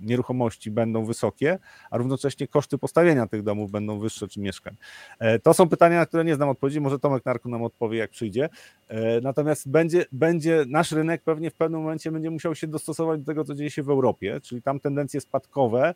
[0.00, 1.58] nieruchomości będą wysokie,
[1.90, 4.76] a równocześnie koszty postawienia tych domów będą wyższe czy mieszkań.
[5.18, 8.10] E, to są pytania, na które nie znam odpowiedzi, może Tomek Narku nam odpowie, jak
[8.10, 8.48] przyjdzie.
[8.88, 13.26] E, natomiast będzie, będzie nasz rynek pewnie w pewnym momencie będzie musiał się dostosować do
[13.26, 15.94] tego, co dzieje się w Europie, czyli tam tendencje spadkowe,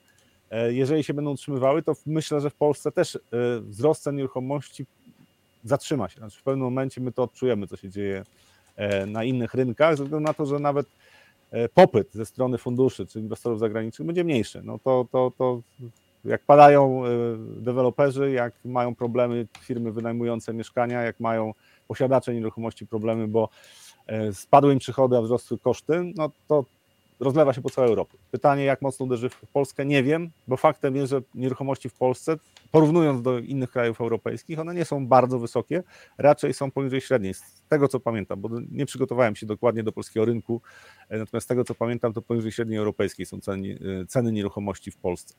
[0.68, 3.18] jeżeli się będą utrzymywały, to myślę, że w Polsce też
[3.60, 4.86] wzrost cen nieruchomości
[5.68, 6.18] zatrzyma się.
[6.18, 8.24] Znaczy w pewnym momencie my to odczujemy, co się dzieje
[8.76, 10.86] e, na innych rynkach, ze względu na to, że nawet
[11.50, 14.62] e, popyt ze strony funduszy czy inwestorów zagranicznych będzie mniejszy.
[14.64, 15.60] No to, to, to
[16.24, 17.08] jak padają e,
[17.38, 21.54] deweloperzy, jak mają problemy firmy wynajmujące mieszkania, jak mają
[21.88, 23.48] posiadacze nieruchomości problemy, bo
[24.32, 26.64] spadły im przychody, a wzrosły koszty, no to
[27.20, 28.18] rozlewa się po całej Europie.
[28.30, 32.36] Pytanie, jak mocno uderzy w Polskę, nie wiem, bo faktem jest, że nieruchomości w Polsce,
[32.72, 35.82] porównując do innych krajów europejskich, one nie są bardzo wysokie,
[36.18, 40.24] raczej są poniżej średniej, z tego co pamiętam, bo nie przygotowałem się dokładnie do polskiego
[40.24, 40.60] rynku,
[41.08, 44.90] e, natomiast z tego co pamiętam, to poniżej średniej europejskiej są ceny, e, ceny nieruchomości
[44.90, 45.34] w Polsce.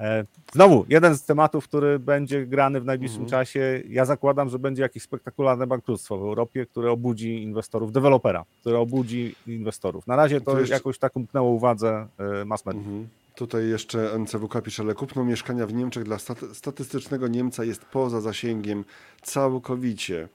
[0.00, 3.30] E, Znowu, jeden z tematów, który będzie grany w najbliższym Mhm.
[3.30, 8.78] czasie, ja zakładam, że będzie jakieś spektakularne bankructwo w Europie, które obudzi inwestorów, dewelopera, które
[8.78, 10.06] obudzi inwestorów.
[10.06, 12.06] Na razie to To jakoś tak umknęło uwadze
[12.40, 12.80] e, mass media.
[12.80, 13.08] Mhm.
[13.34, 18.20] Tutaj jeszcze NCWK pisze, ale kupno mieszkania w Niemczech dla staty- statystycznego Niemca jest poza
[18.20, 18.84] zasięgiem
[19.22, 20.28] całkowicie.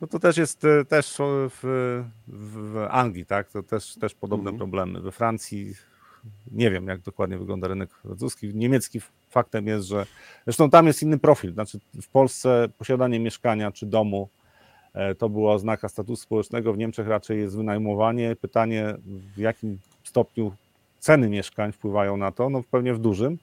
[0.00, 1.16] No to też jest e, też
[1.50, 3.50] w, w Anglii, tak?
[3.50, 4.56] To też, też podobne Mhm.
[4.58, 5.00] problemy.
[5.00, 5.74] We Francji
[6.52, 8.54] nie wiem, jak dokładnie wygląda rynek francuski.
[8.54, 9.00] Niemiecki
[9.30, 10.06] faktem jest, że
[10.44, 11.52] zresztą tam jest inny profil.
[11.52, 14.28] Znaczy w Polsce posiadanie mieszkania czy domu
[15.18, 16.72] to była oznaka statusu społecznego.
[16.72, 18.36] W Niemczech raczej jest wynajmowanie.
[18.36, 18.94] Pytanie,
[19.36, 20.52] w jakim stopniu
[20.98, 22.50] ceny mieszkań wpływają na to?
[22.50, 23.38] No pewnie w dużym.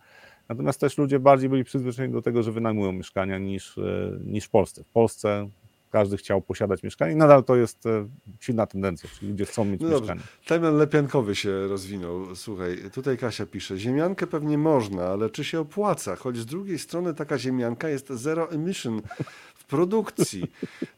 [0.49, 4.49] Natomiast też ludzie bardziej byli przyzwyczajeni do tego, że wynajmują mieszkania niż, e, niż w
[4.49, 4.83] Polsce.
[4.83, 5.49] W Polsce
[5.91, 8.07] każdy chciał posiadać mieszkanie i nadal to jest e,
[8.39, 10.21] silna tendencja, czyli ludzie chcą mieć No mieszkanie.
[10.47, 12.35] Temat lepiankowy się rozwinął.
[12.35, 16.15] Słuchaj, tutaj Kasia pisze, ziemiankę pewnie można, ale czy się opłaca?
[16.15, 19.01] Choć z drugiej strony taka ziemianka jest zero emission
[19.73, 20.43] produkcji.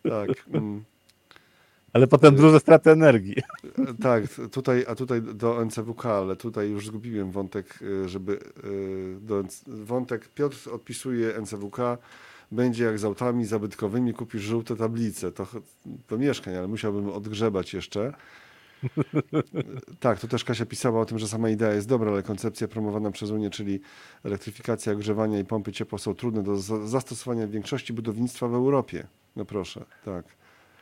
[0.03, 0.29] Tak.
[0.53, 0.83] mm.
[1.93, 3.35] Ale potem duże straty energii.
[4.01, 9.43] Tak, tutaj, a tutaj do NCWK, ale tutaj już zgubiłem wątek, y, żeby y, do,
[9.67, 11.77] wątek Piotr odpisuje NCWK,
[12.51, 15.47] będzie jak z autami zabytkowymi, kupisz żółte tablice, to,
[16.07, 18.13] to mieszkań, ale musiałbym odgrzebać jeszcze.
[19.99, 23.11] Tak, tu też Kasia pisała o tym, że sama idea jest dobra, ale koncepcja promowana
[23.11, 23.79] przez Unię, czyli
[24.23, 29.07] elektryfikacja, ogrzewania i pompy ciepła są trudne do za- zastosowania w większości budownictwa w Europie.
[29.35, 30.25] No proszę, tak.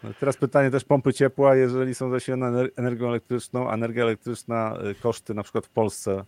[0.03, 4.77] No Teraz pytanie też pompy ciepła, jeżeli są zasilane ener- energią elektryczną, a energia elektryczna,
[4.91, 6.25] y, koszty na przykład w Polsce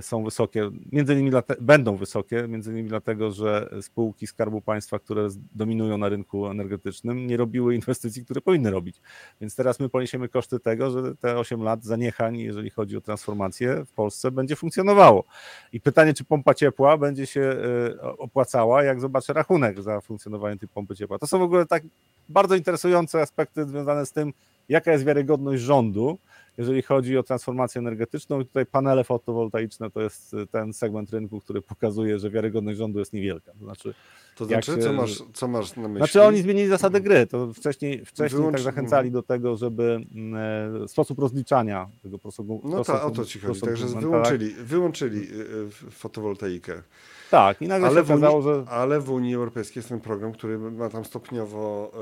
[0.00, 1.30] są wysokie, między innymi
[1.60, 7.36] będą wysokie, między innymi dlatego, że spółki Skarbu Państwa, które dominują na rynku energetycznym, nie
[7.36, 9.00] robiły inwestycji, które powinny robić.
[9.40, 13.84] Więc teraz my poniesiemy koszty tego, że te 8 lat zaniechań, jeżeli chodzi o transformację
[13.84, 15.24] w Polsce, będzie funkcjonowało.
[15.72, 20.68] I pytanie, czy pompa ciepła będzie się e, opłacała, jak zobaczę rachunek za funkcjonowanie tej
[20.68, 21.18] pompy ciepła.
[21.18, 21.82] To są w ogóle tak
[22.28, 24.32] bardzo interesujące aspekty związane z tym,
[24.68, 26.18] jaka jest wiarygodność rządu,
[26.58, 28.40] jeżeli chodzi o transformację energetyczną.
[28.40, 32.98] I tutaj panele fotowoltaiczne to jest y, ten segment rynku, który pokazuje, że wiarygodność rządu
[32.98, 33.52] jest niewielka.
[33.52, 33.94] To znaczy,
[34.36, 35.98] To znaczy, się- co, masz, co masz na myśli?
[35.98, 37.26] znaczy oni zmienili zasady gry.
[37.26, 42.60] To wcześniej, wcześniej Wyłącz- tak zachęcali do tego, żeby mm, e, sposób rozliczania tego prosogu.
[42.64, 43.60] No tak, o to ci chodzi.
[43.60, 45.44] Także wyłączyli, wyłączyli y,
[45.86, 46.82] y, fotowoltaikę.
[47.30, 50.00] Tak, i nagle Ale się w, Unii, okazało, że ale w Unii Europejskiej jest ten
[50.00, 51.92] program, który ma tam stopniowo,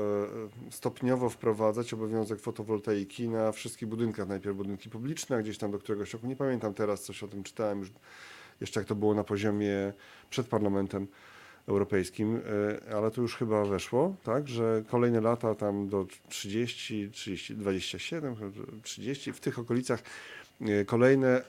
[0.67, 4.27] y, stopniowo wprowadzać obowiązek fotowoltaiki na wszystkich budynkach.
[4.27, 7.43] Najpierw budynki publiczne, a gdzieś tam do któregoś roku, nie pamiętam teraz, coś o tym
[7.43, 7.91] czytałem już,
[8.61, 9.93] jeszcze jak to było na poziomie
[10.29, 11.07] przed Parlamentem
[11.67, 12.41] Europejskim, y,
[12.95, 18.35] ale to już chyba weszło, tak, że kolejne lata tam do 30, 30 27,
[18.83, 20.03] 30, w tych okolicach
[20.61, 21.41] y, kolejne,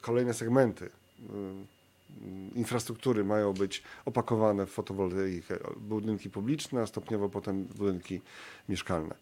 [0.00, 0.90] kolejne segmenty
[2.54, 5.58] infrastruktury mają być opakowane w fotowoltaikę.
[5.76, 8.20] Budynki publiczne, a stopniowo potem budynki
[8.68, 9.14] mieszkalne.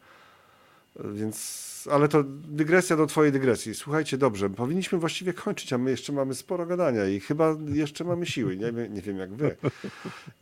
[1.01, 3.75] Więc, ale to dygresja do Twojej dygresji.
[3.75, 8.27] Słuchajcie, dobrze, powinniśmy właściwie kończyć, a my jeszcze mamy sporo gadania i chyba jeszcze mamy
[8.27, 8.57] siły.
[8.57, 9.57] Nie, nie wiem jak Wy.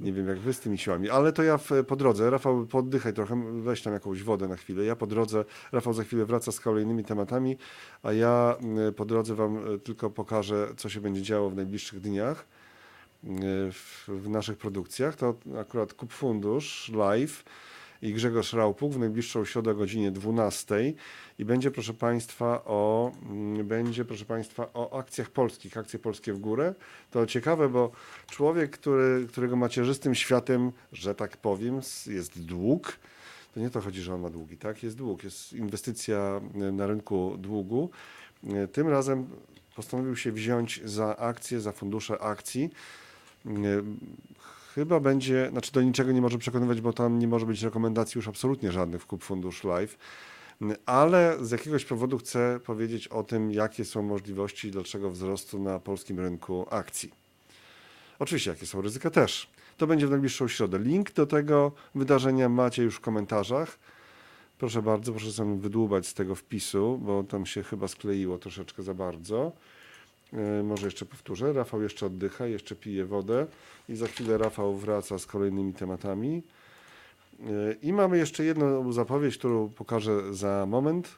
[0.00, 2.30] Nie wiem jak Wy z tymi siłami, ale to ja w, po drodze.
[2.30, 4.84] Rafał, poddychaj trochę, weź tam jakąś wodę na chwilę.
[4.84, 7.56] Ja po drodze, Rafał za chwilę wraca z kolejnymi tematami,
[8.02, 8.56] a ja
[8.88, 12.46] y, po drodze Wam y, tylko pokażę, co się będzie działo w najbliższych dniach
[13.24, 13.28] y,
[13.72, 15.16] w, w naszych produkcjach.
[15.16, 17.44] To akurat Kup Fundusz live
[18.02, 20.94] i Grzegorz Raupuk w najbliższą środę o godzinie 12
[21.38, 26.38] i będzie proszę Państwa o mm, będzie proszę Państwa o akcjach polskich, akcje polskie w
[26.38, 26.74] górę.
[27.10, 27.92] To ciekawe, bo
[28.30, 32.98] człowiek, który, którego macierzystym światem, że tak powiem, jest dług,
[33.54, 34.82] to nie to chodzi, że on ma długi, tak?
[34.82, 37.90] Jest dług, jest inwestycja y, na rynku długu.
[38.44, 39.26] Y, Tym razem
[39.76, 42.70] postanowił się wziąć za akcje, za fundusze akcji.
[44.74, 48.28] Chyba będzie, znaczy do niczego nie może przekonywać, bo tam nie może być rekomendacji już
[48.28, 49.98] absolutnie żadnych w Kup Fundusz Live,
[50.86, 56.20] ale z jakiegoś powodu chcę powiedzieć o tym, jakie są możliwości dalszego wzrostu na polskim
[56.20, 57.10] rynku akcji.
[58.18, 59.50] Oczywiście, jakie są ryzyka też.
[59.76, 60.78] To będzie w najbliższą środę.
[60.78, 63.78] Link do tego wydarzenia macie już w komentarzach.
[64.58, 68.94] Proszę bardzo, proszę sobie wydłubać z tego wpisu, bo tam się chyba skleiło troszeczkę za
[68.94, 69.52] bardzo.
[70.32, 71.52] E, Może jeszcze powtórzę.
[71.52, 73.46] Rafał jeszcze oddycha, jeszcze pije wodę
[73.88, 76.42] i za chwilę Rafał wraca z kolejnymi tematami.
[77.40, 81.08] E, I mamy jeszcze jedną zapowiedź, którą pokażę za moment.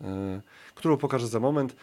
[0.00, 0.40] e,
[0.74, 1.76] którą pokażę za moment.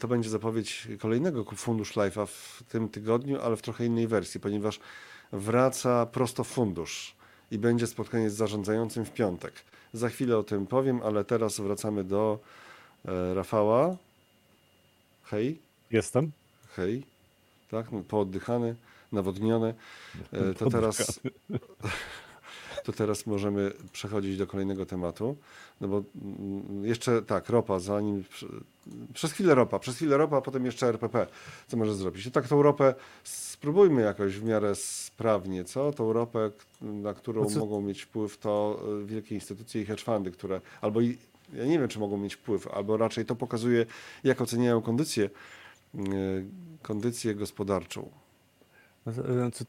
[0.00, 4.80] To będzie zapowiedź kolejnego Fundusz Life'a w tym tygodniu, ale w trochę innej wersji, ponieważ
[5.32, 7.14] wraca prosto fundusz
[7.50, 9.52] i będzie spotkanie z zarządzającym w piątek.
[9.92, 12.38] Za chwilę o tym powiem, ale teraz wracamy do
[13.34, 13.96] Rafała.
[15.24, 15.58] Hej,
[15.90, 16.30] Jestem.
[16.76, 17.02] hej,
[17.70, 18.74] tak, no, pooddychany,
[19.12, 19.74] nawodniony.
[20.32, 21.20] E, To teraz,
[22.84, 25.36] to teraz możemy przechodzić do kolejnego tematu.
[25.80, 28.24] No bo mm, jeszcze tak, ropa, zanim.
[29.14, 31.26] Przez chwilę ropa, przez chwilę ropa, a potem jeszcze RPP.
[31.66, 32.26] Co może zrobić?
[32.26, 32.94] I tak tą ropę
[33.24, 35.92] spróbujmy jakoś w miarę sprawnie, co?
[35.92, 40.30] Tą ropę, na którą Znaczy- mogą mieć wpływ to y, wielkie instytucje i hedge fundy,
[40.30, 41.18] które albo i,
[41.52, 43.86] ja nie wiem, czy mogą mieć wpływ, albo raczej to pokazuje,
[44.24, 45.30] jak oceniają kondycję,
[45.94, 46.44] y,
[46.82, 48.10] kondycję gospodarczą.
[49.06, 49.64] Znaczy,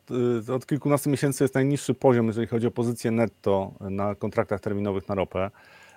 [0.50, 5.08] y, Od kilkunastu miesięcy jest najniższy poziom, jeżeli chodzi o pozycję netto na kontraktach terminowych
[5.08, 5.52] na ropę.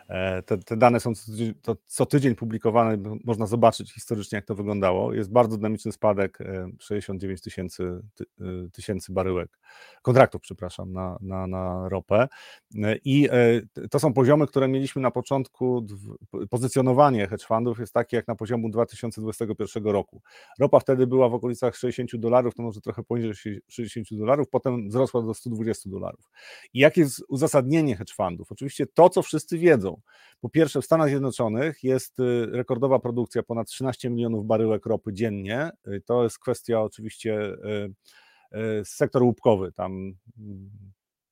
[0.08, 4.44] E, Te, te dane są co tydzień, to co tydzień publikowane, można zobaczyć historycznie, jak
[4.44, 5.14] to wyglądało.
[5.14, 8.24] Jest bardzo dynamiczny spadek, e, 69 tysięcy ty-
[8.66, 9.58] y, tysięcy baryłek,
[10.02, 12.28] kontraktów, przepraszam, na, na, na ropę.
[12.84, 15.86] E, I e, to są poziomy, które mieliśmy na początku.
[16.50, 20.22] Pozycjonowanie hedge fundów jest takie jak na poziomu 2021 roku.
[20.58, 25.22] Ropa wtedy była w okolicach 60 dolarów, to może trochę poniżej 60 dolarów, potem wzrosła
[25.22, 26.30] do 120 dolarów.
[26.74, 28.52] I jakie jest uzasadnienie hedge fundów?
[28.52, 29.97] Oczywiście to, co wszyscy wiedzą.
[30.40, 35.70] Po pierwsze, w Stanach Zjednoczonych jest y, rekordowa produkcja, ponad 13 milionów baryłek ropy dziennie.
[35.88, 37.56] Y, To jest kwestia oczywiście
[38.54, 40.70] y, sektor łupkowy, tam mm,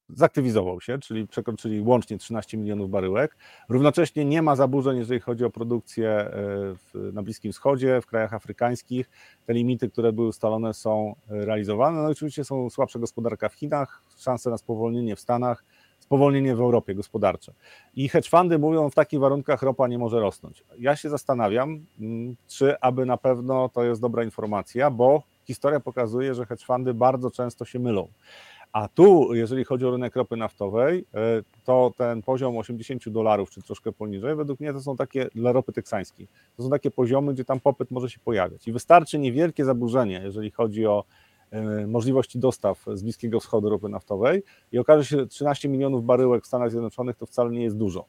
[0.09, 3.37] zaktywizował się, czyli przekroczyli łącznie 13 milionów baryłek.
[3.69, 9.11] Równocześnie nie ma zaburzeń, jeżeli chodzi o produkcję w, na Bliskim Wschodzie, w krajach afrykańskich.
[9.47, 12.03] Te limity, które były ustalone, są realizowane.
[12.03, 15.65] No oczywiście są słabsza gospodarka w Chinach, szanse na spowolnienie w Stanach,
[16.07, 17.53] spowolnienie w Europie gospodarcze.
[17.97, 20.65] I hedge fundy mówią, w takich warunkach ropa nie może rosnąć.
[20.78, 26.35] Ja się zastanawiam, mm, czy aby na pewno to jest dobra informacja, bo historia pokazuje,
[26.35, 28.09] że hedge fundy bardzo często się mylą.
[28.73, 33.62] A tu, jeżeli chodzi o rynek ropy naftowej, e, to ten poziom 80 dolarów, czy
[33.62, 36.28] troszkę poniżej, według mnie to są takie dla ropy teksańskiej.
[36.57, 38.69] To są takie poziomy, gdzie tam popyt może się pojawiać.
[38.69, 41.05] I wystarczy niewielkie zaburzenie, jeżeli chodzi o
[41.86, 44.43] możliwości dostaw z Bliskiego Wschodu ropy naftowej
[44.73, 48.06] i okaże się, że 13 milionów baryłek w Stanach Zjednoczonych to wcale nie jest dużo.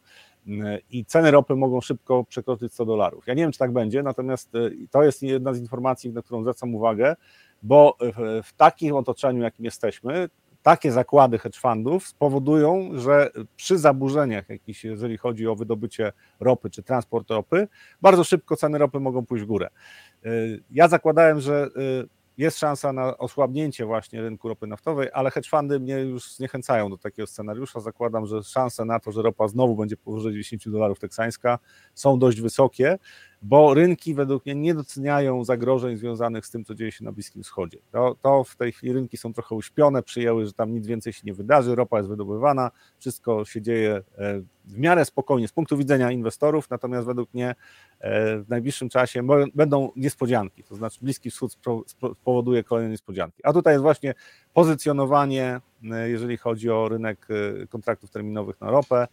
[0.48, 3.28] Mm, I ceny ropy mogą szybko przekroczyć 100 dolarów.
[3.28, 6.42] Ja nie wiem, czy tak będzie, natomiast e, to jest jedna z informacji, na którą
[6.42, 7.16] zwracam uwagę,
[7.64, 7.98] bo
[8.44, 10.30] w, takim otoczeniu, jakim jesteśmy,
[10.64, 16.84] takie zakłady hedge fundów spowodują, że przy zaburzeniach, jakichś, jeżeli chodzi o wydobycie ropy czy
[16.84, 17.68] transport ropy,
[18.02, 19.70] bardzo szybko ceny ropy mogą pójść w górę.
[20.72, 21.70] Ja zakładałem, że
[22.38, 26.98] jest szansa na osłabnięcie właśnie rynku ropy naftowej, ale hedge fundy mnie już zniechęcają do
[26.98, 27.80] takiego scenariusza.
[27.80, 31.60] Zakładam, że szanse na to, że ropa znowu będzie powyżej 10 dolarów teksańska
[31.94, 32.98] są dość wysokie,
[33.42, 37.44] bo rynki według mnie nie doceniają zagrożeń związanych z tym, co dzieje się na Bliskim
[37.44, 37.78] Wschodzie.
[37.92, 41.22] To, to w tej chwili rynki są trochę uśpione, przyjęły, że tam nic więcej się
[41.26, 46.12] nie wydarzy, ropa jest wydobywana, wszystko się dzieje e, w miarę spokojnie z punktu widzenia
[46.12, 47.50] inwestorów, natomiast według mnie
[48.00, 51.58] e, w najbliższym czasie będą niespodzianki, to znaczy Bliski Wschód
[52.22, 53.42] spowoduje kolejne niespodzianki.
[53.44, 54.14] A tutaj jest właśnie
[54.54, 55.62] pozycjonowanie,
[55.92, 57.28] e, jeżeli chodzi o rynek
[57.70, 59.08] kontraktów terminowych na ropę,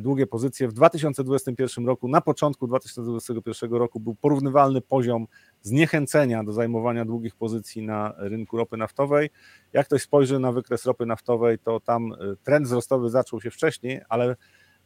[0.00, 0.68] długie pozycje.
[0.68, 5.26] W 2021 roku, na początku 2021 roku był porównywalny poziom
[5.62, 9.30] zniechęcenia do zajmowania długich pozycji na rynku ropy naftowej.
[9.72, 14.00] Jak ktoś spojrzy na wykres ropy naftowej, to tam e, trend wzrostowy zaczął się wcześniej,
[14.08, 14.36] ale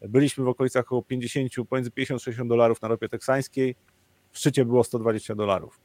[0.09, 3.77] byliśmy w okolicach około 50, pomiędzy 50 60 dolarów na ropie teksańskiej.
[4.31, 5.81] W szczycie było 120 dolarów.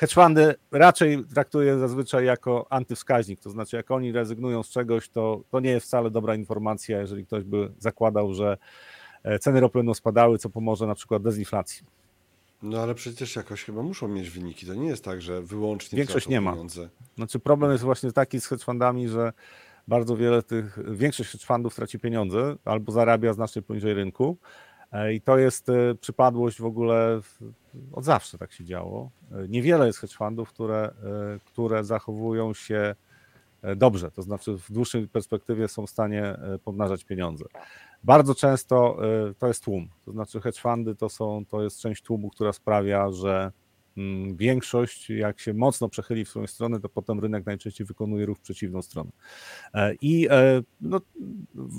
[0.00, 5.40] Hedge fundy raczej traktuję zazwyczaj jako antywskaźnik, to znaczy jak oni rezygnują z czegoś, to,
[5.50, 8.58] to nie jest wcale dobra informacja, jeżeli ktoś by zakładał, że
[9.22, 11.86] e, ceny ropy będą spadały, co pomoże na przykład dezinflacji.
[12.62, 14.66] No ale przecież jakoś chyba muszą mieć wyniki.
[14.66, 16.50] To nie jest tak, że wyłącznie Większość nie ma.
[16.50, 16.88] pieniądze.
[17.16, 19.32] Znaczy problem jest właśnie taki z hedge fundami, że
[19.88, 24.36] bardzo wiele tych, większość hedge fundów traci pieniądze albo zarabia znacznie poniżej rynku
[24.92, 27.20] E, i to jest e, przypadłość w ogóle
[27.92, 29.10] od zawsze tak się działo.
[29.48, 30.92] Niewiele jest hedge fundów, które,
[31.34, 32.94] e, które zachowują się
[33.62, 37.44] e, dobrze, to znaczy w dłuższej perspektywie są w stanie e, pomnażać pieniądze.
[38.04, 38.98] Bardzo często
[39.38, 43.10] to jest tłum, to znaczy hedge fundy to, są, to jest część tłumu, która sprawia,
[43.10, 43.52] że
[43.96, 48.38] mm, większość, jak się mocno przechyli w swoją stronę, to potem rynek najczęściej wykonuje ruch
[48.38, 49.10] w przeciwną stronę.
[50.00, 50.28] I
[50.80, 51.00] no,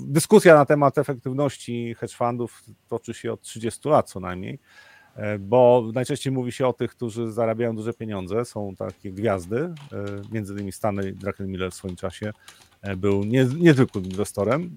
[0.06, 4.58] dyskusja na temat efektywności hedge fundów toczy się od 30 lat co najmniej.
[5.16, 9.74] E, Bo najczęściej mówi się o tych, którzy zarabiają duże pieniądze, są takie gwiazdy, e,
[10.32, 12.32] między innymi Stanley Druckenmiller w swoim czasie
[12.82, 14.76] e, był nie, niezwykłym inwestorem.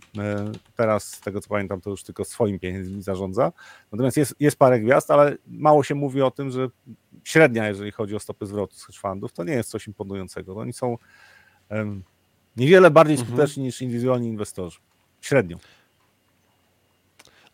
[0.76, 3.52] Teraz, z tego co pamiętam, to już tylko swoim pieniędzmi zarządza.
[3.91, 6.68] Natomiast jest, jest parę gwiazd, ale mało się mówi o tym, że
[7.24, 10.56] średnia, jeżeli chodzi o stopy zwrotu z hedge fundów, to nie jest coś imponującego.
[10.56, 10.98] Oni są
[12.57, 13.30] niewiele bardziej Mhm.
[13.30, 14.80] skuteczni niż indywidualni inwestorzy.
[15.22, 15.57] Średnio.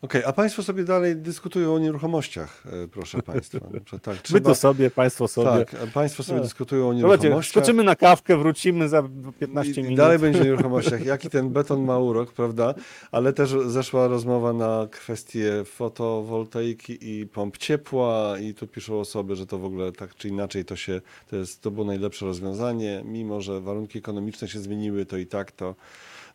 [0.02, 3.58] Okej, a Państwo sobie dalej dyskutują o nieruchomościach, e, proszę Państwa.
[4.02, 5.64] Tak, My trzeba, to sobie, Państwo sobie.
[5.64, 6.44] tak, Państwo sobie Tak.
[6.46, 7.50] dyskutują o Zobaczcie, nieruchomościach.
[7.62, 9.02] skoczymy na kawkę, wrócimy za
[9.40, 9.96] 15 I, I minut.
[9.96, 11.04] dalej będzie o nieruchomościach.
[11.06, 12.74] Jaki ten beton ma urok, prawda?
[13.12, 19.46] Ale też zeszła rozmowa na kwestie fotowoltaiki i pomp ciepła i tu piszą osoby, że
[19.46, 21.00] to w ogóle tak czy inaczej to się,
[21.30, 25.52] to jest, to było najlepsze rozwiązanie, mimo że warunki ekonomiczne się zmieniły, to i tak
[25.52, 25.74] to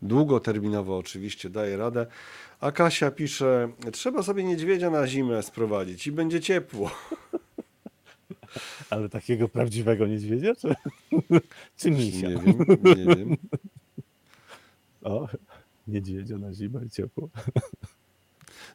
[0.01, 2.05] długoterminowo oczywiście daje radę.
[2.59, 6.91] A Kasia pisze, trzeba sobie niedźwiedzia na zimę sprowadzić i będzie ciepło.
[8.89, 10.75] Ale takiego prawdziwego niedźwiedzia, czy,
[11.77, 12.29] czy misia?
[12.29, 13.37] Nie wiem, nie wiem.
[15.03, 15.27] O,
[15.87, 17.29] niedźwiedzia na zimę i ciepło.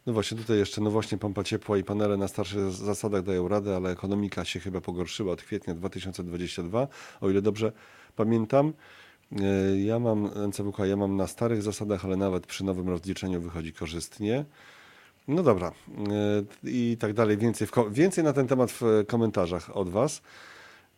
[0.07, 3.77] No właśnie, tutaj jeszcze, no właśnie pompa ciepła i panele na starszych zasadach dają radę,
[3.77, 6.89] ale ekonomika się chyba pogorszyła od kwietnia 2022,
[7.21, 7.73] o ile dobrze
[8.17, 8.73] pamiętam.
[9.41, 13.73] E, Ja mam NCWK, ja mam na starych zasadach, ale nawet przy nowym rozliczeniu wychodzi
[13.73, 14.45] korzystnie.
[15.29, 17.39] No dobra, e, i tak dalej.
[17.39, 20.23] Więcej, więcej na ten temat w komentarzach od Was.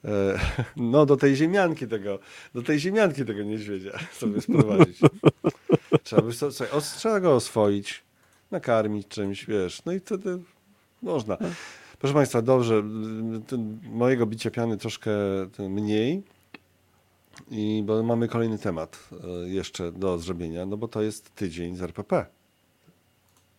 [0.05, 0.39] E,
[0.77, 2.19] No, do tej ziemianki tego,
[2.55, 4.99] do tej ziemianki tego niedźwiedzia sobie sprowadzić.
[6.03, 8.03] Trzeba, by so, słuchaj, os, trzeba go oswoić,
[8.51, 10.39] nakarmić czymś, wiesz, no i wtedy
[11.03, 11.37] można.
[11.99, 12.83] Proszę Państwa, dobrze,
[13.93, 15.11] mojego bicia piany troszkę
[15.59, 16.23] mniej,
[17.51, 19.09] i bo mamy kolejny temat
[19.45, 22.27] y, jeszcze do zrobienia, no bo to jest tydzień z RPP,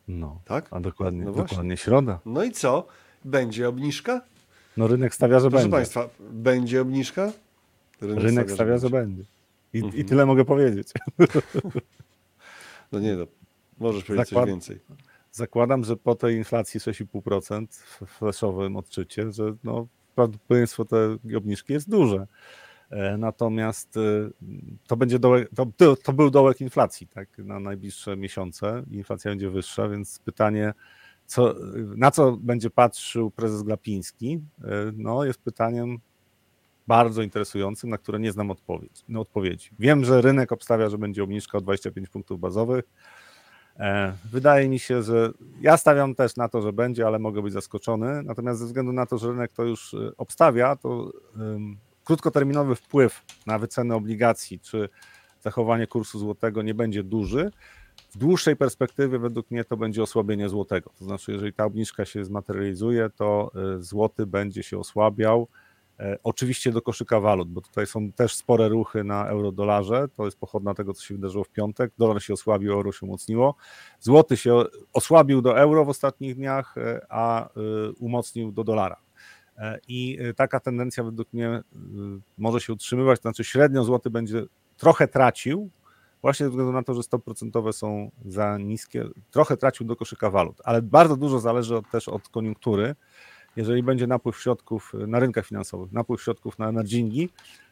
[0.07, 0.67] No, tak?
[0.71, 1.49] a dokładnie, No właśnie.
[1.49, 2.19] dokładnie środa.
[2.25, 2.87] No i co?
[3.25, 4.21] Będzie obniżka?
[4.77, 5.75] No rynek stawia, że Proszę będzie.
[5.77, 7.31] Państwa, będzie obniżka?
[8.01, 9.23] Rynek stawia, że będzie.
[9.73, 9.95] I, Mhm.
[10.01, 10.87] I tyle mogę powiedzieć.
[12.91, 13.25] No nie no,
[13.79, 14.79] możesz powiedzieć Zakład- coś więcej.
[15.31, 17.67] Zakładam, że po tej inflacji 6,5%
[18.05, 22.27] w fleszowym odczycie, że no, prawdopodobieństwo tej obniżki jest duże.
[22.89, 24.01] E, Natomiast e,
[24.87, 28.83] to będzie dołek, to, to- był dołek inflacji tak, na najbliższe miesiące.
[28.91, 30.73] Inflacja będzie wyższa, więc pytanie,
[31.25, 31.55] co,
[31.97, 35.99] na co będzie patrzył prezes Glapiński, e, no, jest pytaniem
[36.87, 39.03] bardzo interesującym, na które nie znam odpowiedzi.
[39.09, 39.69] No, odpowiedzi.
[39.79, 42.85] Wiem, że rynek obstawia, że będzie obniżka o 25 punktów bazowych.
[44.31, 45.31] Wydaje mi się, że
[45.61, 48.23] ja stawiam też na to, że będzie, ale mogę być zaskoczony.
[48.23, 51.11] Natomiast ze względu na to, że rynek to już obstawia, to
[52.05, 54.89] krótkoterminowy wpływ na wycenę obligacji czy
[55.41, 57.51] zachowanie kursu złotego nie będzie duży.
[58.09, 60.91] W dłuższej perspektywie według mnie to będzie osłabienie złotego.
[60.99, 65.47] To znaczy, jeżeli ta obniżka się zmaterializuje, to e, złoty będzie się osłabiał.
[65.99, 70.07] E, Oczywiście do koszyka walut, bo tutaj są też spore ruchy na euro-dolarze.
[70.15, 71.91] To jest pochodna tego, co się wydarzyło w piątek.
[71.97, 73.55] Dolar się osłabił, euro się umocniło.
[73.99, 74.63] Złoty się
[74.93, 77.49] osłabił do euro w ostatnich dniach, e, a
[77.99, 79.04] umocnił do dolara.
[79.57, 81.63] E, I e, taka tendencja według mnie e,
[82.37, 84.43] może się utrzymywać, to znaczy średnio złoty będzie
[84.77, 85.69] trochę tracił,
[86.21, 90.29] właśnie ze względu na to, że stopy procentowe są za niskie, trochę tracił do koszyka
[90.29, 92.95] walut, ale bardzo dużo zależy od, też od koniunktury.
[93.55, 97.29] Jeżeli będzie napływ środków na rynkach finansowych, napływ środków na emergingi,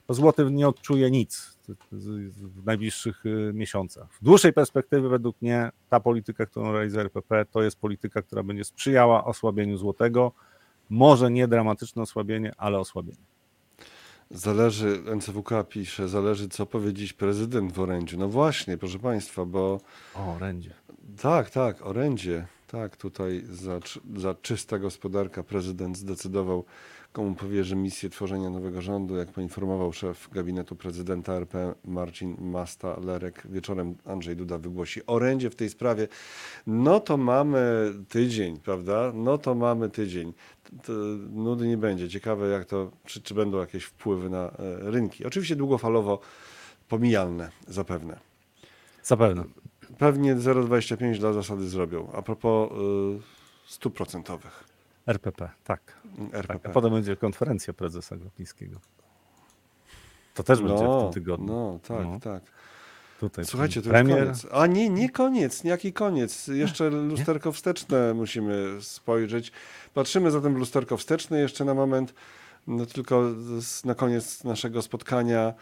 [0.07, 1.57] to złoty nie odczuje nic
[1.91, 3.23] w najbliższych
[3.53, 4.14] miesiącach.
[4.14, 8.64] W dłuższej perspektywie według mnie ta polityka, którą realizuje RPP, to jest polityka, która będzie
[8.64, 10.31] sprzyjała osłabieniu złotego.
[10.94, 13.26] Może nie dramatyczne osłabienie, ale osłabienie.
[14.32, 18.18] Zależy, NCWK pisze, zależy co powie dziś prezydent w orędziu.
[18.20, 19.80] No właśnie, proszę Państwa, bo
[20.15, 20.74] O, orędzie.
[21.22, 23.80] tak, tak, orędzie, tak, tutaj za,
[24.15, 26.65] za czysta gospodarka prezydent zdecydował,
[27.14, 33.48] komu powierzy misję tworzenia nowego rządu, jak poinformował szef gabinetu prezydenta RP Marcin Masta-Lerek.
[33.49, 36.07] Wieczorem Andrzej Duda wygłosi orędzie w tej sprawie.
[36.68, 39.11] No to mamy tydzień, prawda?
[39.15, 40.34] No to mamy tydzień.
[40.84, 40.94] To
[41.30, 42.10] nudy nie będzie.
[42.10, 44.52] Ciekawe, jak to, czy, czy będą jakieś wpływy na e,
[44.91, 45.26] rynki.
[45.26, 46.19] Oczywiście długofalowo
[46.90, 48.19] pomijalne, zapewne.
[49.03, 49.44] Zapewne.
[49.98, 52.11] Pewnie 0,25 dla zasady zrobią.
[52.14, 52.76] A propos y,
[53.65, 54.73] stóp procentowych
[55.08, 55.54] RPP, tak.
[55.64, 56.02] tak.
[56.34, 56.70] RPP.
[56.70, 58.80] A potem będzie konferencja prezesa Glapińskiego.
[60.34, 61.48] To też będzie w no, tym tygodniu.
[61.48, 62.20] no, tak, No.
[62.20, 62.44] tak.
[63.20, 64.28] Tutaj Słuchajcie, to premier.
[64.28, 64.48] już koniec.
[64.52, 66.48] A nie, nie koniec, jaki koniec?
[66.48, 69.52] Jeszcze lusterko wsteczne musimy spojrzeć.
[69.94, 72.14] Patrzymy zatem w lusterko wsteczne jeszcze na moment.
[72.68, 73.24] No, tylko
[73.86, 75.54] na koniec naszego spotkania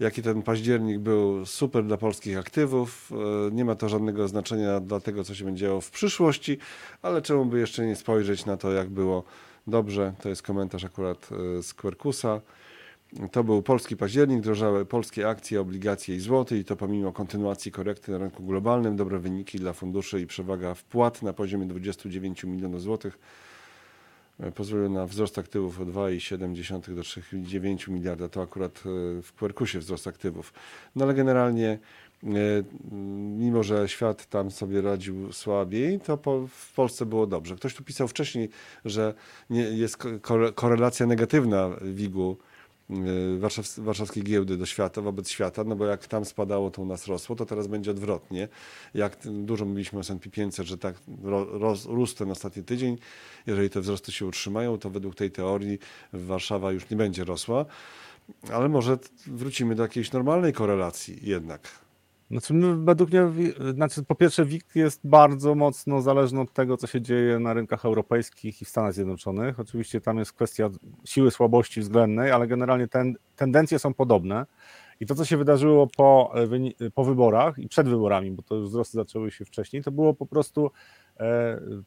[0.00, 3.12] jaki ten październik był super dla polskich aktywów.
[3.48, 6.58] E, Nie ma to żadnego znaczenia dla tego, co się będzie działo w przyszłości,
[7.02, 9.24] ale czemu by jeszcze nie spojrzeć na to, jak było
[9.66, 10.14] dobrze.
[10.22, 11.28] To jest komentarz akurat
[11.58, 12.40] e, z Quercusa.
[13.32, 18.12] To był polski październik, drożały polskie akcje, obligacje i złoty i to pomimo kontynuacji korekty
[18.12, 23.18] na rynku globalnym, dobre wyniki dla funduszy i przewaga wpłat na poziomie 29 milionów złotych
[24.40, 28.28] e, pozwoliły na wzrost aktywów o 2,7 do 3,9 miliarda.
[28.28, 30.52] To akurat e, w Quercusie wzrost aktywów.
[30.96, 31.78] No ale generalnie
[32.24, 32.28] e,
[33.38, 37.56] mimo, że świat tam sobie radził słabiej, to po, w Polsce było dobrze.
[37.56, 38.48] Ktoś tu pisał wcześniej,
[38.84, 39.14] że
[39.50, 42.36] nie, jest ko- kore- korelacja negatywna WIG-u
[43.78, 47.36] warszawskiej giełdy do świata, wobec świata, no bo jak tam spadało, to u nas rosło,
[47.36, 48.48] to teraz będzie odwrotnie.
[48.94, 50.94] Jak dużo mówiliśmy o S&P 500, że tak
[51.86, 52.98] rósł ten ostatni tydzień,
[53.46, 55.78] jeżeli te wzrosty się utrzymają, to według tej teorii
[56.12, 57.66] Warszawa już nie będzie rosła,
[58.52, 61.89] ale może wrócimy do jakiejś normalnej korelacji jednak.
[62.30, 63.22] Znaczy, my, według mnie,
[63.74, 67.84] znaczy, po pierwsze, WIG jest bardzo mocno zależny od tego, co się dzieje na rynkach
[67.84, 69.60] europejskich i w Stanach Zjednoczonych.
[69.60, 70.70] Oczywiście tam jest kwestia
[71.04, 74.46] siły słabości względnej, ale generalnie ten, tendencje są podobne.
[75.00, 76.32] I to, co się wydarzyło po,
[76.80, 80.14] e, po wyborach i przed wyborami, bo to już wzrosty zaczęły się wcześniej, to było
[80.14, 80.70] po prostu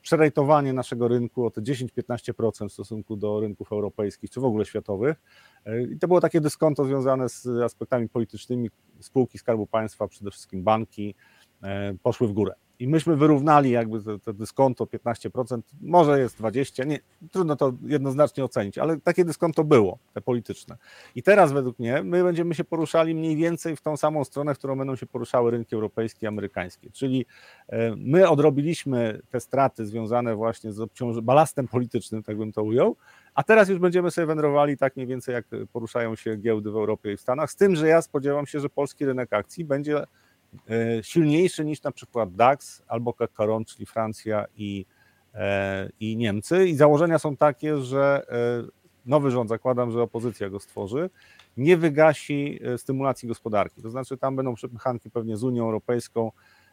[0.02, 5.22] przerejtowanie naszego rynku o te 10-15% w stosunku do rynków europejskich czy w ogóle światowych.
[5.66, 8.70] E, I to było takie dyskonto związane z aspektami politycznymi.
[9.00, 11.16] Spółki Skarbu Państwa, przede wszystkim banki,
[11.64, 12.54] e, poszły w górę.
[12.84, 17.00] I myśmy wyrównali jakby to, to dyskonto 15%, może jest 20%, nie,
[17.32, 20.78] trudno to jednoznacznie ocenić, ale takie dyskonto było, te polityczne.
[21.16, 24.58] I teraz według mnie my będziemy się poruszali mniej więcej w tą samą stronę, w
[24.58, 26.92] którą będą się poruszały rynki europejskie i amerykańskie.
[26.92, 27.26] Czyli
[27.70, 32.96] e, my odrobiliśmy te straty związane właśnie z obciąż- balastem politycznym, tak bym to ujął,
[33.36, 37.14] a teraz już będziemy sobie wędrowali tak mniej więcej jak poruszają się giełdy w Europie
[37.14, 40.04] i w Stanach, z tym, że ja spodziewam się, że polski rynek akcji będzie
[41.02, 44.86] silniejszy niż na przykład DAX albo Kakaron, czyli Francja i,
[45.34, 46.68] e, i Niemcy.
[46.68, 51.10] I założenia są takie, że e, nowy rząd, zakładam, że opozycja go stworzy,
[51.58, 53.82] nie wygasi e, stymulacji gospodarki.
[53.82, 56.32] To znaczy tam będą przepychanki pewnie z Unią Europejską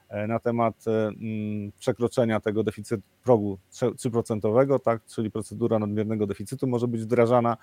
[0.09, 6.67] e, na temat e, mm, przekroczenia tego deficytu progu 3%, tak, czyli procedura nadmiernego deficytu
[6.67, 7.57] może być wdrażana,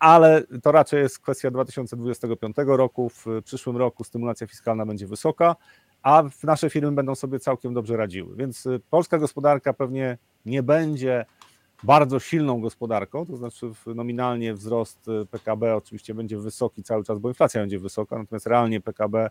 [0.00, 3.08] ale to raczej jest kwestia 2025 roku.
[3.08, 5.56] W przyszłym roku stymulacja fiskalna będzie wysoka,
[6.02, 8.36] a nasze firmy będą sobie całkiem dobrze radziły.
[8.36, 11.24] Więc y, polska gospodarka pewnie nie będzie
[11.82, 17.28] bardzo silną gospodarką, to znaczy nominalnie wzrost y, PKB oczywiście będzie wysoki cały czas, bo
[17.28, 19.30] inflacja będzie wysoka, natomiast realnie PKB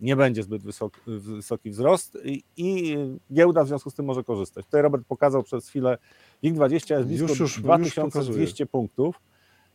[0.00, 2.96] nie będzie zbyt wysoki, wysoki wzrost i, i
[3.32, 4.64] giełda w związku z tym może korzystać.
[4.64, 5.98] Tutaj Robert pokazał przez chwilę
[6.44, 9.20] WIG20 jest blisko Już, już, już 2200 punktów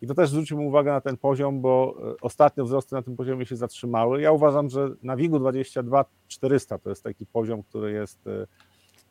[0.06, 3.46] i to też zwróćmy uwagę na ten poziom, bo e, ostatnio wzrosty na tym poziomie
[3.46, 4.22] się zatrzymały.
[4.22, 8.48] Ja uważam, że na WIG-u 22 400 to jest taki poziom, który jest e,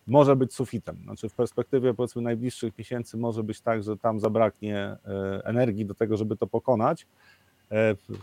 [0.07, 0.97] może być sufitem.
[1.05, 4.97] Znaczy w perspektywie powiedzmy najbliższych miesięcy może być tak, że tam zabraknie e,
[5.45, 7.07] energii do tego, żeby to pokonać
[7.71, 8.19] w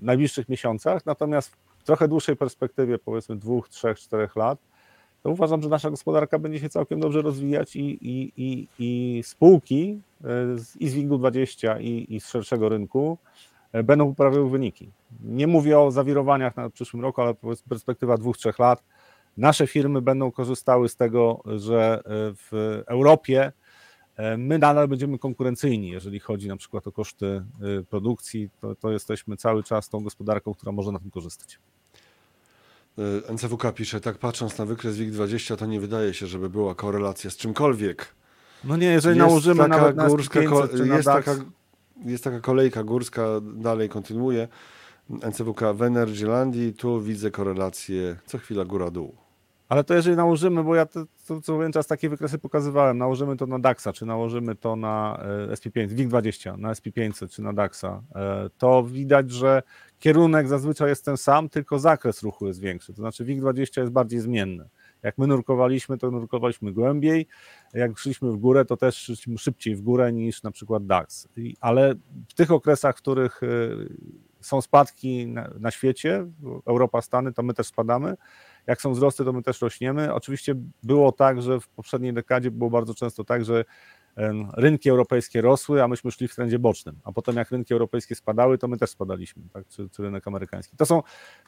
[0.00, 4.58] najbliższych miesiącach, natomiast w trochę dłuższej perspektywie, powiedzmy dwóch, trzech, czterech lat,
[5.22, 10.00] to uważam, że nasza gospodarka będzie się całkiem dobrze rozwijać i, i, i, i spółki
[10.24, 13.18] e, z- i z WIG-20 i, i z szerszego rynku
[13.72, 14.90] e, będą poprawiały wyniki.
[15.24, 17.34] Nie mówię o zawirowaniach na przyszłym roku, ale
[17.68, 18.84] perspektywa dwóch, trzech lat.
[19.36, 23.52] Nasze firmy będą korzystały z tego, że e, w Europie
[24.38, 27.42] my nadal będziemy konkurencyjni, jeżeli chodzi na przykład o koszty
[27.90, 31.58] produkcji, to, to jesteśmy cały czas tą gospodarką, która może na tym korzystać.
[32.98, 37.30] Y, NCWK pisze, tak patrząc na wykres WIG20, to nie wydaje się, żeby była korelacja
[37.30, 38.14] z czymkolwiek.
[38.64, 41.26] No nie, jeżeli Jest nałożymy taka nawet na górska, SP500 ko- czy na jest, DAX,
[41.26, 41.40] taka,
[42.04, 44.48] jest taka kolejka górska, dalej kontynuuje.
[45.10, 49.14] NCWK w Energylandii, tu widzę korelację co chwila góra-dół.
[49.68, 53.36] Ale to jeżeli nałożymy, bo ja to, to co pewien czas takie wykresy pokazywałem, nałożymy
[53.36, 55.20] to na DAX-a, czy nałożymy to na
[55.50, 59.62] e, SP5, WIG20, na SP500 czy na DAX-a, e, to widać, że
[59.98, 62.92] kierunek zazwyczaj jest ten sam, tylko zakres ruchu jest większy.
[62.92, 64.68] To znaczy WIG20 jest bardziej zmienny.
[65.02, 67.26] Jak my nurkowaliśmy, to nurkowaliśmy głębiej.
[67.74, 71.28] Jak szliśmy w górę, to też szliśmy szybciej w górę niż na przykład DAX.
[71.60, 71.94] Ale
[72.28, 73.46] w tych okresach, w których e,
[74.40, 75.26] są spadki
[75.60, 76.26] na, świecie,
[76.66, 78.16] Europa, Stany, to my też spadamy
[78.68, 80.14] jak są wzrosty, to my też rośniemy.
[80.14, 83.64] Oczywiście było tak, że w poprzedniej dekadzie było bardzo często tak, że
[84.56, 86.96] rynki europejskie rosły, a myśmy szli w trendzie bocznym.
[87.04, 89.68] A potem jak rynki europejskie spadały, to my też spadaliśmy, tak?
[89.68, 90.76] czy, czy rynek amerykański.
[90.76, 91.02] To, są,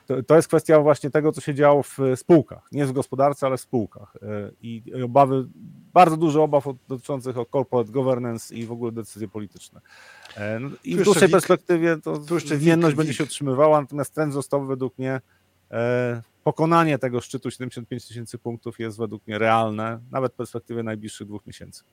[0.07, 2.69] to, to jest kwestia właśnie tego, co się działo w spółkach.
[2.73, 4.17] Nie w gospodarce, ale w spółkach.
[4.23, 5.47] E, I, obawy,
[5.93, 9.81] bardzo dużo obaw dotyczących o corporate governance i w ogóle decyzje polityczne.
[10.37, 14.31] E, no I w dłuższej perspektywie to tu jeszcze zmienność będzie się utrzymywała, natomiast trend
[14.31, 15.21] wzrostowy według mnie
[15.71, 21.27] e, pokonanie tego szczytu 75 tysięcy punktów jest według mnie realne, nawet w perspektywie najbliższych
[21.27, 21.85] dwóch miesięcy.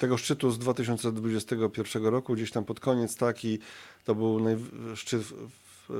[0.00, 3.58] Tego szczytu z 2021 roku, gdzieś tam pod koniec taki,
[4.04, 4.56] to był naj...
[4.94, 5.22] szczyt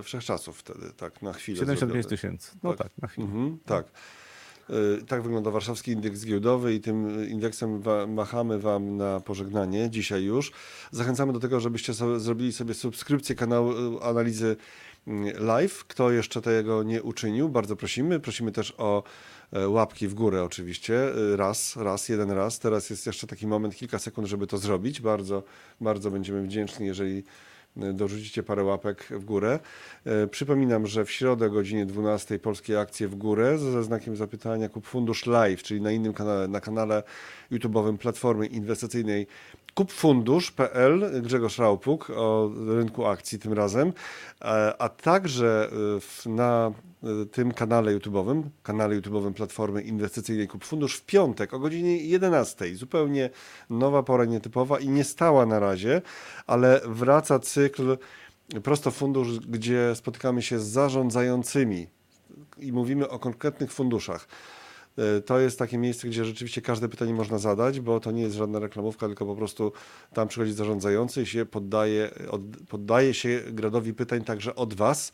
[0.02, 1.58] wszechczasów wtedy, tak, na chwilę.
[1.58, 2.16] 75 zrobiony.
[2.16, 2.52] tysięcy.
[2.62, 3.26] No tak, na chwilę.
[3.26, 3.86] Mhm, tak.
[4.70, 10.52] Y, Tak wygląda warszawski indeks giełdowy i tym indeksem machamy Wam na pożegnanie dzisiaj już.
[10.90, 14.56] Zachęcamy do tego, żebyście sobie, zrobili sobie subskrypcję kanału y, analizy
[15.06, 15.84] mm, live.
[15.84, 18.20] Kto jeszcze tego nie uczynił, bardzo prosimy.
[18.20, 19.02] Prosimy też o
[19.52, 21.16] łapki w górę oczywiście.
[21.16, 22.58] Y, Raz, raz, jeden raz.
[22.58, 25.00] Teraz jest jeszcze taki moment, kilka sekund, żeby to zrobić.
[25.00, 25.42] Bardzo,
[25.80, 27.24] bardzo będziemy wdzięczni, jeżeli
[27.76, 29.58] y, dorzucicie parę łapek w górę.
[30.04, 34.68] E, Przypominam, że w środę o godzinie 12 polskie akcje w górę ze znakiem zapytania
[34.68, 37.02] kup fundusz live, czyli na innym kanale, na kanale
[37.52, 39.26] YouTube'owym Platformy Inwestycyjnej
[39.80, 43.92] kupfundusz.pl Grzegorz Raupuk o rynku akcji tym razem,
[44.40, 45.68] a, a także
[46.00, 46.72] w, na
[47.22, 52.74] y, tym kanale YouTube'owym, kanale YouTube'owym Platformy Inwestycyjnej Kup Fundusz w piątek o godzinie 11.
[52.74, 53.30] Zupełnie
[53.70, 56.02] nowa pora nietypowa i nie stała na razie,
[56.46, 57.98] ale wraca cykl
[58.62, 61.86] Prosto Fundusz, gdzie spotykamy się z zarządzającymi
[62.58, 64.28] i mówimy o konkretnych funduszach.
[64.98, 68.36] E, To jest takie miejsce, gdzie rzeczywiście każde pytanie można zadać, bo to nie jest
[68.36, 69.72] żadna reklamówka, tylko po prostu
[70.14, 75.12] tam przychodzi zarządzający i się poddaje, od, poddaje się gradowi pytań także od Was.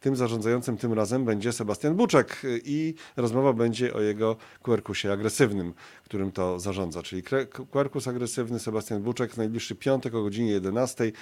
[0.00, 5.74] Tym zarządzającym tym razem będzie Sebastian Buczek y, i rozmowa będzie o jego quercusie agresywnym,
[6.04, 7.02] którym to zarządza.
[7.02, 7.22] Czyli
[7.70, 11.12] quercus agresywny, Sebastian Buczek, najbliższy piątek o godzinie 11.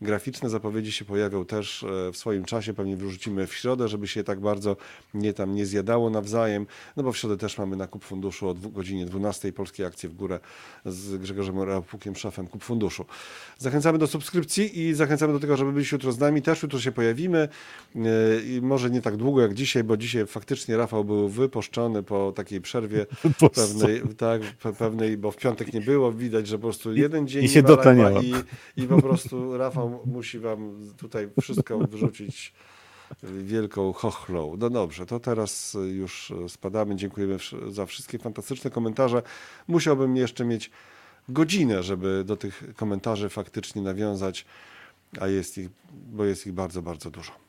[0.00, 4.24] Graficzne zapowiedzi się pojawią też e, w swoim czasie, pewnie wrzucimy w środę, żeby się
[4.24, 4.76] tak bardzo
[5.14, 8.54] nie tam nie zjadało nawzajem, no bo w środę też mamy na Kup Funduszu o
[8.54, 10.40] godzinie 12 polskie akcje w górę
[10.84, 13.04] z Grzegorzem Rapukiem, szefem Kup Funduszu.
[13.58, 16.42] Zachęcamy do subskrypcji i zachęcamy do tego, żeby być jutro z nami.
[16.42, 17.98] Też jutro się pojawimy e,
[18.46, 22.60] i może nie tak długo jak dzisiaj, bo dzisiaj faktycznie Rafał był wypuszczony po takiej
[22.60, 23.06] przerwie
[23.54, 27.44] pewnej, tak, pe- pewnej, bo w piątek nie było, widać, że po prostu jeden dzień
[27.44, 28.24] i się dotleniałem.
[28.24, 28.34] i,
[28.76, 32.52] i po prostu Rafał musi wam tutaj wszystko wyrzucić
[33.22, 34.56] wielką chochlą.
[34.58, 36.96] No dobrze, to teraz już spadamy.
[36.96, 37.38] Dziękujemy
[37.68, 39.22] za wszystkie fantastyczne komentarze.
[39.68, 40.70] Musiałbym jeszcze mieć
[41.28, 44.44] godzinę, żeby do tych komentarzy faktycznie nawiązać,
[45.20, 47.45] a jest ich, bo jest ich bardzo, bardzo dużo.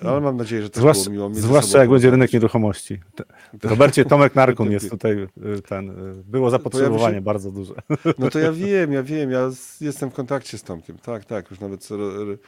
[0.00, 3.00] Ale mam nadzieję, że też Zwłaszcza, było miło zwłaszcza jak będzie rynek nieruchomości.
[3.62, 7.74] Robercie, Tomek Narkun jest tutaj, y, ten, y, było zapotrzebowanie Pojawi się- bardzo duże.
[8.18, 10.98] No to ja wiem, ja wiem, ja z, jestem w kontakcie z Tomkiem.
[10.98, 12.38] Tak, tak, już nawet ro, e,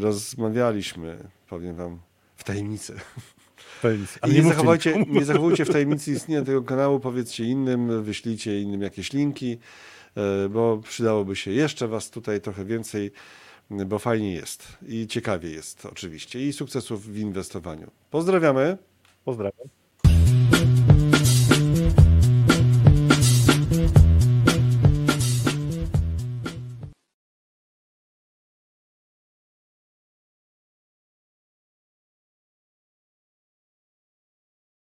[0.00, 1.18] rozmawialiśmy,
[1.48, 1.98] powiem wam,
[2.36, 2.94] w tajemnicy.
[3.82, 5.18] To jest- ale I nie, zachowajcie, nikomu.
[5.18, 9.58] nie zachowujcie w tajemnicy istnienia tego kanału, powiedzcie innym, wyślijcie innym jakieś linki,
[10.50, 13.10] bo przydałoby się jeszcze was tutaj trochę więcej,
[13.70, 17.90] bo fajnie jest i ciekawie jest oczywiście i sukcesów w inwestowaniu.
[18.10, 18.78] Pozdrawiamy.
[19.24, 19.77] Pozdrawiam.